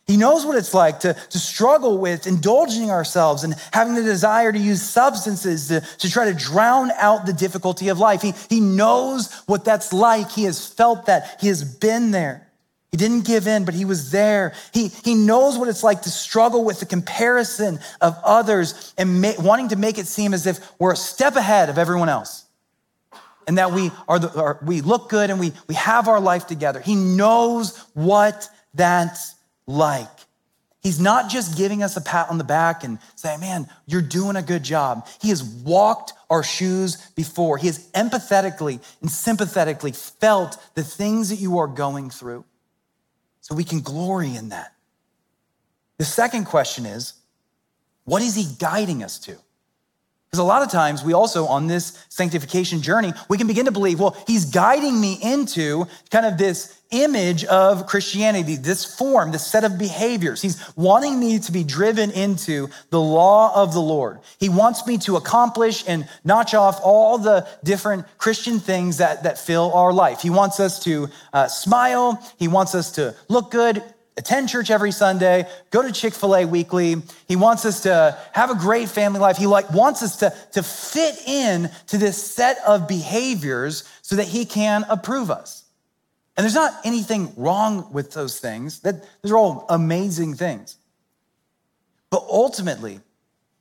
He 0.08 0.16
knows 0.16 0.46
what 0.46 0.56
it's 0.56 0.72
like 0.72 1.00
to, 1.00 1.12
to 1.12 1.38
struggle 1.38 1.98
with 1.98 2.26
indulging 2.26 2.90
ourselves 2.90 3.44
and 3.44 3.54
having 3.74 3.94
the 3.94 4.02
desire 4.02 4.50
to 4.50 4.58
use 4.58 4.80
substances 4.80 5.68
to, 5.68 5.82
to 5.98 6.10
try 6.10 6.32
to 6.32 6.34
drown 6.34 6.90
out 6.92 7.26
the 7.26 7.34
difficulty 7.34 7.88
of 7.88 7.98
life. 7.98 8.22
He, 8.22 8.32
he 8.48 8.58
knows 8.58 9.30
what 9.44 9.66
that's 9.66 9.92
like. 9.92 10.30
He 10.30 10.44
has 10.44 10.66
felt 10.66 11.06
that. 11.06 11.36
He 11.42 11.48
has 11.48 11.62
been 11.62 12.10
there. 12.10 12.48
He 12.90 12.96
didn't 12.96 13.26
give 13.26 13.46
in, 13.46 13.66
but 13.66 13.74
he 13.74 13.84
was 13.84 14.10
there. 14.10 14.54
He, 14.72 14.88
he 14.88 15.14
knows 15.14 15.58
what 15.58 15.68
it's 15.68 15.84
like 15.84 16.00
to 16.02 16.10
struggle 16.10 16.64
with 16.64 16.80
the 16.80 16.86
comparison 16.86 17.78
of 18.00 18.16
others 18.24 18.94
and 18.96 19.20
ma- 19.20 19.34
wanting 19.38 19.68
to 19.68 19.76
make 19.76 19.98
it 19.98 20.06
seem 20.06 20.32
as 20.32 20.46
if 20.46 20.58
we're 20.78 20.94
a 20.94 20.96
step 20.96 21.36
ahead 21.36 21.68
of 21.68 21.76
everyone 21.76 22.08
else 22.08 22.46
and 23.46 23.58
that 23.58 23.72
we, 23.72 23.90
are, 24.08 24.18
the, 24.18 24.32
are 24.40 24.58
we 24.62 24.80
look 24.80 25.10
good 25.10 25.28
and 25.28 25.38
we, 25.38 25.52
we 25.66 25.74
have 25.74 26.08
our 26.08 26.18
life 26.18 26.46
together. 26.46 26.80
He 26.80 26.94
knows 26.94 27.76
what 27.92 28.48
that's 28.72 29.34
like. 29.68 30.08
He's 30.80 30.98
not 30.98 31.28
just 31.28 31.56
giving 31.56 31.82
us 31.82 31.96
a 31.96 32.00
pat 32.00 32.30
on 32.30 32.38
the 32.38 32.44
back 32.44 32.82
and 32.82 32.98
saying, 33.14 33.40
man, 33.40 33.68
you're 33.86 34.00
doing 34.00 34.36
a 34.36 34.42
good 34.42 34.62
job. 34.62 35.06
He 35.20 35.28
has 35.28 35.42
walked 35.42 36.12
our 36.30 36.42
shoes 36.42 36.96
before. 37.10 37.58
He 37.58 37.66
has 37.66 37.88
empathetically 37.92 38.80
and 39.00 39.10
sympathetically 39.10 39.92
felt 39.92 40.56
the 40.74 40.84
things 40.84 41.28
that 41.30 41.36
you 41.36 41.58
are 41.58 41.66
going 41.66 42.10
through. 42.10 42.44
So 43.40 43.54
we 43.54 43.64
can 43.64 43.80
glory 43.80 44.34
in 44.34 44.50
that. 44.50 44.72
The 45.98 46.04
second 46.04 46.44
question 46.44 46.86
is, 46.86 47.14
what 48.04 48.22
is 48.22 48.34
he 48.34 48.46
guiding 48.58 49.02
us 49.02 49.18
to? 49.20 49.36
Because 50.30 50.40
a 50.40 50.44
lot 50.44 50.62
of 50.62 50.70
times 50.70 51.02
we 51.02 51.14
also, 51.14 51.46
on 51.46 51.68
this 51.68 52.04
sanctification 52.10 52.82
journey, 52.82 53.14
we 53.30 53.38
can 53.38 53.46
begin 53.46 53.64
to 53.64 53.72
believe, 53.72 53.98
well, 53.98 54.14
he's 54.26 54.44
guiding 54.44 55.00
me 55.00 55.18
into 55.22 55.86
kind 56.10 56.26
of 56.26 56.36
this 56.36 56.78
image 56.90 57.44
of 57.46 57.86
Christianity, 57.86 58.56
this 58.56 58.84
form, 58.84 59.32
this 59.32 59.46
set 59.46 59.64
of 59.64 59.78
behaviors. 59.78 60.42
He's 60.42 60.62
wanting 60.76 61.18
me 61.18 61.38
to 61.38 61.52
be 61.52 61.64
driven 61.64 62.10
into 62.10 62.68
the 62.90 63.00
law 63.00 63.54
of 63.54 63.72
the 63.72 63.80
Lord. 63.80 64.20
He 64.38 64.50
wants 64.50 64.86
me 64.86 64.98
to 64.98 65.16
accomplish 65.16 65.82
and 65.88 66.06
notch 66.24 66.52
off 66.52 66.78
all 66.82 67.16
the 67.16 67.48
different 67.64 68.04
Christian 68.18 68.58
things 68.58 68.98
that, 68.98 69.22
that 69.22 69.38
fill 69.38 69.72
our 69.72 69.94
life. 69.94 70.20
He 70.20 70.30
wants 70.30 70.60
us 70.60 70.82
to 70.84 71.08
uh, 71.32 71.48
smile. 71.48 72.22
He 72.38 72.48
wants 72.48 72.74
us 72.74 72.92
to 72.92 73.14
look 73.28 73.50
good 73.50 73.82
attend 74.18 74.48
church 74.48 74.70
every 74.70 74.90
Sunday, 74.90 75.46
go 75.70 75.80
to 75.80 75.92
Chick 75.92 76.12
fil 76.12 76.36
A 76.36 76.44
weekly. 76.44 76.96
He 77.26 77.36
wants 77.36 77.64
us 77.64 77.82
to 77.82 78.18
have 78.32 78.50
a 78.50 78.54
great 78.54 78.88
family 78.88 79.20
life. 79.20 79.38
He 79.38 79.46
like 79.46 79.70
wants 79.72 80.02
us 80.02 80.16
to, 80.16 80.34
to 80.52 80.62
fit 80.62 81.16
in 81.26 81.70
to 81.86 81.96
this 81.96 82.22
set 82.22 82.58
of 82.66 82.88
behaviors 82.88 83.88
so 84.02 84.16
that 84.16 84.26
he 84.26 84.44
can 84.44 84.84
approve 84.90 85.30
us. 85.30 85.64
And 86.36 86.44
there's 86.44 86.54
not 86.54 86.74
anything 86.84 87.32
wrong 87.36 87.92
with 87.92 88.12
those 88.12 88.38
things. 88.38 88.80
That 88.80 89.04
those 89.22 89.32
are 89.32 89.38
all 89.38 89.66
amazing 89.68 90.34
things. 90.34 90.76
But 92.10 92.24
ultimately, 92.28 93.00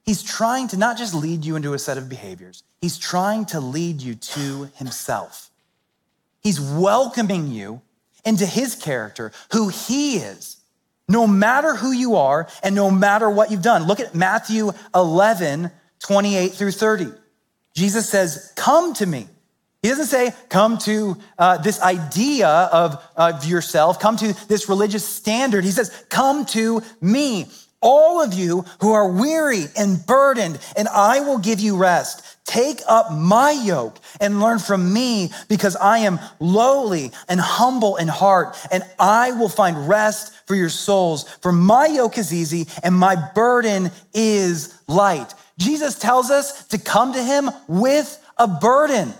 he's 0.03 0.23
trying 0.23 0.67
to 0.69 0.77
not 0.77 0.97
just 0.97 1.13
lead 1.13 1.45
you 1.45 1.55
into 1.55 1.73
a 1.73 1.79
set 1.79 1.97
of 1.97 2.09
behaviors, 2.09 2.63
he's 2.81 2.97
trying 2.97 3.45
to 3.47 3.59
lead 3.59 4.01
you 4.01 4.15
to 4.15 4.69
himself. 4.75 5.49
He's 6.41 6.61
welcoming 6.61 7.47
you 7.47 7.81
into 8.27 8.45
his 8.45 8.75
character, 8.75 9.31
who 9.53 9.69
he 9.69 10.17
is, 10.17 10.57
no 11.07 11.25
matter 11.25 11.75
who 11.75 11.93
you 11.93 12.17
are 12.17 12.49
and 12.61 12.75
no 12.75 12.91
matter 12.91 13.29
what 13.29 13.49
you've 13.49 13.61
done. 13.61 13.87
Look 13.87 14.01
at 14.01 14.13
Matthew 14.13 14.71
11, 14.93 15.71
28 15.99 16.49
through 16.49 16.71
30. 16.71 17.07
Jesus 17.73 18.09
says, 18.09 18.51
Come 18.57 18.93
to 18.95 19.05
me. 19.05 19.27
He 19.81 19.89
doesn't 19.89 20.07
say, 20.07 20.33
Come 20.49 20.77
to 20.79 21.15
uh, 21.39 21.57
this 21.59 21.81
idea 21.81 22.49
of, 22.49 23.01
of 23.15 23.45
yourself, 23.45 23.99
come 23.99 24.17
to 24.17 24.33
this 24.47 24.67
religious 24.67 25.07
standard. 25.07 25.63
He 25.63 25.71
says, 25.71 26.05
Come 26.09 26.45
to 26.47 26.81
me, 26.99 27.45
all 27.81 28.23
of 28.23 28.33
you 28.33 28.65
who 28.81 28.91
are 28.93 29.11
weary 29.11 29.65
and 29.77 30.05
burdened, 30.05 30.59
and 30.75 30.87
I 30.87 31.19
will 31.19 31.37
give 31.37 31.59
you 31.59 31.77
rest. 31.77 32.23
Take 32.45 32.79
up 32.87 33.11
my 33.11 33.51
yoke 33.51 33.99
and 34.21 34.39
learn 34.39 34.59
from 34.59 34.93
me 34.93 35.31
because 35.49 35.75
I 35.75 35.99
am 35.99 36.19
lowly 36.39 37.11
and 37.27 37.39
humble 37.39 37.97
in 37.97 38.07
heart, 38.07 38.57
and 38.71 38.83
I 38.97 39.31
will 39.31 39.49
find 39.49 39.87
rest 39.87 40.33
for 40.47 40.55
your 40.55 40.69
souls. 40.69 41.27
For 41.41 41.51
my 41.51 41.87
yoke 41.87 42.17
is 42.17 42.33
easy 42.33 42.67
and 42.81 42.95
my 42.95 43.15
burden 43.35 43.91
is 44.13 44.73
light. 44.87 45.33
Jesus 45.59 45.99
tells 45.99 46.31
us 46.31 46.67
to 46.67 46.77
come 46.77 47.13
to 47.13 47.21
him 47.21 47.49
with 47.67 48.23
a 48.37 48.47
burden. 48.47 49.13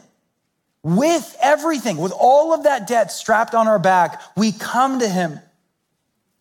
With 0.84 1.36
everything, 1.41 1.97
with 1.97 2.14
all 2.18 2.53
of 2.53 2.64
that 2.64 2.88
debt 2.88 3.12
strapped 3.12 3.53
on 3.53 3.68
our 3.68 3.80
back, 3.80 4.22
we 4.38 4.53
come 4.53 4.99
to 4.99 5.10
him. 5.10 5.39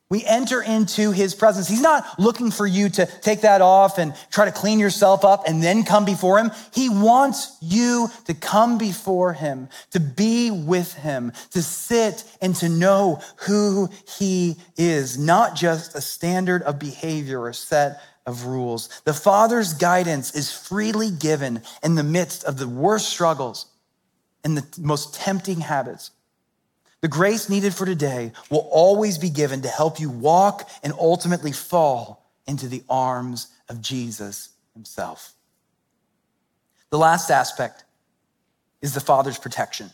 We 0.09 0.25
enter 0.25 0.63
into 0.63 1.11
his 1.11 1.35
presence. 1.35 1.67
He's 1.67 1.83
not 1.83 2.07
looking 2.19 2.53
for 2.53 2.65
you 2.67 2.89
to 2.91 3.07
take 3.23 3.41
that 3.41 3.61
off 3.61 3.99
and 3.99 4.15
try 4.31 4.45
to 4.45 4.53
clean 4.53 4.79
yourself 4.79 5.25
up 5.25 5.49
and 5.49 5.61
then 5.61 5.83
come 5.83 6.05
before 6.05 6.39
him. 6.39 6.53
He 6.73 6.89
wants 6.89 7.57
you 7.61 8.09
to 8.27 8.35
come 8.35 8.79
before 8.79 9.33
him, 9.33 9.69
to 9.91 9.99
be 9.99 10.53
with 10.53 10.95
him, 10.95 11.33
to 11.51 11.61
sit 11.61 12.23
and 12.41 12.55
to 12.57 12.69
know 12.69 13.21
who 13.47 13.89
he 14.17 14.57
is, 14.77 15.19
not 15.19 15.57
just 15.57 15.97
a 15.97 16.01
standard 16.01 16.63
of 16.63 16.79
behavior 16.79 17.41
or 17.41 17.53
set 17.53 18.01
of 18.27 18.45
rules. 18.47 19.01
The 19.05 19.15
Father's 19.15 19.75
guidance 19.75 20.37
is 20.37 20.53
freely 20.53 21.11
given 21.11 21.63
in 21.83 21.97
the 21.97 22.05
midst 22.05 22.45
of 22.45 22.59
the 22.59 22.69
worst 22.69 23.09
struggles 23.09 23.67
and 24.45 24.57
the 24.57 24.81
most 24.81 25.15
tempting 25.15 25.63
habits. 25.63 26.13
The 27.07 27.11
grace 27.11 27.49
needed 27.49 27.73
for 27.73 27.87
today 27.87 28.33
will 28.51 28.69
always 28.73 29.17
be 29.17 29.31
given 29.31 29.63
to 29.63 29.69
help 29.69 30.01
you 30.01 30.11
walk 30.11 30.69
and 30.83 30.93
ultimately 30.99 31.53
fall 31.53 32.29
into 32.49 32.67
the 32.67 32.83
arms 32.91 33.47
of 33.69 33.81
Jesus 33.81 34.49
himself. 34.75 35.33
The 36.91 36.99
last 36.99 37.31
aspect 37.31 37.85
is 38.83 38.93
the 38.93 38.99
Father's 38.99 39.39
protection. 39.39 39.93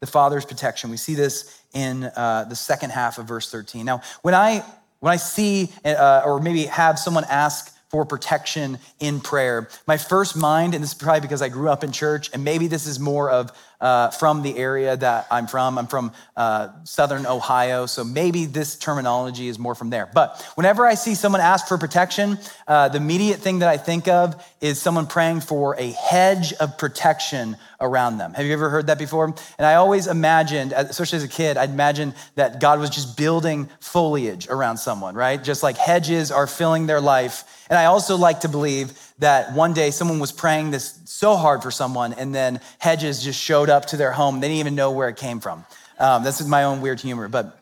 The 0.00 0.06
Father's 0.06 0.46
protection. 0.46 0.88
We 0.88 0.96
see 0.96 1.14
this 1.14 1.60
in 1.74 2.04
uh, 2.04 2.46
the 2.48 2.56
second 2.56 2.92
half 2.92 3.18
of 3.18 3.26
verse 3.26 3.50
13. 3.50 3.84
Now, 3.84 4.00
when 4.22 4.32
I 4.32 4.64
when 5.00 5.12
I 5.12 5.16
see 5.16 5.70
uh, 5.84 6.22
or 6.24 6.40
maybe 6.40 6.64
have 6.64 6.98
someone 6.98 7.24
ask 7.28 7.76
for 7.90 8.06
protection 8.06 8.78
in 9.00 9.20
prayer, 9.20 9.68
my 9.86 9.98
first 9.98 10.34
mind, 10.34 10.72
and 10.72 10.82
this 10.82 10.92
is 10.92 10.98
probably 10.98 11.20
because 11.20 11.42
I 11.42 11.50
grew 11.50 11.68
up 11.68 11.84
in 11.84 11.92
church, 11.92 12.30
and 12.32 12.42
maybe 12.42 12.68
this 12.68 12.86
is 12.86 12.98
more 12.98 13.28
of 13.28 13.52
uh, 13.80 14.10
from 14.10 14.42
the 14.42 14.56
area 14.56 14.96
that 14.96 15.26
I'm 15.30 15.46
from. 15.46 15.78
I'm 15.78 15.86
from 15.86 16.12
uh, 16.36 16.68
Southern 16.84 17.26
Ohio, 17.26 17.86
so 17.86 18.04
maybe 18.04 18.46
this 18.46 18.76
terminology 18.76 19.48
is 19.48 19.58
more 19.58 19.74
from 19.74 19.90
there. 19.90 20.08
But 20.12 20.42
whenever 20.54 20.86
I 20.86 20.94
see 20.94 21.14
someone 21.14 21.40
ask 21.40 21.68
for 21.68 21.78
protection, 21.78 22.38
uh, 22.66 22.88
the 22.88 22.96
immediate 22.96 23.40
thing 23.40 23.60
that 23.60 23.68
I 23.68 23.76
think 23.76 24.08
of 24.08 24.44
is 24.60 24.80
someone 24.80 25.06
praying 25.06 25.40
for 25.40 25.76
a 25.78 25.90
hedge 25.90 26.52
of 26.54 26.78
protection 26.78 27.56
around 27.80 28.18
them. 28.18 28.34
Have 28.34 28.44
you 28.44 28.52
ever 28.52 28.70
heard 28.70 28.88
that 28.88 28.98
before? 28.98 29.24
And 29.24 29.66
I 29.66 29.74
always 29.74 30.06
imagined, 30.06 30.72
especially 30.72 31.18
as 31.18 31.24
a 31.24 31.28
kid, 31.28 31.56
I'd 31.56 31.70
imagine 31.70 32.14
that 32.34 32.60
God 32.60 32.80
was 32.80 32.90
just 32.90 33.16
building 33.16 33.68
foliage 33.80 34.48
around 34.48 34.78
someone, 34.78 35.14
right? 35.14 35.42
Just 35.42 35.62
like 35.62 35.76
hedges 35.76 36.30
are 36.32 36.46
filling 36.46 36.86
their 36.86 37.00
life. 37.00 37.66
And 37.70 37.78
I 37.78 37.84
also 37.86 38.16
like 38.16 38.40
to 38.40 38.48
believe 38.48 38.98
that 39.18 39.52
one 39.52 39.74
day 39.74 39.90
someone 39.90 40.18
was 40.18 40.32
praying 40.32 40.70
this 40.70 40.98
so 41.04 41.36
hard 41.36 41.62
for 41.62 41.70
someone, 41.70 42.12
and 42.14 42.34
then 42.34 42.60
hedges 42.78 43.22
just 43.22 43.40
showed 43.40 43.70
up 43.70 43.86
to 43.86 43.96
their 43.96 44.12
home. 44.12 44.40
They 44.40 44.48
didn't 44.48 44.60
even 44.60 44.74
know 44.74 44.90
where 44.90 45.08
it 45.08 45.16
came 45.16 45.40
from. 45.40 45.64
Um, 45.98 46.24
that's 46.24 46.44
my 46.46 46.64
own 46.64 46.80
weird 46.80 47.00
humor, 47.00 47.28
but. 47.28 47.54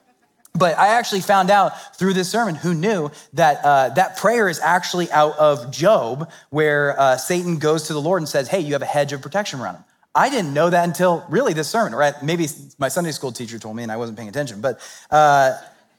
But 0.54 0.78
I 0.78 0.94
actually 0.94 1.20
found 1.20 1.50
out 1.50 1.96
through 1.96 2.14
this 2.14 2.30
sermon 2.30 2.54
who 2.54 2.72
knew 2.72 3.10
that 3.34 3.62
uh, 3.62 3.90
that 3.90 4.16
prayer 4.16 4.48
is 4.48 4.58
actually 4.58 5.10
out 5.10 5.38
of 5.38 5.70
Job, 5.70 6.30
where 6.48 6.98
uh, 6.98 7.18
Satan 7.18 7.58
goes 7.58 7.88
to 7.88 7.92
the 7.92 8.00
Lord 8.00 8.22
and 8.22 8.28
says, 8.28 8.48
Hey, 8.48 8.60
you 8.60 8.72
have 8.72 8.80
a 8.80 8.86
hedge 8.86 9.12
of 9.12 9.20
protection 9.20 9.60
around 9.60 9.74
him. 9.74 9.84
I 10.16 10.30
didn't 10.30 10.54
know 10.54 10.70
that 10.70 10.84
until 10.84 11.26
really 11.28 11.52
this 11.52 11.68
sermon, 11.68 11.94
right? 11.94 12.14
Maybe 12.22 12.48
my 12.78 12.88
Sunday 12.88 13.12
school 13.12 13.32
teacher 13.32 13.58
told 13.58 13.76
me 13.76 13.82
and 13.82 13.92
I 13.92 13.98
wasn't 13.98 14.16
paying 14.16 14.30
attention, 14.30 14.62
but 14.62 14.80
uh, 15.10 15.52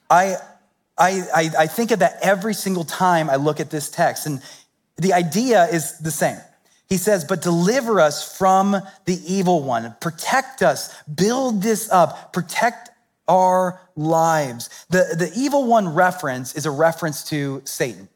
I, 0.10 0.38
I, 0.98 1.52
I 1.58 1.68
think 1.68 1.92
of 1.92 2.00
that 2.00 2.18
every 2.24 2.56
single 2.56 2.84
time 2.84 3.30
I 3.30 3.36
look 3.36 3.60
at 3.60 3.70
this 3.70 3.92
text. 3.92 4.26
And 4.26 4.42
the 4.96 5.14
idea 5.14 5.66
is 5.66 6.00
the 6.00 6.10
same. 6.10 6.40
He 6.90 6.98
says, 6.98 7.26
but 7.26 7.44
deliver 7.44 8.00
us 8.00 8.38
from 8.38 8.72
the 9.06 9.22
evil 9.28 9.62
one, 9.62 9.96
protect 10.02 10.64
us, 10.64 11.00
build 11.04 11.62
this 11.62 11.92
up, 11.92 12.34
protect 12.34 12.90
our 13.28 13.80
lives. 13.96 14.86
The, 14.90 15.16
the 15.16 15.32
evil 15.36 15.68
one 15.68 15.94
reference 15.94 16.56
is 16.56 16.66
a 16.66 16.72
reference 16.72 17.30
to 17.30 17.62
Satan. 17.66 18.10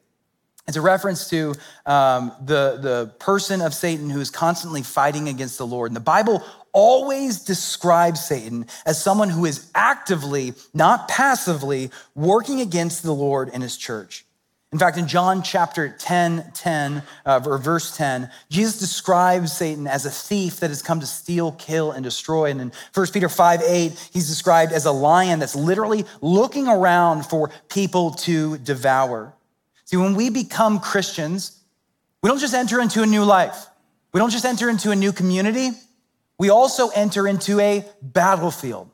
It's 0.68 0.76
a 0.76 0.80
reference 0.80 1.28
to 1.30 1.54
um, 1.86 2.32
the, 2.40 2.78
the 2.80 3.12
person 3.18 3.60
of 3.60 3.74
Satan 3.74 4.08
who 4.08 4.20
is 4.20 4.30
constantly 4.30 4.82
fighting 4.82 5.28
against 5.28 5.58
the 5.58 5.66
Lord. 5.66 5.90
And 5.90 5.96
the 5.96 6.00
Bible 6.00 6.44
always 6.72 7.40
describes 7.40 8.24
Satan 8.24 8.66
as 8.86 9.02
someone 9.02 9.28
who 9.28 9.44
is 9.44 9.70
actively, 9.74 10.54
not 10.72 11.08
passively, 11.08 11.90
working 12.14 12.60
against 12.60 13.02
the 13.02 13.12
Lord 13.12 13.50
and 13.52 13.62
his 13.62 13.76
church. 13.76 14.24
In 14.72 14.78
fact, 14.78 14.96
in 14.96 15.06
John 15.06 15.42
chapter 15.42 15.94
10, 15.98 16.52
10, 16.54 17.02
uh, 17.26 17.40
or 17.44 17.58
verse 17.58 17.94
10, 17.94 18.30
Jesus 18.48 18.78
describes 18.78 19.52
Satan 19.52 19.86
as 19.86 20.06
a 20.06 20.10
thief 20.10 20.60
that 20.60 20.70
has 20.70 20.80
come 20.80 21.00
to 21.00 21.06
steal, 21.06 21.52
kill, 21.52 21.90
and 21.90 22.02
destroy. 22.02 22.50
And 22.50 22.58
in 22.58 22.72
1 22.94 23.06
Peter 23.08 23.28
5, 23.28 23.60
8, 23.60 24.10
he's 24.14 24.28
described 24.28 24.72
as 24.72 24.86
a 24.86 24.92
lion 24.92 25.40
that's 25.40 25.54
literally 25.54 26.06
looking 26.22 26.68
around 26.68 27.26
for 27.26 27.50
people 27.68 28.12
to 28.12 28.56
devour. 28.58 29.34
See, 29.92 29.98
when 29.98 30.14
we 30.14 30.30
become 30.30 30.80
Christians, 30.80 31.60
we 32.22 32.28
don't 32.30 32.38
just 32.38 32.54
enter 32.54 32.80
into 32.80 33.02
a 33.02 33.06
new 33.06 33.24
life. 33.24 33.66
We 34.14 34.20
don't 34.20 34.30
just 34.30 34.46
enter 34.46 34.70
into 34.70 34.90
a 34.90 34.96
new 34.96 35.12
community. 35.12 35.68
We 36.38 36.48
also 36.48 36.88
enter 36.88 37.28
into 37.28 37.60
a 37.60 37.84
battlefield. 38.00 38.88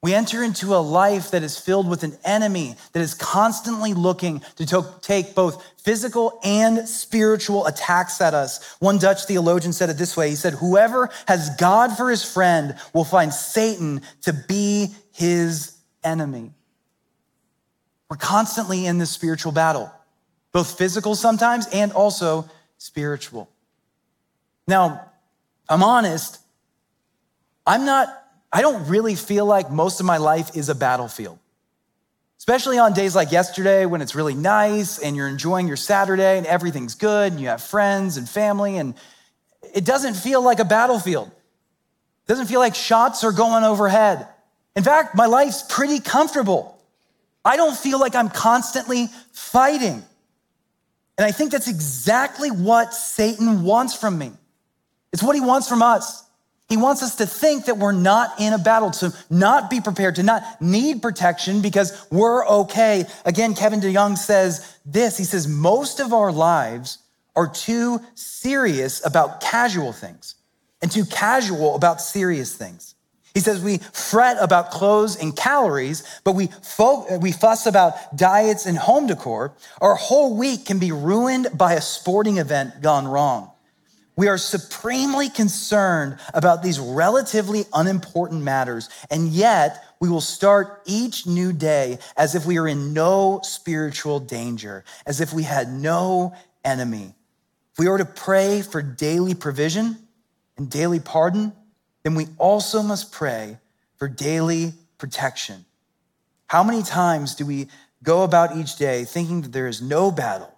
We 0.00 0.14
enter 0.14 0.44
into 0.44 0.76
a 0.76 0.78
life 0.78 1.32
that 1.32 1.42
is 1.42 1.58
filled 1.58 1.88
with 1.88 2.04
an 2.04 2.16
enemy 2.24 2.76
that 2.92 3.00
is 3.00 3.14
constantly 3.14 3.92
looking 3.92 4.40
to 4.54 4.86
take 5.00 5.34
both 5.34 5.64
physical 5.78 6.38
and 6.44 6.88
spiritual 6.88 7.66
attacks 7.66 8.20
at 8.20 8.34
us. 8.34 8.76
One 8.78 8.98
Dutch 8.98 9.24
theologian 9.24 9.72
said 9.72 9.90
it 9.90 9.98
this 9.98 10.16
way 10.16 10.30
He 10.30 10.36
said, 10.36 10.54
Whoever 10.54 11.10
has 11.26 11.50
God 11.56 11.96
for 11.96 12.08
his 12.08 12.22
friend 12.24 12.76
will 12.94 13.04
find 13.04 13.32
Satan 13.32 14.02
to 14.22 14.32
be 14.32 14.94
his 15.10 15.76
enemy. 16.04 16.52
We're 18.12 18.18
constantly 18.18 18.84
in 18.84 18.98
this 18.98 19.10
spiritual 19.10 19.52
battle, 19.52 19.90
both 20.52 20.76
physical 20.76 21.14
sometimes 21.14 21.66
and 21.72 21.92
also 21.92 22.46
spiritual. 22.76 23.48
Now, 24.68 25.06
I'm 25.66 25.82
honest, 25.82 26.38
I'm 27.66 27.86
not, 27.86 28.08
I 28.52 28.60
don't 28.60 28.86
really 28.86 29.14
feel 29.14 29.46
like 29.46 29.70
most 29.70 29.98
of 29.98 30.04
my 30.04 30.18
life 30.18 30.54
is 30.54 30.68
a 30.68 30.74
battlefield. 30.74 31.38
Especially 32.36 32.78
on 32.78 32.92
days 32.92 33.16
like 33.16 33.32
yesterday 33.32 33.86
when 33.86 34.02
it's 34.02 34.14
really 34.14 34.34
nice 34.34 34.98
and 34.98 35.16
you're 35.16 35.26
enjoying 35.26 35.66
your 35.66 35.78
Saturday 35.78 36.36
and 36.36 36.46
everything's 36.46 36.96
good 36.96 37.32
and 37.32 37.40
you 37.40 37.48
have 37.48 37.62
friends 37.62 38.18
and 38.18 38.28
family 38.28 38.76
and 38.76 38.94
it 39.74 39.86
doesn't 39.86 40.16
feel 40.16 40.42
like 40.42 40.58
a 40.58 40.66
battlefield. 40.66 41.28
It 41.28 42.28
doesn't 42.28 42.48
feel 42.48 42.60
like 42.60 42.74
shots 42.74 43.24
are 43.24 43.32
going 43.32 43.64
overhead. 43.64 44.28
In 44.76 44.82
fact, 44.82 45.14
my 45.14 45.24
life's 45.24 45.64
pretty 45.66 45.98
comfortable. 45.98 46.78
I 47.44 47.56
don't 47.56 47.76
feel 47.76 47.98
like 47.98 48.14
I'm 48.14 48.28
constantly 48.28 49.08
fighting. 49.32 50.02
And 51.18 51.26
I 51.26 51.32
think 51.32 51.52
that's 51.52 51.68
exactly 51.68 52.50
what 52.50 52.94
Satan 52.94 53.64
wants 53.64 53.94
from 53.94 54.18
me. 54.18 54.32
It's 55.12 55.22
what 55.22 55.34
he 55.34 55.40
wants 55.40 55.68
from 55.68 55.82
us. 55.82 56.24
He 56.68 56.76
wants 56.78 57.02
us 57.02 57.16
to 57.16 57.26
think 57.26 57.66
that 57.66 57.76
we're 57.76 57.92
not 57.92 58.40
in 58.40 58.54
a 58.54 58.58
battle, 58.58 58.90
to 58.92 59.12
not 59.28 59.68
be 59.68 59.80
prepared, 59.80 60.14
to 60.16 60.22
not 60.22 60.42
need 60.62 61.02
protection 61.02 61.60
because 61.60 62.06
we're 62.10 62.46
okay. 62.46 63.04
Again, 63.26 63.54
Kevin 63.54 63.80
DeYoung 63.80 64.16
says 64.16 64.78
this 64.86 65.18
he 65.18 65.24
says, 65.24 65.46
most 65.46 66.00
of 66.00 66.14
our 66.14 66.32
lives 66.32 66.98
are 67.36 67.46
too 67.46 68.00
serious 68.14 69.04
about 69.04 69.42
casual 69.42 69.92
things 69.92 70.36
and 70.80 70.90
too 70.90 71.04
casual 71.04 71.74
about 71.74 72.00
serious 72.00 72.56
things. 72.56 72.91
He 73.34 73.40
says 73.40 73.62
we 73.62 73.78
fret 73.78 74.36
about 74.40 74.70
clothes 74.70 75.16
and 75.16 75.34
calories, 75.36 76.02
but 76.24 76.32
we, 76.32 76.48
fo- 76.62 77.18
we 77.18 77.32
fuss 77.32 77.66
about 77.66 78.16
diets 78.16 78.66
and 78.66 78.76
home 78.76 79.06
decor. 79.06 79.54
Our 79.80 79.94
whole 79.94 80.36
week 80.36 80.66
can 80.66 80.78
be 80.78 80.92
ruined 80.92 81.48
by 81.54 81.74
a 81.74 81.80
sporting 81.80 82.36
event 82.36 82.82
gone 82.82 83.08
wrong. 83.08 83.50
We 84.14 84.28
are 84.28 84.36
supremely 84.36 85.30
concerned 85.30 86.18
about 86.34 86.62
these 86.62 86.78
relatively 86.78 87.64
unimportant 87.72 88.42
matters, 88.42 88.90
and 89.10 89.28
yet 89.28 89.82
we 90.00 90.10
will 90.10 90.20
start 90.20 90.82
each 90.84 91.26
new 91.26 91.52
day 91.52 91.98
as 92.16 92.34
if 92.34 92.44
we 92.44 92.58
are 92.58 92.68
in 92.68 92.92
no 92.92 93.40
spiritual 93.42 94.20
danger, 94.20 94.84
as 95.06 95.22
if 95.22 95.32
we 95.32 95.44
had 95.44 95.72
no 95.72 96.34
enemy. 96.62 97.14
If 97.72 97.78
we 97.78 97.86
are 97.86 97.96
to 97.96 98.04
pray 98.04 98.60
for 98.60 98.82
daily 98.82 99.34
provision 99.34 99.96
and 100.58 100.70
daily 100.70 101.00
pardon, 101.00 101.54
then 102.02 102.14
we 102.14 102.28
also 102.38 102.82
must 102.82 103.12
pray 103.12 103.58
for 103.96 104.08
daily 104.08 104.72
protection. 104.98 105.64
How 106.46 106.62
many 106.62 106.82
times 106.82 107.34
do 107.34 107.46
we 107.46 107.68
go 108.02 108.24
about 108.24 108.56
each 108.56 108.76
day 108.76 109.04
thinking 109.04 109.42
that 109.42 109.52
there 109.52 109.68
is 109.68 109.80
no 109.80 110.10
battle, 110.10 110.52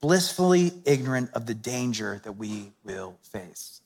blissfully 0.00 0.72
ignorant 0.84 1.30
of 1.34 1.46
the 1.46 1.54
danger 1.54 2.20
that 2.24 2.32
we 2.32 2.72
will 2.84 3.18
face? 3.22 3.80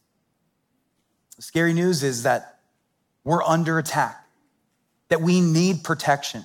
The 1.36 1.42
scary 1.42 1.72
news 1.72 2.02
is 2.02 2.22
that 2.22 2.60
we're 3.24 3.42
under 3.42 3.78
attack, 3.78 4.26
that 5.08 5.20
we 5.20 5.40
need 5.40 5.84
protection, 5.84 6.44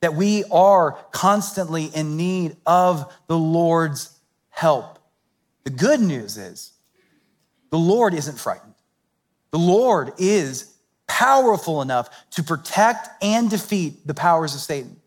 that 0.00 0.14
we 0.14 0.44
are 0.50 0.92
constantly 1.10 1.86
in 1.86 2.16
need 2.16 2.56
of 2.66 3.12
the 3.26 3.38
Lord's 3.38 4.16
help. 4.48 4.98
The 5.64 5.70
good 5.70 6.00
news 6.00 6.36
is 6.36 6.72
the 7.70 7.78
Lord 7.78 8.14
isn't 8.14 8.38
frightened. 8.38 8.74
The 9.56 9.62
Lord 9.62 10.12
is 10.18 10.74
powerful 11.08 11.80
enough 11.80 12.10
to 12.32 12.42
protect 12.42 13.08
and 13.24 13.48
defeat 13.48 14.06
the 14.06 14.12
powers 14.12 14.54
of 14.54 14.60
Satan. 14.60 15.00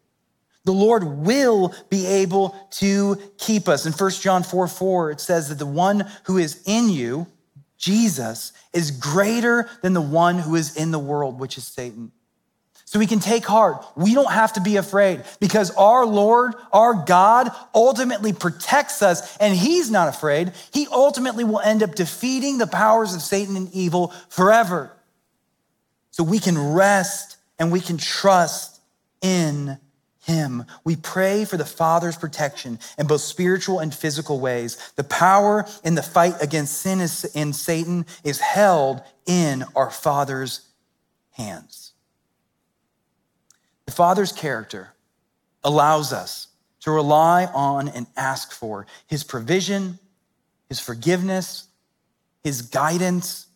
The 0.66 0.72
Lord 0.72 1.04
will 1.04 1.76
be 1.92 2.08
able 2.08 2.56
to 2.72 3.22
keep 3.38 3.68
us. 3.68 3.86
In 3.86 3.94
1 3.94 4.12
John 4.14 4.42
4 4.42 4.68
4, 4.68 5.12
it 5.12 5.22
says 5.22 5.50
that 5.50 5.60
the 5.60 5.68
one 5.68 6.10
who 6.24 6.40
is 6.40 6.64
in 6.66 6.90
you, 6.90 7.28
Jesus, 7.78 8.52
is 8.74 8.90
greater 8.90 9.70
than 9.84 9.94
the 9.94 10.02
one 10.02 10.40
who 10.40 10.56
is 10.56 10.76
in 10.76 10.90
the 10.90 10.98
world, 10.98 11.40
which 11.40 11.56
is 11.56 11.68
Satan. 11.68 12.12
So 12.90 12.98
we 12.98 13.06
can 13.06 13.20
take 13.20 13.46
heart. 13.46 13.86
We 13.96 14.16
don't 14.16 14.32
have 14.32 14.54
to 14.54 14.62
be 14.62 14.78
afraid 14.78 15.24
because 15.40 15.70
our 15.76 16.08
Lord, 16.08 16.56
our 16.74 16.96
God, 16.96 17.52
ultimately 17.76 18.34
protects 18.34 19.04
us 19.04 19.38
and 19.38 19.56
He's 19.56 19.92
not 19.92 20.08
afraid. 20.08 20.54
He 20.74 20.88
ultimately 20.92 21.44
will 21.44 21.60
end 21.60 21.84
up 21.84 21.94
defeating 21.94 22.58
the 22.58 22.66
powers 22.66 23.14
of 23.14 23.22
Satan 23.22 23.56
and 23.56 23.72
evil 23.74 24.08
forever. 24.30 24.92
So 26.10 26.24
we 26.24 26.40
can 26.40 26.58
rest 26.74 27.38
and 27.60 27.72
we 27.72 27.80
can 27.80 28.00
trust 28.00 28.82
in 29.22 29.78
Him. 30.24 30.66
We 30.84 30.96
pray 30.96 31.46
for 31.46 31.58
the 31.58 31.66
Father's 31.66 32.18
protection 32.18 32.80
in 32.98 33.06
both 33.06 33.22
spiritual 33.22 33.78
and 33.78 33.94
physical 33.94 34.40
ways. 34.40 34.92
The 34.96 35.04
power 35.04 35.68
in 35.84 35.94
the 35.94 36.02
fight 36.02 36.42
against 36.42 36.82
sin 36.82 37.02
and 37.36 37.56
Satan 37.56 38.08
is 38.24 38.40
held 38.40 39.04
in 39.28 39.64
our 39.76 39.92
Father's 39.92 40.62
hands. 41.34 41.89
The 43.90 43.96
Father's 43.96 44.32
character 44.32 44.94
allows 45.64 46.14
us 46.14 46.50
to 46.82 46.92
rely 46.92 47.46
on 47.46 47.88
and 47.88 48.06
ask 48.16 48.52
for 48.52 48.86
his 49.08 49.24
provision, 49.24 49.98
his 50.68 50.80
forgiveness, 50.80 51.68
his 52.44 52.62
guidance, 52.62 53.48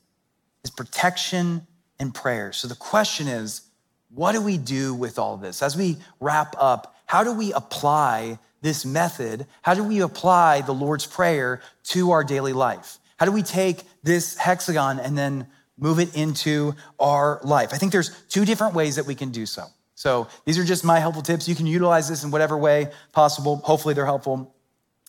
his 0.64 0.72
protection, 0.72 1.68
and 2.00 2.16
prayer. 2.16 2.52
So 2.52 2.68
the 2.68 2.74
question 2.74 3.28
is, 3.28 3.62
what 4.10 4.32
do 4.32 4.42
we 4.42 4.58
do 4.58 4.96
with 4.96 5.20
all 5.20 5.38
this? 5.38 5.62
As 5.62 5.78
we 5.78 5.98
wrap 6.20 6.56
up, 6.58 6.96
how 7.06 7.24
do 7.24 7.32
we 7.32 7.54
apply 7.54 8.40
this 8.64 8.88
method? 8.88 9.46
How 9.62 9.76
do 9.76 9.84
we 9.84 10.02
apply 10.02 10.62
the 10.62 10.74
Lord's 10.74 11.06
Prayer 11.06 11.62
to 11.90 12.10
our 12.10 12.24
daily 12.24 12.54
life? 12.54 12.98
How 13.18 13.28
do 13.28 13.32
we 13.32 13.44
take 13.44 13.84
this 14.02 14.36
hexagon 14.36 15.00
and 15.00 15.16
then 15.16 15.46
move 15.78 16.00
it 16.00 16.16
into 16.16 16.74
our 17.00 17.40
life? 17.44 17.70
I 17.72 17.78
think 17.78 17.92
there's 17.92 18.10
two 18.30 18.46
different 18.46 18.74
ways 18.74 18.96
that 18.96 19.06
we 19.06 19.14
can 19.14 19.30
do 19.30 19.46
so. 19.46 19.68
So 20.04 20.28
these 20.44 20.58
are 20.58 20.66
just 20.66 20.84
my 20.84 21.00
helpful 21.00 21.24
tips. 21.24 21.48
You 21.48 21.56
can 21.56 21.66
utilize 21.66 22.10
this 22.10 22.26
in 22.26 22.32
whatever 22.32 22.58
way 22.58 22.92
possible. 23.14 23.62
Hopefully, 23.64 23.94
they're 23.94 24.06
helpful. 24.06 24.54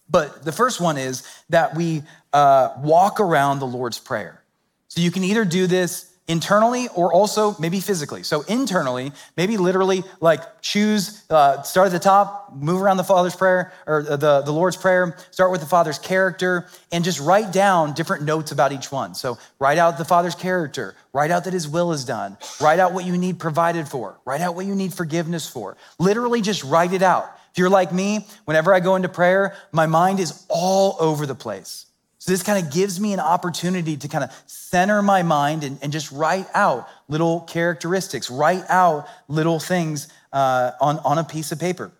But 0.09 0.45
the 0.45 0.53
first 0.53 0.81
one 0.81 0.99
is 0.99 1.27
that 1.49 1.75
we 1.75 2.05
uh, 2.33 2.69
walk 2.79 3.19
around 3.19 3.59
the 3.59 3.67
Lord's 3.67 3.99
Prayer. 3.99 4.41
So 4.87 5.01
you 5.01 5.11
can 5.11 5.25
either 5.25 5.45
do 5.45 5.67
this 5.67 6.14
internally 6.27 6.89
or 6.95 7.13
also 7.13 7.55
maybe 7.59 7.81
physically. 7.81 8.23
So 8.23 8.43
internally, 8.43 9.13
maybe 9.37 9.57
literally 9.57 10.05
like 10.21 10.63
choose, 10.63 11.25
uh, 11.29 11.63
start 11.63 11.87
at 11.87 11.93
the 11.93 11.99
top, 11.99 12.55
move 12.55 12.81
around 12.81 12.97
the 12.97 13.05
Father's 13.05 13.37
prayer 13.37 13.73
or 13.87 14.03
the, 14.03 14.41
the 14.41 14.53
Lord's 14.53 14.77
prayer, 14.77 15.17
start 15.31 15.51
with 15.51 15.61
the 15.61 15.67
Father's 15.67 15.99
character, 15.99 16.67
and 16.93 17.05
just 17.05 17.21
write 17.21 17.53
down 17.53 17.93
different 17.93 18.25
notes 18.25 18.53
about 18.53 18.73
each 18.73 18.91
one. 18.91 19.15
So 19.15 19.39
write 19.59 19.77
out 19.77 19.99
the 19.99 20.05
Father's 20.05 20.35
character, 20.35 20.95
write 21.13 21.31
out 21.31 21.45
that 21.45 21.53
his 21.53 21.69
will 21.69 21.93
is 21.93 22.05
done, 22.05 22.39
write 22.61 22.79
out 22.79 22.95
what 22.95 23.05
you 23.05 23.17
need 23.19 23.39
provided 23.39 23.87
for, 23.87 24.19
write 24.25 24.41
out 24.41 24.55
what 24.55 24.65
you 24.65 24.75
need 24.75 24.95
forgiveness 24.95 25.49
for. 25.49 25.77
Literally 25.99 26.41
just 26.41 26.65
write 26.65 26.93
it 26.93 27.03
out. 27.03 27.31
If 27.53 27.59
you're 27.59 27.71
like 27.71 27.93
me, 27.93 28.27
whenever 28.47 28.75
I 28.75 28.81
go 28.81 28.97
into 28.97 29.09
prayer, 29.09 29.55
my 29.73 29.87
mind 29.87 30.21
is 30.21 30.45
all 30.49 30.97
over 30.99 31.27
the 31.27 31.37
place. 31.37 31.87
So 32.25 32.33
this 32.33 32.43
kind 32.43 32.65
of 32.65 32.73
gives 32.73 32.99
me 32.99 33.13
an 33.13 33.21
opportunity 33.21 33.99
to 33.99 34.09
kind 34.09 34.25
of 34.25 34.31
center 34.47 35.03
my 35.03 35.23
mind 35.23 35.63
and, 35.63 35.79
and 35.83 35.93
just 35.93 36.11
write 36.11 36.47
out 36.55 36.89
little 37.07 37.43
characteristics, 37.43 38.31
write 38.31 38.65
out 38.71 39.07
little 39.29 39.61
things 39.61 40.09
uh, 40.33 40.71
on, 40.81 41.01
on 41.01 41.19
a 41.19 41.25
piece 41.25 41.53
of 41.53 41.61
paper. 41.61 41.93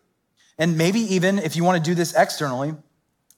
And 0.57 0.79
maybe 0.79 1.01
even 1.01 1.39
if 1.39 1.57
you 1.57 1.63
want 1.63 1.85
to 1.85 1.91
do 1.91 1.95
this 1.95 2.15
externally, 2.15 2.73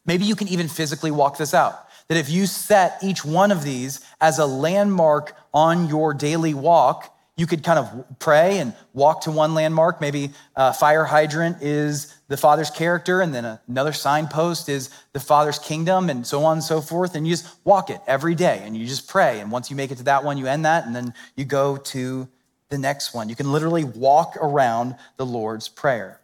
maybe 0.04 0.26
you 0.26 0.36
can 0.36 0.46
even 0.46 0.68
physically 0.68 1.10
walk 1.10 1.38
this 1.38 1.54
out. 1.54 1.88
That 2.06 2.18
if 2.18 2.30
you 2.30 2.46
set 2.46 2.98
each 3.02 3.24
one 3.24 3.50
of 3.50 3.64
these 3.64 4.00
as 4.20 4.38
a 4.38 4.46
landmark 4.46 5.36
on 5.52 5.88
your 5.88 6.14
daily 6.14 6.54
walk, 6.54 7.12
you 7.36 7.48
could 7.48 7.64
kind 7.64 7.80
of 7.80 8.18
pray 8.20 8.58
and 8.60 8.74
walk 8.92 9.22
to 9.22 9.32
one 9.32 9.54
landmark. 9.54 10.00
Maybe 10.00 10.30
a 10.54 10.72
fire 10.72 11.02
hydrant 11.02 11.62
is 11.62 12.14
the 12.28 12.36
Father's 12.36 12.70
character, 12.70 13.20
and 13.20 13.32
then 13.32 13.58
another 13.68 13.92
signpost 13.92 14.68
is 14.68 14.90
the 15.12 15.20
Father's 15.20 15.58
kingdom, 15.58 16.10
and 16.10 16.26
so 16.26 16.44
on 16.44 16.54
and 16.54 16.64
so 16.64 16.80
forth. 16.80 17.14
And 17.14 17.26
you 17.26 17.32
just 17.32 17.46
walk 17.64 17.88
it 17.90 18.00
every 18.06 18.34
day 18.34 18.62
and 18.64 18.76
you 18.76 18.86
just 18.86 19.08
pray. 19.08 19.40
And 19.40 19.50
once 19.50 19.70
you 19.70 19.76
make 19.76 19.90
it 19.90 19.98
to 19.98 20.04
that 20.04 20.24
one, 20.24 20.36
you 20.36 20.46
end 20.46 20.64
that, 20.64 20.86
and 20.86 20.96
then 20.96 21.14
you 21.36 21.44
go 21.44 21.76
to 21.76 22.28
the 22.68 22.78
next 22.78 23.14
one. 23.14 23.28
You 23.28 23.36
can 23.36 23.52
literally 23.52 23.84
walk 23.84 24.36
around 24.40 24.96
the 25.16 25.26
Lord's 25.26 25.68
Prayer. 25.68 26.20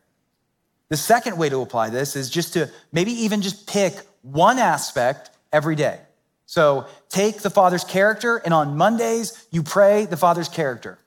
The 0.88 0.96
second 0.96 1.38
way 1.38 1.48
to 1.48 1.60
apply 1.60 1.90
this 1.90 2.16
is 2.16 2.28
just 2.28 2.52
to 2.54 2.68
maybe 2.90 3.12
even 3.12 3.40
just 3.40 3.66
pick 3.66 3.94
one 4.22 4.58
aspect 4.58 5.30
every 5.52 5.76
day. 5.76 6.00
So 6.46 6.86
take 7.08 7.40
the 7.40 7.48
Father's 7.48 7.84
character, 7.84 8.36
and 8.38 8.52
on 8.52 8.76
Mondays, 8.76 9.46
you 9.50 9.62
pray 9.62 10.04
the 10.04 10.16
Father's 10.16 10.48
character. 10.48 10.98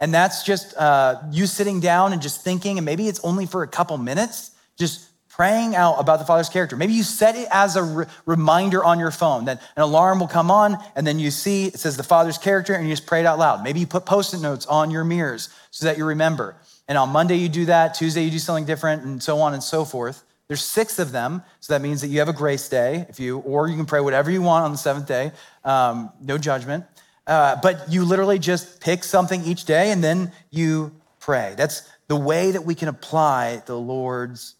And 0.00 0.12
that's 0.12 0.44
just 0.44 0.76
uh, 0.76 1.22
you 1.30 1.46
sitting 1.46 1.80
down 1.80 2.12
and 2.12 2.20
just 2.20 2.42
thinking, 2.42 2.78
and 2.78 2.84
maybe 2.84 3.08
it's 3.08 3.20
only 3.20 3.46
for 3.46 3.62
a 3.62 3.68
couple 3.68 3.96
minutes, 3.98 4.50
just 4.76 5.08
praying 5.28 5.74
out 5.74 5.96
about 5.98 6.20
the 6.20 6.24
Father's 6.24 6.48
character. 6.48 6.76
Maybe 6.76 6.92
you 6.92 7.02
set 7.02 7.34
it 7.34 7.48
as 7.50 7.74
a 7.74 7.82
re- 7.82 8.06
reminder 8.24 8.84
on 8.84 9.00
your 9.00 9.10
phone 9.10 9.46
that 9.46 9.60
an 9.76 9.82
alarm 9.82 10.20
will 10.20 10.28
come 10.28 10.50
on, 10.50 10.78
and 10.94 11.06
then 11.06 11.18
you 11.18 11.30
see 11.32 11.66
it 11.66 11.78
says 11.78 11.96
the 11.96 12.04
Father's 12.04 12.38
character, 12.38 12.72
and 12.74 12.86
you 12.86 12.92
just 12.92 13.06
pray 13.06 13.20
it 13.20 13.26
out 13.26 13.38
loud. 13.38 13.64
Maybe 13.64 13.80
you 13.80 13.86
put 13.86 14.06
post 14.06 14.32
it 14.32 14.40
notes 14.40 14.66
on 14.66 14.92
your 14.92 15.02
mirrors 15.02 15.48
so 15.70 15.86
that 15.86 15.98
you 15.98 16.04
remember. 16.04 16.54
And 16.86 16.96
on 16.98 17.08
Monday, 17.08 17.36
you 17.36 17.48
do 17.48 17.64
that. 17.64 17.94
Tuesday, 17.94 18.22
you 18.22 18.30
do 18.30 18.38
something 18.38 18.64
different, 18.64 19.02
and 19.02 19.22
so 19.22 19.40
on 19.40 19.54
and 19.54 19.62
so 19.62 19.84
forth. 19.84 20.22
There's 20.46 20.62
six 20.62 20.98
of 20.98 21.10
them, 21.10 21.42
so 21.60 21.72
that 21.72 21.80
means 21.80 22.02
that 22.02 22.08
you 22.08 22.18
have 22.18 22.28
a 22.28 22.34
grace 22.34 22.68
day, 22.68 23.06
if 23.08 23.18
you, 23.18 23.38
or 23.38 23.66
you 23.66 23.76
can 23.76 23.86
pray 23.86 24.00
whatever 24.00 24.30
you 24.30 24.42
want 24.42 24.66
on 24.66 24.72
the 24.72 24.78
seventh 24.78 25.08
day. 25.08 25.32
Um, 25.64 26.12
no 26.20 26.36
judgment. 26.36 26.84
Uh, 27.26 27.56
but 27.62 27.90
you 27.90 28.04
literally 28.04 28.38
just 28.38 28.80
pick 28.80 29.02
something 29.02 29.42
each 29.44 29.64
day 29.64 29.90
and 29.90 30.04
then 30.04 30.30
you 30.50 30.92
pray. 31.20 31.54
That's 31.56 31.88
the 32.08 32.16
way 32.16 32.50
that 32.50 32.64
we 32.64 32.74
can 32.74 32.88
apply 32.88 33.62
the 33.66 33.76
Lord's 33.76 34.56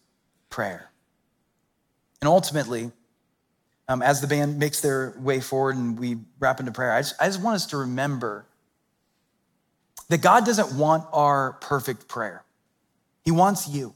Prayer. 0.49 0.89
And 2.21 2.27
ultimately, 2.29 2.91
um, 3.87 4.01
as 4.01 4.21
the 4.21 4.27
band 4.27 4.57
makes 4.57 4.81
their 4.81 5.13
way 5.19 5.39
forward 5.41 5.75
and 5.75 5.99
we 5.99 6.17
wrap 6.39 6.59
into 6.59 6.71
prayer, 6.71 6.91
I 6.91 7.01
just, 7.01 7.15
I 7.21 7.25
just 7.27 7.41
want 7.41 7.55
us 7.55 7.67
to 7.67 7.77
remember 7.77 8.45
that 10.09 10.21
God 10.21 10.45
doesn't 10.45 10.77
want 10.77 11.05
our 11.13 11.53
perfect 11.53 12.07
prayer. 12.07 12.43
He 13.23 13.31
wants 13.31 13.67
you. 13.67 13.93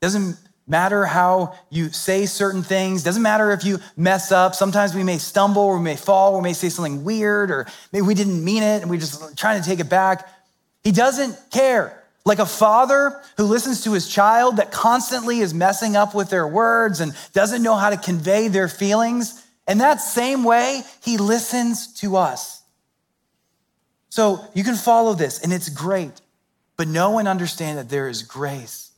Doesn't 0.00 0.36
matter 0.70 1.04
how 1.04 1.58
you 1.68 1.90
say 1.90 2.24
certain 2.24 2.62
things, 2.62 3.02
doesn't 3.02 3.22
matter 3.22 3.50
if 3.50 3.64
you 3.64 3.78
mess 3.96 4.30
up. 4.30 4.54
Sometimes 4.54 4.94
we 4.94 5.02
may 5.02 5.18
stumble, 5.18 5.74
we 5.74 5.82
may 5.82 5.96
fall, 5.96 6.36
we 6.36 6.42
may 6.42 6.52
say 6.52 6.68
something 6.68 7.02
weird, 7.04 7.50
or 7.50 7.66
maybe 7.92 8.06
we 8.06 8.14
didn't 8.14 8.42
mean 8.42 8.62
it 8.62 8.80
and 8.80 8.90
we're 8.90 9.00
just 9.00 9.36
trying 9.36 9.60
to 9.60 9.68
take 9.68 9.80
it 9.80 9.90
back. 9.90 10.28
He 10.82 10.92
doesn't 10.92 11.36
care. 11.50 11.96
Like 12.24 12.38
a 12.38 12.46
father 12.46 13.20
who 13.38 13.44
listens 13.44 13.84
to 13.84 13.92
his 13.92 14.06
child 14.06 14.58
that 14.58 14.70
constantly 14.70 15.40
is 15.40 15.52
messing 15.52 15.96
up 15.96 16.14
with 16.14 16.30
their 16.30 16.46
words 16.46 17.00
and 17.00 17.14
doesn't 17.32 17.62
know 17.62 17.74
how 17.74 17.90
to 17.90 17.96
convey 17.96 18.48
their 18.48 18.68
feelings. 18.68 19.42
In 19.66 19.78
that 19.78 20.00
same 20.00 20.44
way, 20.44 20.82
he 21.02 21.16
listens 21.16 21.94
to 21.94 22.16
us. 22.16 22.62
So 24.10 24.44
you 24.54 24.64
can 24.64 24.74
follow 24.74 25.14
this, 25.14 25.40
and 25.42 25.52
it's 25.52 25.68
great, 25.68 26.20
but 26.76 26.88
know 26.88 27.18
and 27.18 27.26
understand 27.26 27.78
that 27.78 27.88
there 27.88 28.08
is 28.08 28.22
grace 28.22 28.89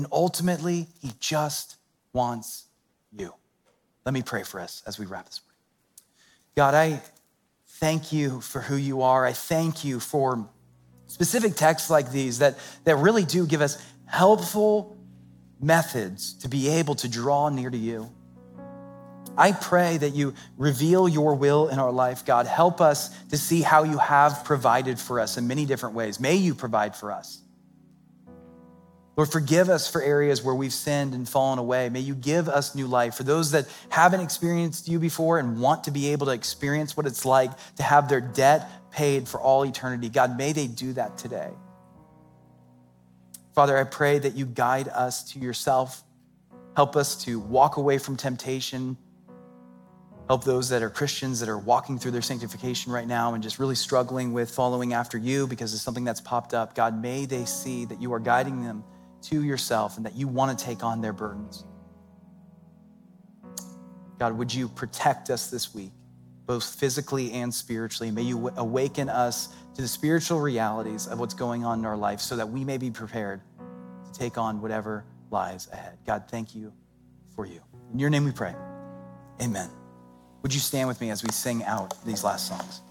and 0.00 0.06
ultimately, 0.12 0.86
he 1.02 1.12
just 1.20 1.76
wants 2.14 2.64
you. 3.12 3.34
Let 4.06 4.14
me 4.14 4.22
pray 4.22 4.44
for 4.44 4.58
us 4.58 4.82
as 4.86 4.98
we 4.98 5.04
wrap 5.04 5.26
this 5.26 5.42
morning. 5.44 5.58
God, 6.56 6.74
I 6.74 7.02
thank 7.66 8.10
you 8.10 8.40
for 8.40 8.62
who 8.62 8.76
you 8.76 9.02
are. 9.02 9.26
I 9.26 9.34
thank 9.34 9.84
you 9.84 10.00
for 10.00 10.48
specific 11.06 11.54
texts 11.54 11.90
like 11.90 12.12
these 12.12 12.38
that, 12.38 12.56
that 12.84 12.96
really 12.96 13.24
do 13.24 13.46
give 13.46 13.60
us 13.60 13.76
helpful 14.06 14.96
methods 15.60 16.32
to 16.38 16.48
be 16.48 16.70
able 16.70 16.94
to 16.94 17.06
draw 17.06 17.50
near 17.50 17.68
to 17.68 17.76
you. 17.76 18.10
I 19.36 19.52
pray 19.52 19.98
that 19.98 20.14
you 20.14 20.32
reveal 20.56 21.10
your 21.10 21.34
will 21.34 21.68
in 21.68 21.78
our 21.78 21.92
life, 21.92 22.24
God. 22.24 22.46
Help 22.46 22.80
us 22.80 23.14
to 23.26 23.36
see 23.36 23.60
how 23.60 23.82
you 23.82 23.98
have 23.98 24.44
provided 24.46 24.98
for 24.98 25.20
us 25.20 25.36
in 25.36 25.46
many 25.46 25.66
different 25.66 25.94
ways. 25.94 26.18
May 26.18 26.36
you 26.36 26.54
provide 26.54 26.96
for 26.96 27.12
us. 27.12 27.42
Lord, 29.20 29.30
forgive 29.30 29.68
us 29.68 29.86
for 29.86 30.00
areas 30.00 30.42
where 30.42 30.54
we've 30.54 30.72
sinned 30.72 31.12
and 31.12 31.28
fallen 31.28 31.58
away. 31.58 31.90
May 31.90 32.00
you 32.00 32.14
give 32.14 32.48
us 32.48 32.74
new 32.74 32.86
life. 32.86 33.16
For 33.16 33.22
those 33.22 33.50
that 33.50 33.68
haven't 33.90 34.20
experienced 34.20 34.88
you 34.88 34.98
before 34.98 35.38
and 35.38 35.60
want 35.60 35.84
to 35.84 35.90
be 35.90 36.12
able 36.12 36.24
to 36.28 36.32
experience 36.32 36.96
what 36.96 37.04
it's 37.04 37.26
like 37.26 37.50
to 37.76 37.82
have 37.82 38.08
their 38.08 38.22
debt 38.22 38.66
paid 38.90 39.28
for 39.28 39.38
all 39.38 39.66
eternity, 39.66 40.08
God, 40.08 40.38
may 40.38 40.54
they 40.54 40.66
do 40.66 40.94
that 40.94 41.18
today. 41.18 41.50
Father, 43.54 43.76
I 43.76 43.84
pray 43.84 44.18
that 44.20 44.36
you 44.36 44.46
guide 44.46 44.88
us 44.88 45.22
to 45.34 45.38
yourself. 45.38 46.02
Help 46.74 46.96
us 46.96 47.22
to 47.24 47.40
walk 47.40 47.76
away 47.76 47.98
from 47.98 48.16
temptation. 48.16 48.96
Help 50.28 50.44
those 50.44 50.70
that 50.70 50.82
are 50.82 50.88
Christians 50.88 51.40
that 51.40 51.50
are 51.50 51.58
walking 51.58 51.98
through 51.98 52.12
their 52.12 52.22
sanctification 52.22 52.90
right 52.90 53.06
now 53.06 53.34
and 53.34 53.42
just 53.42 53.58
really 53.58 53.74
struggling 53.74 54.32
with 54.32 54.50
following 54.50 54.94
after 54.94 55.18
you 55.18 55.46
because 55.46 55.74
of 55.74 55.80
something 55.80 56.04
that's 56.04 56.22
popped 56.22 56.54
up. 56.54 56.74
God, 56.74 56.98
may 56.98 57.26
they 57.26 57.44
see 57.44 57.84
that 57.84 58.00
you 58.00 58.14
are 58.14 58.18
guiding 58.18 58.62
them 58.62 58.82
to 59.22 59.42
yourself 59.42 59.96
and 59.96 60.06
that 60.06 60.14
you 60.14 60.28
want 60.28 60.56
to 60.56 60.64
take 60.64 60.82
on 60.82 61.00
their 61.00 61.12
burdens. 61.12 61.64
God, 64.18 64.36
would 64.36 64.52
you 64.52 64.68
protect 64.68 65.30
us 65.30 65.50
this 65.50 65.74
week, 65.74 65.92
both 66.46 66.64
physically 66.64 67.32
and 67.32 67.52
spiritually? 67.52 68.10
May 68.10 68.22
you 68.22 68.50
awaken 68.56 69.08
us 69.08 69.48
to 69.74 69.82
the 69.82 69.88
spiritual 69.88 70.40
realities 70.40 71.06
of 71.06 71.18
what's 71.18 71.34
going 71.34 71.64
on 71.64 71.78
in 71.78 71.84
our 71.86 71.96
life 71.96 72.20
so 72.20 72.36
that 72.36 72.48
we 72.48 72.64
may 72.64 72.76
be 72.76 72.90
prepared 72.90 73.40
to 74.04 74.18
take 74.18 74.36
on 74.36 74.60
whatever 74.60 75.04
lies 75.30 75.68
ahead. 75.72 75.96
God, 76.06 76.24
thank 76.28 76.54
you 76.54 76.72
for 77.34 77.46
you. 77.46 77.60
In 77.92 77.98
your 77.98 78.10
name 78.10 78.24
we 78.24 78.32
pray. 78.32 78.54
Amen. 79.40 79.70
Would 80.42 80.52
you 80.52 80.60
stand 80.60 80.88
with 80.88 81.00
me 81.00 81.10
as 81.10 81.22
we 81.22 81.30
sing 81.30 81.64
out 81.64 81.94
these 82.04 82.24
last 82.24 82.48
songs? 82.48 82.82